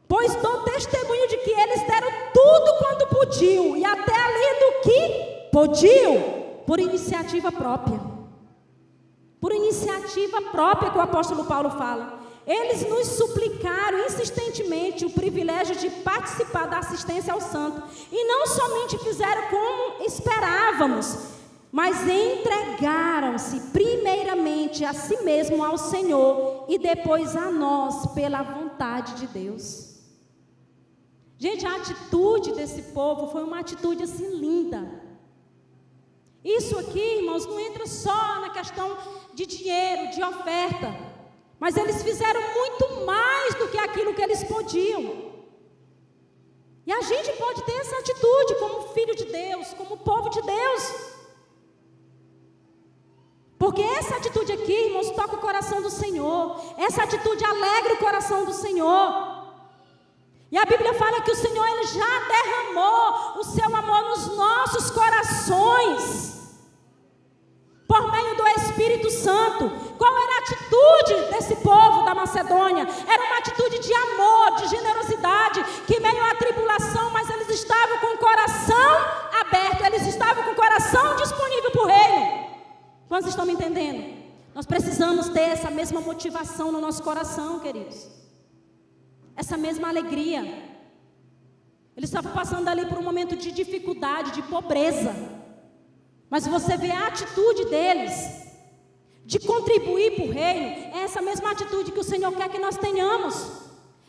Pois 0.08 0.34
dou 0.36 0.62
testemunho 0.62 1.28
de 1.28 1.36
que 1.38 1.50
eles 1.50 1.86
deram 1.86 2.10
tudo 2.32 2.78
quanto 2.78 3.06
podiam, 3.08 3.76
e 3.76 3.84
até 3.84 4.14
além 4.14 4.58
do 4.58 4.80
que 4.82 5.48
podiam, 5.52 6.62
por 6.66 6.80
iniciativa 6.80 7.52
própria. 7.52 8.00
Por 9.40 9.52
iniciativa 9.52 10.40
própria 10.50 10.90
que 10.90 10.98
o 10.98 11.02
apóstolo 11.02 11.44
Paulo 11.44 11.70
fala. 11.70 12.21
Eles 12.46 12.88
nos 12.88 13.06
suplicaram 13.08 14.06
insistentemente 14.06 15.04
o 15.06 15.10
privilégio 15.10 15.76
de 15.76 15.88
participar 15.90 16.66
da 16.66 16.78
assistência 16.78 17.32
ao 17.32 17.40
santo. 17.40 17.82
E 18.10 18.24
não 18.24 18.46
somente 18.46 18.98
fizeram 18.98 19.42
como 19.48 20.04
esperávamos, 20.04 21.18
mas 21.70 21.96
entregaram-se 22.06 23.60
primeiramente 23.72 24.84
a 24.84 24.92
si 24.92 25.22
mesmo 25.22 25.64
ao 25.64 25.78
Senhor 25.78 26.66
e 26.68 26.78
depois 26.78 27.36
a 27.36 27.50
nós 27.50 28.06
pela 28.12 28.42
vontade 28.42 29.14
de 29.14 29.26
Deus. 29.28 29.92
Gente, 31.38 31.66
a 31.66 31.76
atitude 31.76 32.52
desse 32.52 32.82
povo 32.92 33.28
foi 33.32 33.42
uma 33.42 33.60
atitude 33.60 34.02
assim 34.02 34.28
linda. 34.36 35.00
Isso 36.44 36.76
aqui, 36.78 37.18
irmãos, 37.18 37.46
não 37.46 37.58
entra 37.58 37.86
só 37.86 38.40
na 38.40 38.50
questão 38.50 38.96
de 39.32 39.46
dinheiro, 39.46 40.10
de 40.10 40.22
oferta. 40.22 41.11
Mas 41.62 41.76
eles 41.76 42.02
fizeram 42.02 42.42
muito 42.58 43.06
mais 43.06 43.54
do 43.54 43.68
que 43.68 43.78
aquilo 43.78 44.14
que 44.14 44.22
eles 44.26 44.42
podiam. 44.42 45.02
E 46.84 46.92
a 46.92 47.00
gente 47.02 47.30
pode 47.34 47.62
ter 47.62 47.76
essa 47.82 47.98
atitude 47.98 48.56
como 48.56 48.88
filho 48.88 49.14
de 49.14 49.26
Deus, 49.26 49.68
como 49.74 49.96
povo 49.98 50.28
de 50.28 50.42
Deus. 50.42 50.82
Porque 53.60 53.80
essa 53.80 54.16
atitude 54.16 54.50
aqui, 54.50 54.72
irmãos, 54.86 55.12
toca 55.12 55.36
o 55.36 55.44
coração 55.46 55.80
do 55.80 55.88
Senhor. 55.88 56.60
Essa 56.78 57.04
atitude 57.04 57.44
alegra 57.44 57.94
o 57.94 57.98
coração 57.98 58.44
do 58.44 58.52
Senhor. 58.52 59.08
E 60.50 60.58
a 60.58 60.64
Bíblia 60.64 60.94
fala 60.94 61.20
que 61.20 61.30
o 61.30 61.40
Senhor 61.44 61.64
ele 61.64 61.86
já 61.86 62.14
derramou 62.34 63.38
o 63.38 63.44
seu 63.44 63.76
amor 63.76 64.02
nos 64.10 64.36
nossos 64.36 64.90
corações 64.90 66.41
por 67.92 68.10
meio 68.10 68.34
do 68.34 68.48
Espírito 68.48 69.10
Santo. 69.10 69.70
Qual 69.98 70.16
era 70.16 70.34
a 70.34 70.38
atitude 70.38 71.30
desse 71.30 71.56
povo 71.56 72.06
da 72.06 72.14
Macedônia? 72.14 72.88
Era 73.06 73.22
uma 73.22 73.36
atitude 73.36 73.80
de 73.80 73.92
amor, 73.92 74.56
de 74.56 74.68
generosidade, 74.68 75.62
que 75.86 76.00
meio 76.00 76.24
à 76.24 76.34
tribulação, 76.34 77.10
mas 77.10 77.28
eles 77.28 77.50
estavam 77.50 77.98
com 77.98 78.14
o 78.14 78.18
coração 78.18 78.92
aberto, 79.42 79.84
eles 79.84 80.06
estavam 80.06 80.42
com 80.42 80.52
o 80.52 80.54
coração 80.54 81.16
disponível 81.16 81.70
para 81.70 81.82
o 81.82 81.86
reino. 81.86 82.46
Quantos 83.10 83.28
estão 83.28 83.44
me 83.44 83.52
entendendo? 83.52 84.22
Nós 84.54 84.64
precisamos 84.64 85.28
ter 85.28 85.50
essa 85.50 85.70
mesma 85.70 86.00
motivação 86.00 86.72
no 86.72 86.80
nosso 86.80 87.02
coração, 87.02 87.60
queridos. 87.60 88.08
Essa 89.36 89.58
mesma 89.58 89.88
alegria. 89.90 90.40
Eles 91.94 92.08
estavam 92.08 92.32
passando 92.32 92.68
ali 92.68 92.86
por 92.86 92.96
um 92.96 93.02
momento 93.02 93.36
de 93.36 93.52
dificuldade, 93.52 94.30
de 94.30 94.40
pobreza. 94.40 95.41
Mas 96.32 96.46
você 96.46 96.78
vê 96.78 96.90
a 96.90 97.08
atitude 97.08 97.66
deles 97.66 98.14
de 99.22 99.38
contribuir 99.38 100.12
para 100.14 100.24
o 100.24 100.32
reino, 100.32 100.96
é 100.96 101.02
essa 101.04 101.20
mesma 101.20 101.50
atitude 101.50 101.92
que 101.92 102.00
o 102.00 102.10
Senhor 102.12 102.32
quer 102.32 102.48
que 102.48 102.58
nós 102.58 102.78
tenhamos. 102.78 103.34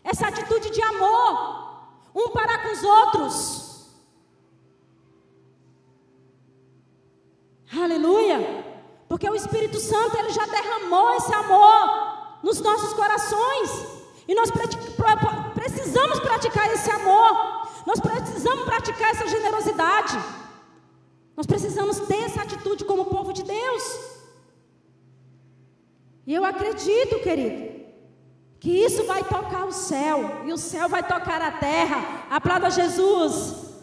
Essa 0.01 0.29
atitude 0.29 0.69
de 0.69 0.81
amor, 0.81 1.31
um 2.15 2.29
para 2.29 2.59
com 2.59 2.71
os 2.71 2.81
outros. 2.81 3.89
Aleluia! 7.77 8.39
Porque 9.09 9.29
o 9.29 9.35
Espírito 9.35 9.77
Santo 9.81 10.17
ele 10.17 10.29
já 10.29 10.45
derramou 10.45 11.15
esse 11.15 11.33
amor 11.33 12.39
nos 12.41 12.61
nossos 12.61 12.93
corações. 12.93 13.69
E 14.29 14.33
nós 14.33 14.49
precisamos 14.49 16.21
praticar 16.21 16.71
esse 16.71 16.89
amor. 16.89 17.31
Nós 17.85 17.99
precisamos 17.99 18.63
praticar 18.63 19.09
essa 19.11 19.27
generosidade. 19.27 20.42
Nós 21.35 21.45
precisamos 21.45 21.99
ter 22.01 22.23
essa 22.23 22.41
atitude 22.41 22.85
como 22.85 23.05
povo 23.05 23.33
de 23.33 23.43
Deus. 23.43 23.83
E 26.25 26.33
eu 26.33 26.45
acredito, 26.45 27.19
querido, 27.19 27.73
que 28.59 28.71
isso 28.71 29.05
vai 29.05 29.23
tocar 29.23 29.65
o 29.65 29.73
céu, 29.73 30.43
e 30.45 30.53
o 30.53 30.57
céu 30.57 30.87
vai 30.87 31.03
tocar 31.05 31.41
a 31.41 31.51
terra. 31.51 32.25
Aplauda 32.29 32.69
Jesus. 32.69 33.73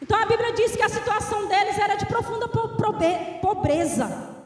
Então 0.00 0.18
a 0.18 0.26
Bíblia 0.26 0.52
diz 0.52 0.76
que 0.76 0.82
a 0.82 0.88
situação 0.88 1.48
deles 1.48 1.76
era 1.78 1.96
de 1.96 2.06
profunda 2.06 2.48
pobreza. 2.48 4.36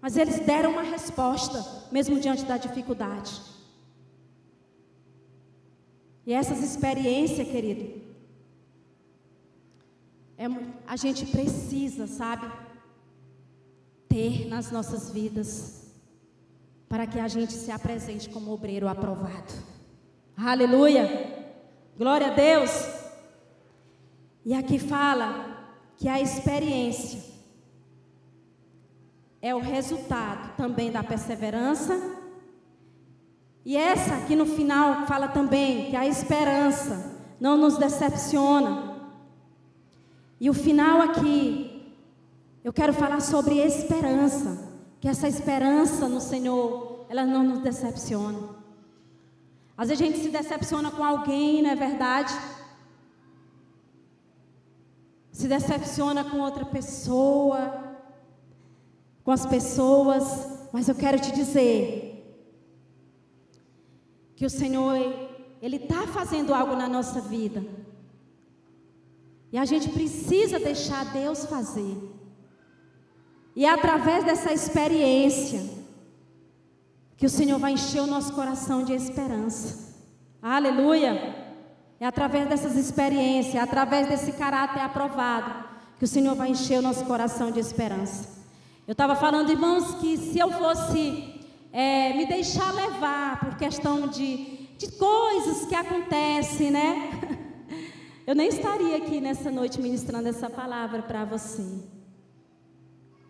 Mas 0.00 0.16
eles 0.16 0.38
deram 0.40 0.70
uma 0.70 0.82
resposta, 0.82 1.64
mesmo 1.90 2.20
diante 2.20 2.44
da 2.44 2.56
dificuldade. 2.56 3.42
E 6.24 6.32
essas 6.32 6.62
experiências, 6.62 7.48
querido, 7.48 8.07
é, 10.38 10.46
a 10.86 10.94
gente 10.94 11.26
precisa, 11.26 12.06
sabe, 12.06 12.48
ter 14.08 14.46
nas 14.46 14.70
nossas 14.70 15.10
vidas, 15.10 15.92
para 16.88 17.06
que 17.06 17.18
a 17.18 17.26
gente 17.26 17.52
se 17.52 17.72
apresente 17.72 18.30
como 18.30 18.52
obreiro 18.52 18.86
aprovado. 18.86 19.52
Aleluia! 20.36 21.58
Glória 21.98 22.28
a 22.28 22.34
Deus! 22.34 22.70
E 24.46 24.54
aqui 24.54 24.78
fala 24.78 25.58
que 25.96 26.08
a 26.08 26.20
experiência 26.20 27.20
é 29.42 29.52
o 29.54 29.58
resultado 29.58 30.56
também 30.56 30.92
da 30.92 31.02
perseverança. 31.02 32.16
E 33.64 33.76
essa 33.76 34.14
aqui 34.14 34.36
no 34.36 34.46
final 34.46 35.06
fala 35.06 35.28
também 35.28 35.90
que 35.90 35.96
a 35.96 36.06
esperança 36.06 37.18
não 37.40 37.56
nos 37.58 37.76
decepciona. 37.76 38.87
E 40.40 40.48
o 40.48 40.54
final 40.54 41.00
aqui, 41.00 41.94
eu 42.62 42.72
quero 42.72 42.92
falar 42.92 43.20
sobre 43.20 43.58
esperança. 43.58 44.66
Que 45.00 45.08
essa 45.08 45.28
esperança 45.28 46.08
no 46.08 46.20
Senhor 46.20 47.06
elas 47.08 47.28
não 47.28 47.42
nos 47.42 47.60
decepcionam. 47.60 48.56
Às 49.76 49.88
vezes 49.88 50.02
a 50.02 50.06
gente 50.06 50.18
se 50.18 50.28
decepciona 50.28 50.90
com 50.90 51.04
alguém, 51.04 51.62
não 51.62 51.70
é 51.70 51.74
verdade? 51.74 52.34
Se 55.30 55.46
decepciona 55.46 56.24
com 56.24 56.40
outra 56.40 56.64
pessoa, 56.66 57.96
com 59.22 59.30
as 59.30 59.46
pessoas, 59.46 60.68
mas 60.72 60.88
eu 60.88 60.94
quero 60.94 61.20
te 61.20 61.32
dizer 61.32 62.06
que 64.34 64.44
o 64.44 64.50
Senhor, 64.50 64.96
Ele 65.62 65.76
está 65.76 66.06
fazendo 66.06 66.52
algo 66.52 66.74
na 66.74 66.88
nossa 66.88 67.20
vida. 67.20 67.64
E 69.52 69.58
a 69.58 69.64
gente 69.64 69.88
precisa 69.88 70.58
deixar 70.58 71.04
Deus 71.06 71.44
fazer. 71.46 71.96
E 73.56 73.64
é 73.64 73.70
através 73.70 74.24
dessa 74.24 74.52
experiência 74.52 75.78
que 77.16 77.26
o 77.26 77.30
Senhor 77.30 77.58
vai 77.58 77.72
encher 77.72 78.00
o 78.02 78.06
nosso 78.06 78.32
coração 78.32 78.84
de 78.84 78.92
esperança. 78.92 79.96
Aleluia! 80.40 81.46
É 81.98 82.06
através 82.06 82.48
dessas 82.48 82.76
experiências, 82.76 83.56
é 83.56 83.58
através 83.58 84.06
desse 84.06 84.32
caráter 84.32 84.80
aprovado, 84.80 85.64
que 85.98 86.04
o 86.04 86.08
Senhor 86.08 86.36
vai 86.36 86.50
encher 86.50 86.78
o 86.78 86.82
nosso 86.82 87.04
coração 87.06 87.50
de 87.50 87.58
esperança. 87.58 88.38
Eu 88.86 88.92
estava 88.92 89.16
falando, 89.16 89.50
irmãos, 89.50 89.96
que 89.96 90.16
se 90.16 90.38
eu 90.38 90.50
fosse 90.52 91.40
é, 91.72 92.12
me 92.12 92.26
deixar 92.26 92.72
levar 92.72 93.40
por 93.40 93.56
questão 93.56 94.06
de, 94.06 94.68
de 94.78 94.92
coisas 94.92 95.66
que 95.66 95.74
acontecem, 95.74 96.70
né? 96.70 97.10
Eu 98.28 98.34
nem 98.34 98.48
estaria 98.48 98.94
aqui 98.98 99.22
nessa 99.22 99.50
noite 99.50 99.80
ministrando 99.80 100.28
essa 100.28 100.50
palavra 100.50 101.00
para 101.00 101.24
você. 101.24 101.66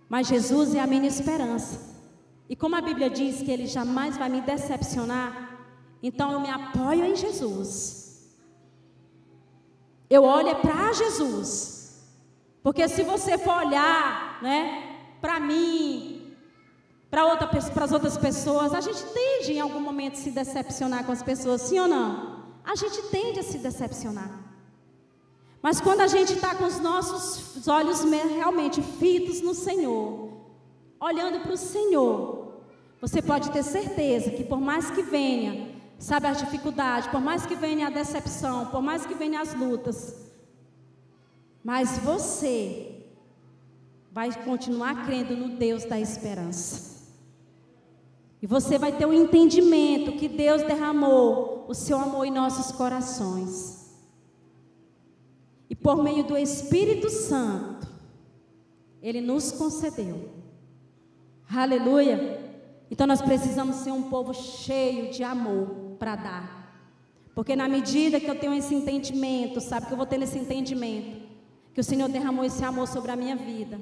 Mas 0.08 0.26
Jesus 0.26 0.74
é 0.74 0.80
a 0.80 0.88
minha 0.88 1.06
esperança. 1.06 1.78
E 2.48 2.56
como 2.56 2.74
a 2.74 2.80
Bíblia 2.80 3.08
diz 3.08 3.40
que 3.40 3.48
Ele 3.48 3.68
jamais 3.68 4.16
vai 4.16 4.28
me 4.28 4.40
decepcionar, 4.40 5.56
então 6.02 6.32
eu 6.32 6.40
me 6.40 6.50
apoio 6.50 7.04
em 7.04 7.14
Jesus. 7.14 8.36
Eu 10.10 10.24
olho 10.24 10.56
para 10.56 10.92
Jesus. 10.92 12.04
Porque 12.60 12.88
se 12.88 13.04
você 13.04 13.38
for 13.38 13.54
olhar, 13.66 14.42
né, 14.42 14.64
para 15.20 15.38
mim, 15.38 16.34
para 17.08 17.24
outra, 17.24 17.48
as 17.84 17.92
outras 17.92 18.18
pessoas, 18.18 18.74
a 18.74 18.80
gente 18.80 19.04
tende 19.14 19.52
em 19.52 19.60
algum 19.60 19.78
momento 19.78 20.14
a 20.14 20.22
se 20.24 20.32
decepcionar 20.32 21.04
com 21.04 21.12
as 21.12 21.22
pessoas, 21.22 21.60
sim 21.60 21.78
ou 21.78 21.86
não? 21.86 22.48
A 22.64 22.74
gente 22.74 23.00
tende 23.12 23.38
a 23.38 23.44
se 23.44 23.58
decepcionar. 23.58 24.47
Mas 25.62 25.80
quando 25.80 26.00
a 26.00 26.06
gente 26.06 26.34
está 26.34 26.54
com 26.54 26.64
os 26.64 26.78
nossos 26.78 27.66
olhos 27.66 28.04
realmente 28.04 28.80
fitos 28.80 29.40
no 29.40 29.54
Senhor, 29.54 30.28
olhando 31.00 31.40
para 31.40 31.52
o 31.52 31.56
Senhor, 31.56 32.62
você 33.00 33.20
pode 33.20 33.50
ter 33.50 33.62
certeza 33.62 34.30
que 34.30 34.44
por 34.44 34.60
mais 34.60 34.90
que 34.90 35.02
venha, 35.02 35.74
sabe, 35.98 36.26
as 36.26 36.38
dificuldades, 36.38 37.08
por 37.08 37.20
mais 37.20 37.44
que 37.46 37.54
venha 37.54 37.88
a 37.88 37.90
decepção, 37.90 38.66
por 38.66 38.82
mais 38.82 39.06
que 39.06 39.14
venha 39.14 39.40
as 39.40 39.54
lutas, 39.54 40.14
mas 41.62 41.98
você 41.98 43.06
vai 44.10 44.32
continuar 44.44 45.04
crendo 45.04 45.36
no 45.36 45.56
Deus 45.56 45.84
da 45.84 45.98
esperança. 45.98 46.98
E 48.40 48.46
você 48.46 48.78
vai 48.78 48.92
ter 48.92 49.04
o 49.04 49.10
um 49.10 49.12
entendimento 49.12 50.12
que 50.12 50.28
Deus 50.28 50.62
derramou 50.62 51.66
o 51.68 51.74
seu 51.74 51.98
amor 51.98 52.24
em 52.24 52.30
nossos 52.30 52.72
corações. 52.72 53.77
E 55.68 55.74
por 55.74 56.02
meio 56.02 56.24
do 56.24 56.36
Espírito 56.36 57.10
Santo, 57.10 57.86
Ele 59.02 59.20
nos 59.20 59.52
concedeu 59.52 60.38
Aleluia. 61.50 62.46
Então 62.90 63.06
nós 63.06 63.22
precisamos 63.22 63.76
ser 63.76 63.90
um 63.90 64.02
povo 64.02 64.34
cheio 64.34 65.10
de 65.10 65.24
amor 65.24 65.96
para 65.98 66.14
dar. 66.14 66.58
Porque 67.34 67.56
na 67.56 67.68
medida 67.68 68.20
que 68.20 68.28
eu 68.28 68.38
tenho 68.38 68.52
esse 68.54 68.74
entendimento, 68.74 69.60
sabe 69.60 69.86
que 69.86 69.92
eu 69.92 69.96
vou 69.96 70.04
ter 70.04 70.20
esse 70.20 70.38
entendimento, 70.38 71.26
que 71.72 71.80
o 71.80 71.84
Senhor 71.84 72.08
derramou 72.08 72.44
esse 72.44 72.62
amor 72.64 72.86
sobre 72.86 73.10
a 73.10 73.16
minha 73.16 73.36
vida. 73.36 73.80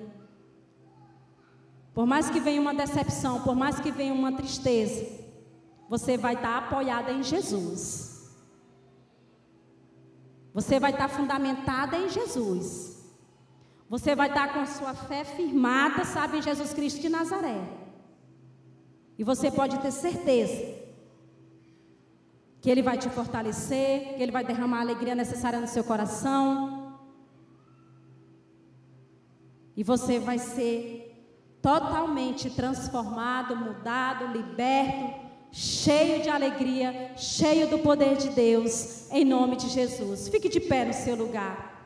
Por 1.92 2.06
mais 2.06 2.30
que 2.30 2.38
venha 2.38 2.60
uma 2.60 2.74
decepção, 2.74 3.40
por 3.42 3.56
mais 3.56 3.80
que 3.80 3.90
venha 3.90 4.12
uma 4.12 4.32
tristeza, 4.32 5.06
você 5.88 6.16
vai 6.16 6.34
estar 6.34 6.58
apoiada 6.58 7.10
em 7.10 7.22
Jesus. 7.22 8.15
Você 10.56 10.80
vai 10.80 10.90
estar 10.92 11.08
fundamentada 11.08 11.98
em 11.98 12.08
Jesus. 12.08 12.66
Você 13.90 14.14
vai 14.14 14.28
estar 14.28 14.54
com 14.54 14.60
a 14.60 14.64
sua 14.64 14.94
fé 14.94 15.22
firmada, 15.22 16.02
sabe, 16.02 16.38
em 16.38 16.42
Jesus 16.42 16.72
Cristo 16.72 16.98
de 17.02 17.10
Nazaré. 17.10 17.60
E 19.18 19.22
você 19.22 19.50
pode 19.50 19.78
ter 19.80 19.90
certeza 19.90 20.62
que 22.62 22.70
Ele 22.70 22.80
vai 22.80 22.96
te 22.96 23.10
fortalecer, 23.10 24.14
que 24.14 24.22
Ele 24.22 24.32
vai 24.32 24.44
derramar 24.46 24.78
a 24.78 24.80
alegria 24.80 25.14
necessária 25.14 25.60
no 25.60 25.66
seu 25.66 25.84
coração. 25.84 26.98
E 29.76 29.84
você 29.84 30.18
vai 30.18 30.38
ser 30.38 30.82
totalmente 31.60 32.48
transformado, 32.48 33.54
mudado, 33.54 34.32
liberto, 34.32 35.25
cheio 35.56 36.22
de 36.22 36.28
alegria, 36.28 37.12
cheio 37.16 37.66
do 37.66 37.78
poder 37.78 38.18
de 38.18 38.28
Deus, 38.28 39.10
em 39.10 39.24
nome 39.24 39.56
de 39.56 39.70
Jesus. 39.70 40.28
Fique 40.28 40.50
de 40.50 40.60
pé 40.60 40.84
no 40.84 40.92
seu 40.92 41.16
lugar. 41.16 41.82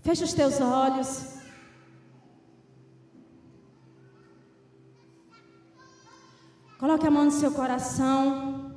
Feche 0.00 0.24
os 0.24 0.32
teus 0.32 0.58
olhos. 0.58 1.34
Coloque 6.78 7.06
a 7.06 7.10
mão 7.10 7.26
no 7.26 7.30
seu 7.30 7.52
coração. 7.52 8.74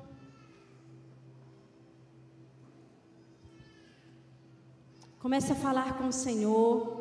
Comece 5.19 5.53
a 5.53 5.55
falar 5.55 5.97
com 5.97 6.09
o 6.09 6.11
Senhor. 6.11 6.98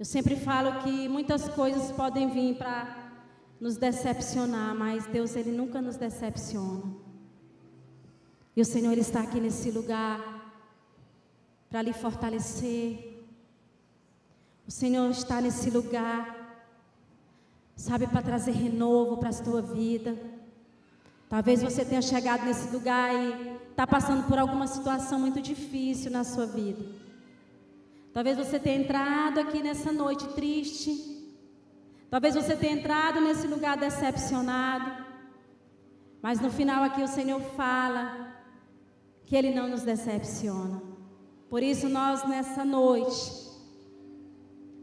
Eu 0.00 0.06
sempre 0.06 0.34
falo 0.34 0.82
que 0.82 1.06
muitas 1.10 1.46
coisas 1.50 1.92
podem 1.92 2.30
vir 2.30 2.56
para 2.56 3.12
nos 3.60 3.76
decepcionar, 3.76 4.74
mas 4.74 5.04
Deus 5.04 5.36
ele 5.36 5.52
nunca 5.52 5.82
nos 5.82 5.96
decepciona. 5.98 6.84
E 8.56 8.62
o 8.62 8.64
Senhor 8.64 8.96
está 8.96 9.20
aqui 9.20 9.38
nesse 9.38 9.70
lugar 9.70 10.18
para 11.68 11.82
lhe 11.82 11.92
fortalecer. 11.92 13.26
O 14.66 14.70
Senhor 14.70 15.10
está 15.10 15.38
nesse 15.38 15.68
lugar, 15.68 16.64
sabe, 17.76 18.06
para 18.06 18.22
trazer 18.22 18.52
renovo 18.52 19.18
para 19.18 19.28
a 19.28 19.42
tua 19.42 19.60
vida. 19.60 20.16
Talvez 21.28 21.62
você 21.62 21.84
tenha 21.84 22.00
chegado 22.00 22.46
nesse 22.46 22.70
lugar 22.70 23.14
e 23.14 23.68
está 23.68 23.86
passando 23.86 24.26
por 24.26 24.38
alguma 24.38 24.66
situação 24.66 25.20
muito 25.20 25.42
difícil 25.42 26.10
na 26.10 26.24
sua 26.24 26.46
vida. 26.46 27.09
Talvez 28.12 28.36
você 28.36 28.58
tenha 28.58 28.80
entrado 28.80 29.38
aqui 29.38 29.62
nessa 29.62 29.92
noite 29.92 30.26
triste. 30.28 31.20
Talvez 32.10 32.34
você 32.34 32.56
tenha 32.56 32.72
entrado 32.72 33.20
nesse 33.20 33.46
lugar 33.46 33.76
decepcionado. 33.76 35.04
Mas 36.20 36.40
no 36.40 36.50
final 36.50 36.82
aqui 36.82 37.02
o 37.02 37.08
Senhor 37.08 37.40
fala 37.56 38.34
que 39.24 39.36
Ele 39.36 39.54
não 39.54 39.68
nos 39.68 39.82
decepciona. 39.82 40.82
Por 41.48 41.62
isso, 41.62 41.88
nós 41.88 42.28
nessa 42.28 42.64
noite, 42.64 43.48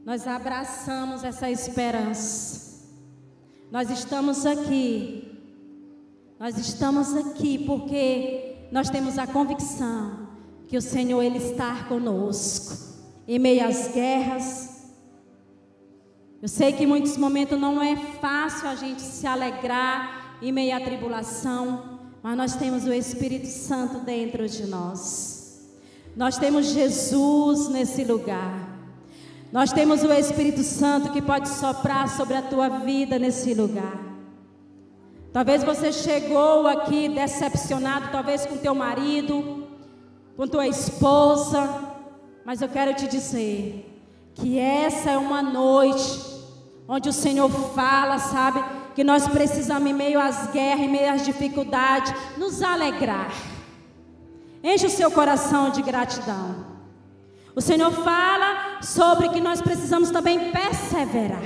nós 0.06 0.26
abraçamos 0.26 1.24
essa 1.24 1.52
esperança. 1.52 2.88
Nós 3.70 3.90
estamos 3.90 4.46
aqui, 4.46 5.38
nós 6.40 6.58
estamos 6.58 7.14
aqui 7.14 7.66
porque 7.66 8.56
nós 8.72 8.90
temos 8.90 9.18
a 9.18 9.28
convicção 9.28 10.30
que 10.68 10.78
o 10.78 10.82
Senhor 10.82 11.22
Ele 11.22 11.38
está 11.38 11.84
conosco 11.86 12.87
em 13.28 13.38
meio 13.38 13.68
às 13.68 13.90
guerras. 13.90 14.78
Eu 16.42 16.48
sei 16.48 16.72
que 16.72 16.84
em 16.84 16.88
muitos 16.88 17.18
momentos 17.18 17.60
não 17.60 17.82
é 17.82 17.96
fácil 17.96 18.70
a 18.70 18.76
gente 18.76 19.02
se 19.02 19.26
alegrar 19.28 20.38
em 20.42 20.52
meio 20.52 20.76
à 20.76 20.80
tribulação, 20.80 22.00
mas 22.22 22.38
nós 22.38 22.56
temos 22.56 22.86
o 22.86 22.94
Espírito 22.94 23.48
Santo 23.48 24.00
dentro 24.00 24.48
de 24.48 24.66
nós. 24.68 25.68
Nós 26.16 26.38
temos 26.38 26.68
Jesus 26.68 27.70
nesse 27.70 28.04
lugar. 28.04 28.78
Nós 29.52 29.72
temos 29.72 30.04
o 30.04 30.12
Espírito 30.12 30.64
Santo 30.64 31.12
que 31.12 31.22
pode 31.22 31.50
soprar 31.50 32.08
sobre 32.10 32.36
a 32.36 32.42
tua 32.42 32.70
vida 32.70 33.18
nesse 33.18 33.54
lugar. 33.54 34.08
Talvez 35.32 35.64
você 35.64 35.92
chegou 35.92 36.68
aqui 36.68 37.10
decepcionado, 37.10 38.10
talvez 38.12 38.46
com 38.46 38.58
teu 38.58 38.74
marido, 38.74 39.68
com 40.36 40.48
tua 40.48 40.68
esposa, 40.68 41.87
mas 42.48 42.62
eu 42.62 42.70
quero 42.70 42.94
te 42.94 43.10
dizer 43.10 43.86
que 44.34 44.58
essa 44.58 45.12
é 45.12 45.18
uma 45.18 45.42
noite 45.42 46.18
onde 46.88 47.10
o 47.10 47.14
Senhor 47.14 47.50
fala, 47.50 48.18
sabe? 48.20 48.64
que 48.96 49.04
nós 49.04 49.28
precisamos, 49.28 49.88
em 49.88 49.94
meio 49.94 50.18
às 50.18 50.50
guerras, 50.50 50.86
em 50.86 50.90
meio 50.90 51.12
às 51.12 51.26
dificuldades, 51.26 52.14
nos 52.38 52.64
alegrar. 52.64 53.32
Enche 54.64 54.86
o 54.86 54.90
seu 54.90 55.12
coração 55.12 55.72
de 55.72 55.82
gratidão. 55.82 56.66
O 57.54 57.60
Senhor 57.60 57.92
fala 57.92 58.82
sobre 58.82 59.28
que 59.28 59.42
nós 59.42 59.62
precisamos 59.62 60.10
também 60.10 60.50
perseverar. 60.52 61.44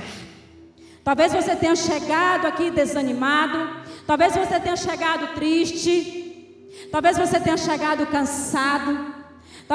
Talvez 1.02 1.32
você 1.32 1.56
tenha 1.56 1.74
chegado 1.74 2.46
aqui 2.46 2.70
desanimado, 2.70 3.58
talvez 4.06 4.34
você 4.34 4.60
tenha 4.60 4.76
chegado 4.76 5.34
triste, 5.34 6.88
talvez 6.92 7.18
você 7.18 7.40
tenha 7.40 7.56
chegado 7.56 8.06
cansado, 8.06 9.21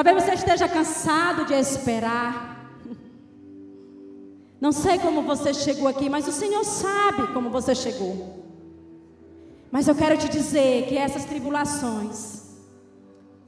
talvez 0.03 0.23
você 0.23 0.35
esteja 0.35 0.69
cansado 0.69 1.43
de 1.45 1.55
esperar. 1.55 2.71
Não 4.61 4.71
sei 4.71 4.99
como 4.99 5.23
você 5.23 5.55
chegou 5.55 5.87
aqui, 5.87 6.07
mas 6.07 6.27
o 6.27 6.31
Senhor 6.31 6.63
sabe 6.63 7.33
como 7.33 7.49
você 7.49 7.73
chegou. 7.73 8.45
Mas 9.71 9.87
eu 9.87 9.95
quero 9.95 10.15
te 10.15 10.29
dizer 10.29 10.85
que 10.87 10.95
essas 10.95 11.25
tribulações, 11.25 12.43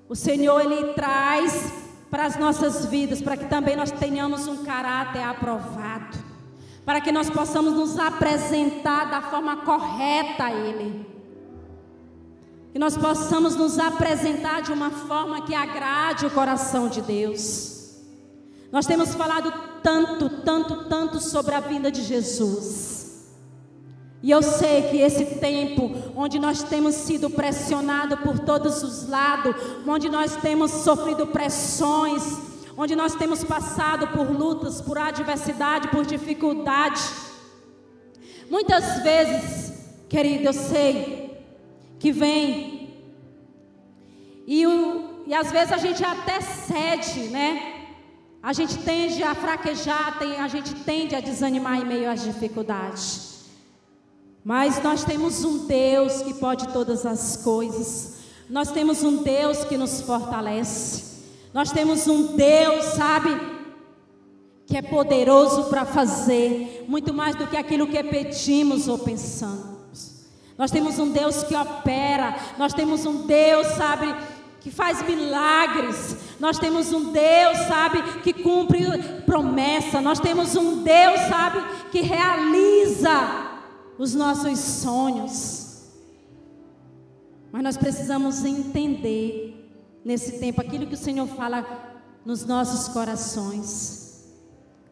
o 0.07 0.15
Senhor 0.15 0.59
Ele 0.59 0.93
traz 0.93 1.71
para 2.09 2.25
as 2.25 2.35
nossas 2.35 2.87
vidas, 2.87 3.21
para 3.21 3.37
que 3.37 3.45
também 3.45 3.75
nós 3.75 3.91
tenhamos 3.91 4.47
um 4.47 4.63
caráter 4.63 5.21
aprovado, 5.21 6.17
para 6.83 6.99
que 6.99 7.11
nós 7.11 7.29
possamos 7.29 7.73
nos 7.73 7.99
apresentar 7.99 9.05
da 9.11 9.21
forma 9.21 9.57
correta 9.57 10.45
a 10.45 10.51
Ele, 10.51 11.05
que 12.71 12.77
nós 12.77 12.95
possamos 12.95 13.55
nos 13.55 13.79
apresentar 13.79 14.61
de 14.61 14.71
uma 14.71 14.91
forma 14.91 15.41
que 15.41 15.55
agrade 15.55 16.25
o 16.25 16.31
coração 16.31 16.87
de 16.87 17.01
Deus. 17.01 17.97
Nós 18.71 18.85
temos 18.85 19.15
falado 19.15 19.51
tanto, 19.81 20.29
tanto, 20.43 20.87
tanto 20.87 21.19
sobre 21.19 21.55
a 21.55 21.59
vinda 21.59 21.91
de 21.91 22.03
Jesus. 22.03 22.99
E 24.21 24.29
eu 24.29 24.43
sei 24.43 24.83
que 24.83 24.97
esse 24.97 25.25
tempo, 25.37 25.91
onde 26.15 26.37
nós 26.37 26.61
temos 26.61 26.93
sido 26.93 27.29
pressionados 27.29 28.19
por 28.19 28.37
todos 28.37 28.83
os 28.83 29.07
lados, 29.07 29.55
onde 29.87 30.09
nós 30.09 30.35
temos 30.35 30.71
sofrido 30.71 31.25
pressões, 31.27 32.21
onde 32.77 32.95
nós 32.95 33.15
temos 33.15 33.43
passado 33.43 34.07
por 34.09 34.29
lutas, 34.29 34.81
por 34.81 34.97
adversidade, 34.97 35.87
por 35.87 36.05
dificuldade. 36.05 37.01
Muitas 38.49 39.01
vezes, 39.01 39.73
querido, 40.07 40.45
eu 40.45 40.53
sei 40.53 41.18
que 41.99 42.11
vem, 42.11 42.79
e, 44.47 44.65
o, 44.65 45.25
e 45.27 45.33
às 45.35 45.51
vezes 45.51 45.71
a 45.71 45.77
gente 45.77 46.03
até 46.03 46.41
cede, 46.41 47.29
né? 47.29 47.85
A 48.41 48.53
gente 48.53 48.77
tende 48.79 49.21
a 49.21 49.35
fraquejar, 49.35 50.17
a 50.39 50.47
gente 50.47 50.73
tende 50.73 51.13
a 51.13 51.19
desanimar 51.19 51.79
em 51.79 51.85
meio 51.85 52.09
às 52.09 52.23
dificuldades. 52.23 53.41
Mas 54.43 54.81
nós 54.81 55.03
temos 55.03 55.43
um 55.43 55.67
Deus 55.67 56.21
que 56.21 56.33
pode 56.33 56.69
todas 56.69 57.05
as 57.05 57.37
coisas. 57.37 58.15
Nós 58.49 58.71
temos 58.71 59.03
um 59.03 59.21
Deus 59.21 59.65
que 59.65 59.77
nos 59.77 60.01
fortalece. 60.01 61.03
Nós 61.53 61.71
temos 61.71 62.07
um 62.07 62.35
Deus, 62.35 62.85
sabe, 62.85 63.29
que 64.65 64.77
é 64.77 64.81
poderoso 64.81 65.65
para 65.65 65.85
fazer 65.85 66.85
muito 66.87 67.13
mais 67.13 67.35
do 67.35 67.45
que 67.45 67.57
aquilo 67.57 67.85
que 67.85 68.01
pedimos 68.03 68.87
ou 68.87 68.97
pensamos. 68.97 69.78
Nós 70.59 70.71
temos 70.71 70.99
um 70.99 71.09
Deus 71.09 71.41
que 71.41 71.55
opera. 71.55 72.35
Nós 72.57 72.73
temos 72.73 73.05
um 73.05 73.25
Deus, 73.25 73.65
sabe, 73.77 74.13
que 74.59 74.69
faz 74.69 75.01
milagres. 75.07 76.17
Nós 76.37 76.59
temos 76.59 76.91
um 76.91 77.13
Deus, 77.13 77.57
sabe, 77.59 78.03
que 78.21 78.33
cumpre 78.33 78.81
promessa. 79.25 80.01
Nós 80.01 80.19
temos 80.19 80.57
um 80.57 80.83
Deus, 80.83 81.21
sabe, 81.29 81.63
que 81.93 82.01
realiza 82.01 83.09
os 83.97 84.13
nossos 84.13 84.59
sonhos. 84.59 85.87
Mas 87.53 87.63
nós 87.63 87.77
precisamos 87.77 88.43
entender 88.43 89.55
nesse 90.03 90.39
tempo 90.39 90.59
aquilo 90.59 90.87
que 90.87 90.93
o 90.93 90.97
Senhor 90.97 91.27
fala 91.27 91.65
nos 92.25 92.45
nossos 92.45 92.89
corações. 92.89 94.27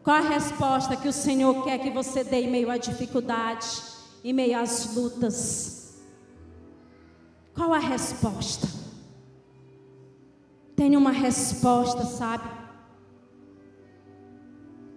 Qual 0.02 0.16
a 0.16 0.20
resposta 0.20 0.96
que 0.96 1.08
o 1.08 1.12
Senhor 1.12 1.62
quer 1.62 1.76
que 1.76 1.90
você 1.90 2.24
dê 2.24 2.40
em 2.40 2.50
meio 2.50 2.70
à 2.70 2.78
dificuldade, 2.78 3.97
em 4.22 4.32
meio 4.32 4.58
às 4.58 4.94
lutas? 4.94 5.98
Qual 7.54 7.72
a 7.74 7.78
resposta? 7.78 8.68
Tenha 10.76 10.98
uma 10.98 11.10
resposta, 11.10 12.04
sabe? 12.04 12.48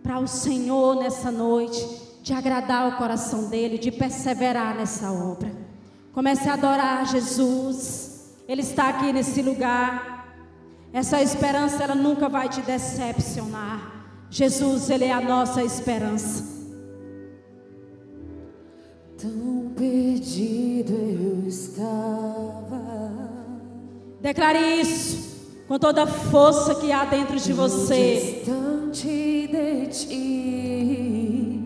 Para 0.03 0.19
o 0.19 0.28
Senhor 0.28 0.95
nessa 0.95 1.32
noite, 1.32 1.84
de 2.22 2.34
agradar 2.34 2.88
o 2.88 2.97
coração 2.97 3.49
dele, 3.49 3.80
de 3.80 3.91
perseverar 3.91 4.76
nessa 4.76 5.11
obra. 5.11 5.51
Comece 6.13 6.47
a 6.49 6.53
adorar 6.53 7.05
Jesus. 7.07 8.36
Ele 8.47 8.61
está 8.61 8.89
aqui 8.89 9.11
nesse 9.11 9.41
lugar. 9.41 10.28
Essa 10.93 11.22
esperança 11.22 11.84
ela 11.84 11.95
nunca 11.95 12.30
vai 12.30 12.47
te 12.47 12.61
decepcionar. 12.61 14.05
Jesus, 14.30 14.89
ele 14.89 15.05
é 15.05 15.11
a 15.11 15.22
nossa 15.22 15.63
esperança. 15.63 16.61
Tão 19.22 19.72
perdido 19.78 20.93
eu 20.93 21.47
estava. 21.47 22.82
Declare 24.19 24.82
isso 24.82 25.32
com 25.67 25.78
toda 25.78 26.03
a 26.03 26.07
força 26.07 26.74
que 26.74 26.91
há 26.91 27.05
dentro 27.05 27.38
de 27.39 27.53
você. 27.53 28.15
Distante 28.15 29.47
de 29.47 29.86
ti. 29.91 31.61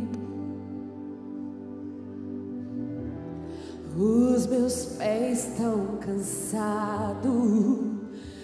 Os 3.97 4.45
meus 4.47 4.85
pés 4.97 5.47
estão 5.47 5.97
cansados, 6.01 7.31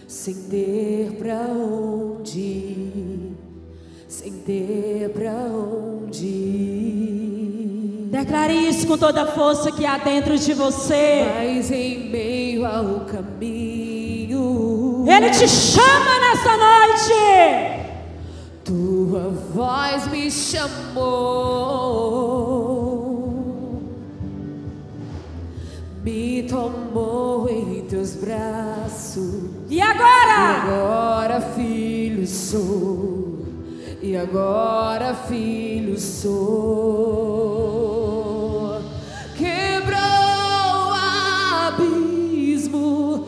sem 0.07 0.36
ter 0.43 1.18
pra 1.18 1.47
onde 1.47 2.39
ir, 2.39 3.38
sem 4.07 4.32
ter 4.32 5.09
pra 5.09 5.34
onde 5.34 6.26
ir. 6.26 7.41
Declare 8.12 8.53
isso 8.68 8.86
com 8.88 8.97
toda 8.97 9.22
a 9.24 9.28
força 9.28 9.72
que 9.72 9.86
há 9.86 9.97
dentro 9.97 10.38
de 10.38 10.53
você. 10.53 11.24
Mas 11.34 11.72
em 11.72 12.09
meio 12.09 12.66
ao 12.66 13.05
caminho, 13.05 15.05
Ele 15.07 15.30
te 15.30 15.47
chama 15.47 16.20
nessa 16.20 16.57
noite. 16.57 17.14
tua 18.66 19.30
voz 19.53 20.07
me 20.12 20.30
chamou, 22.91 23.82
me 26.03 26.43
tomou 26.43 27.49
em 27.49 27.82
teus 27.86 28.16
braços. 28.16 29.49
E 29.70 29.76
E 29.78 29.82
agora? 29.82 30.64
agora, 30.64 31.41
filho, 31.55 32.26
sou. 32.28 33.39
E 34.01 34.16
agora, 34.18 35.14
filho, 35.14 35.97
sou. 35.99 38.01
mesmo 42.72 43.28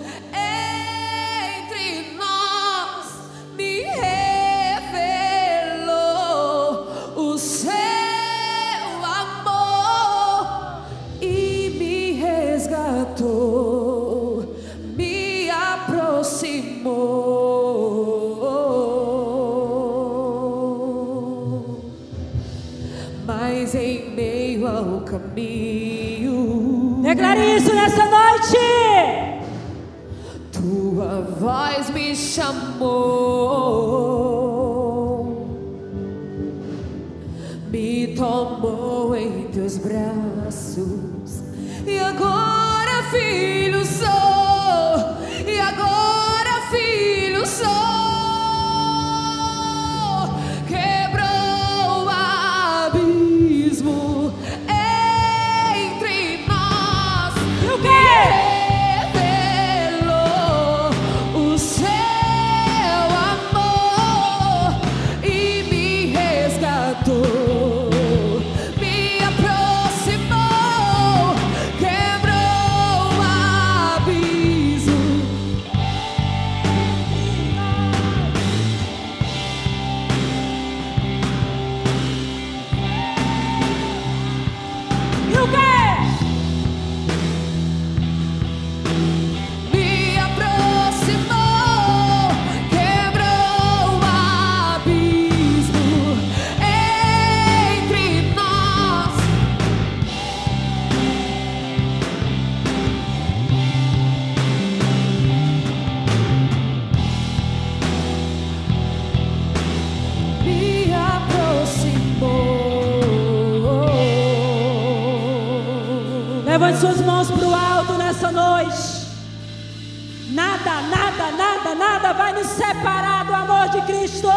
Nada, 120.32 120.82
nada, 120.82 121.32
nada, 121.32 121.76
nada 121.76 122.14
vai 122.14 122.34
nos 122.34 122.48
separar 122.48 123.26
do 123.26 123.34
amor 123.34 123.70
de 123.70 123.82
Cristo. 123.82 124.30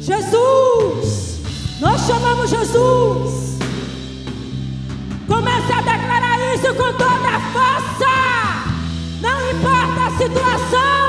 Jesus, 0.00 1.40
nós 1.80 2.00
chamamos 2.06 2.50
Jesus. 2.50 3.58
Comece 5.26 5.72
a 5.72 5.82
declarar 5.82 6.54
isso 6.54 6.74
com 6.74 6.92
toda 6.92 7.28
a 7.28 7.40
força. 7.52 8.08
Não 9.20 9.50
importa 9.50 10.06
a 10.06 10.10
situação. 10.16 11.08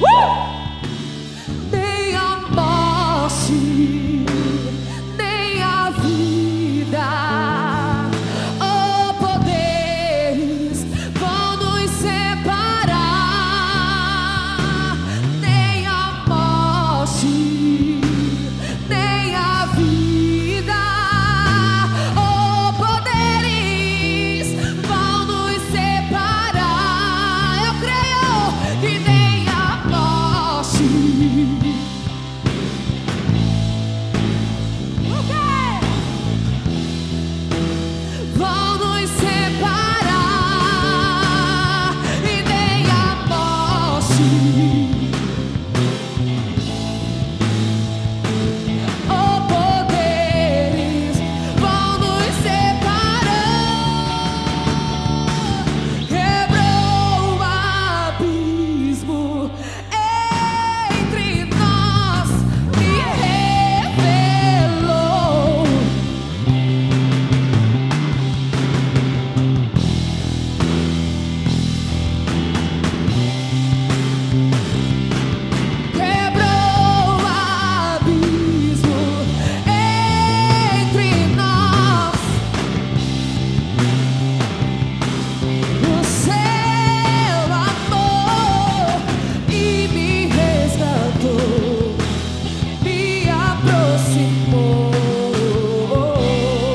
Uh! 0.00 0.53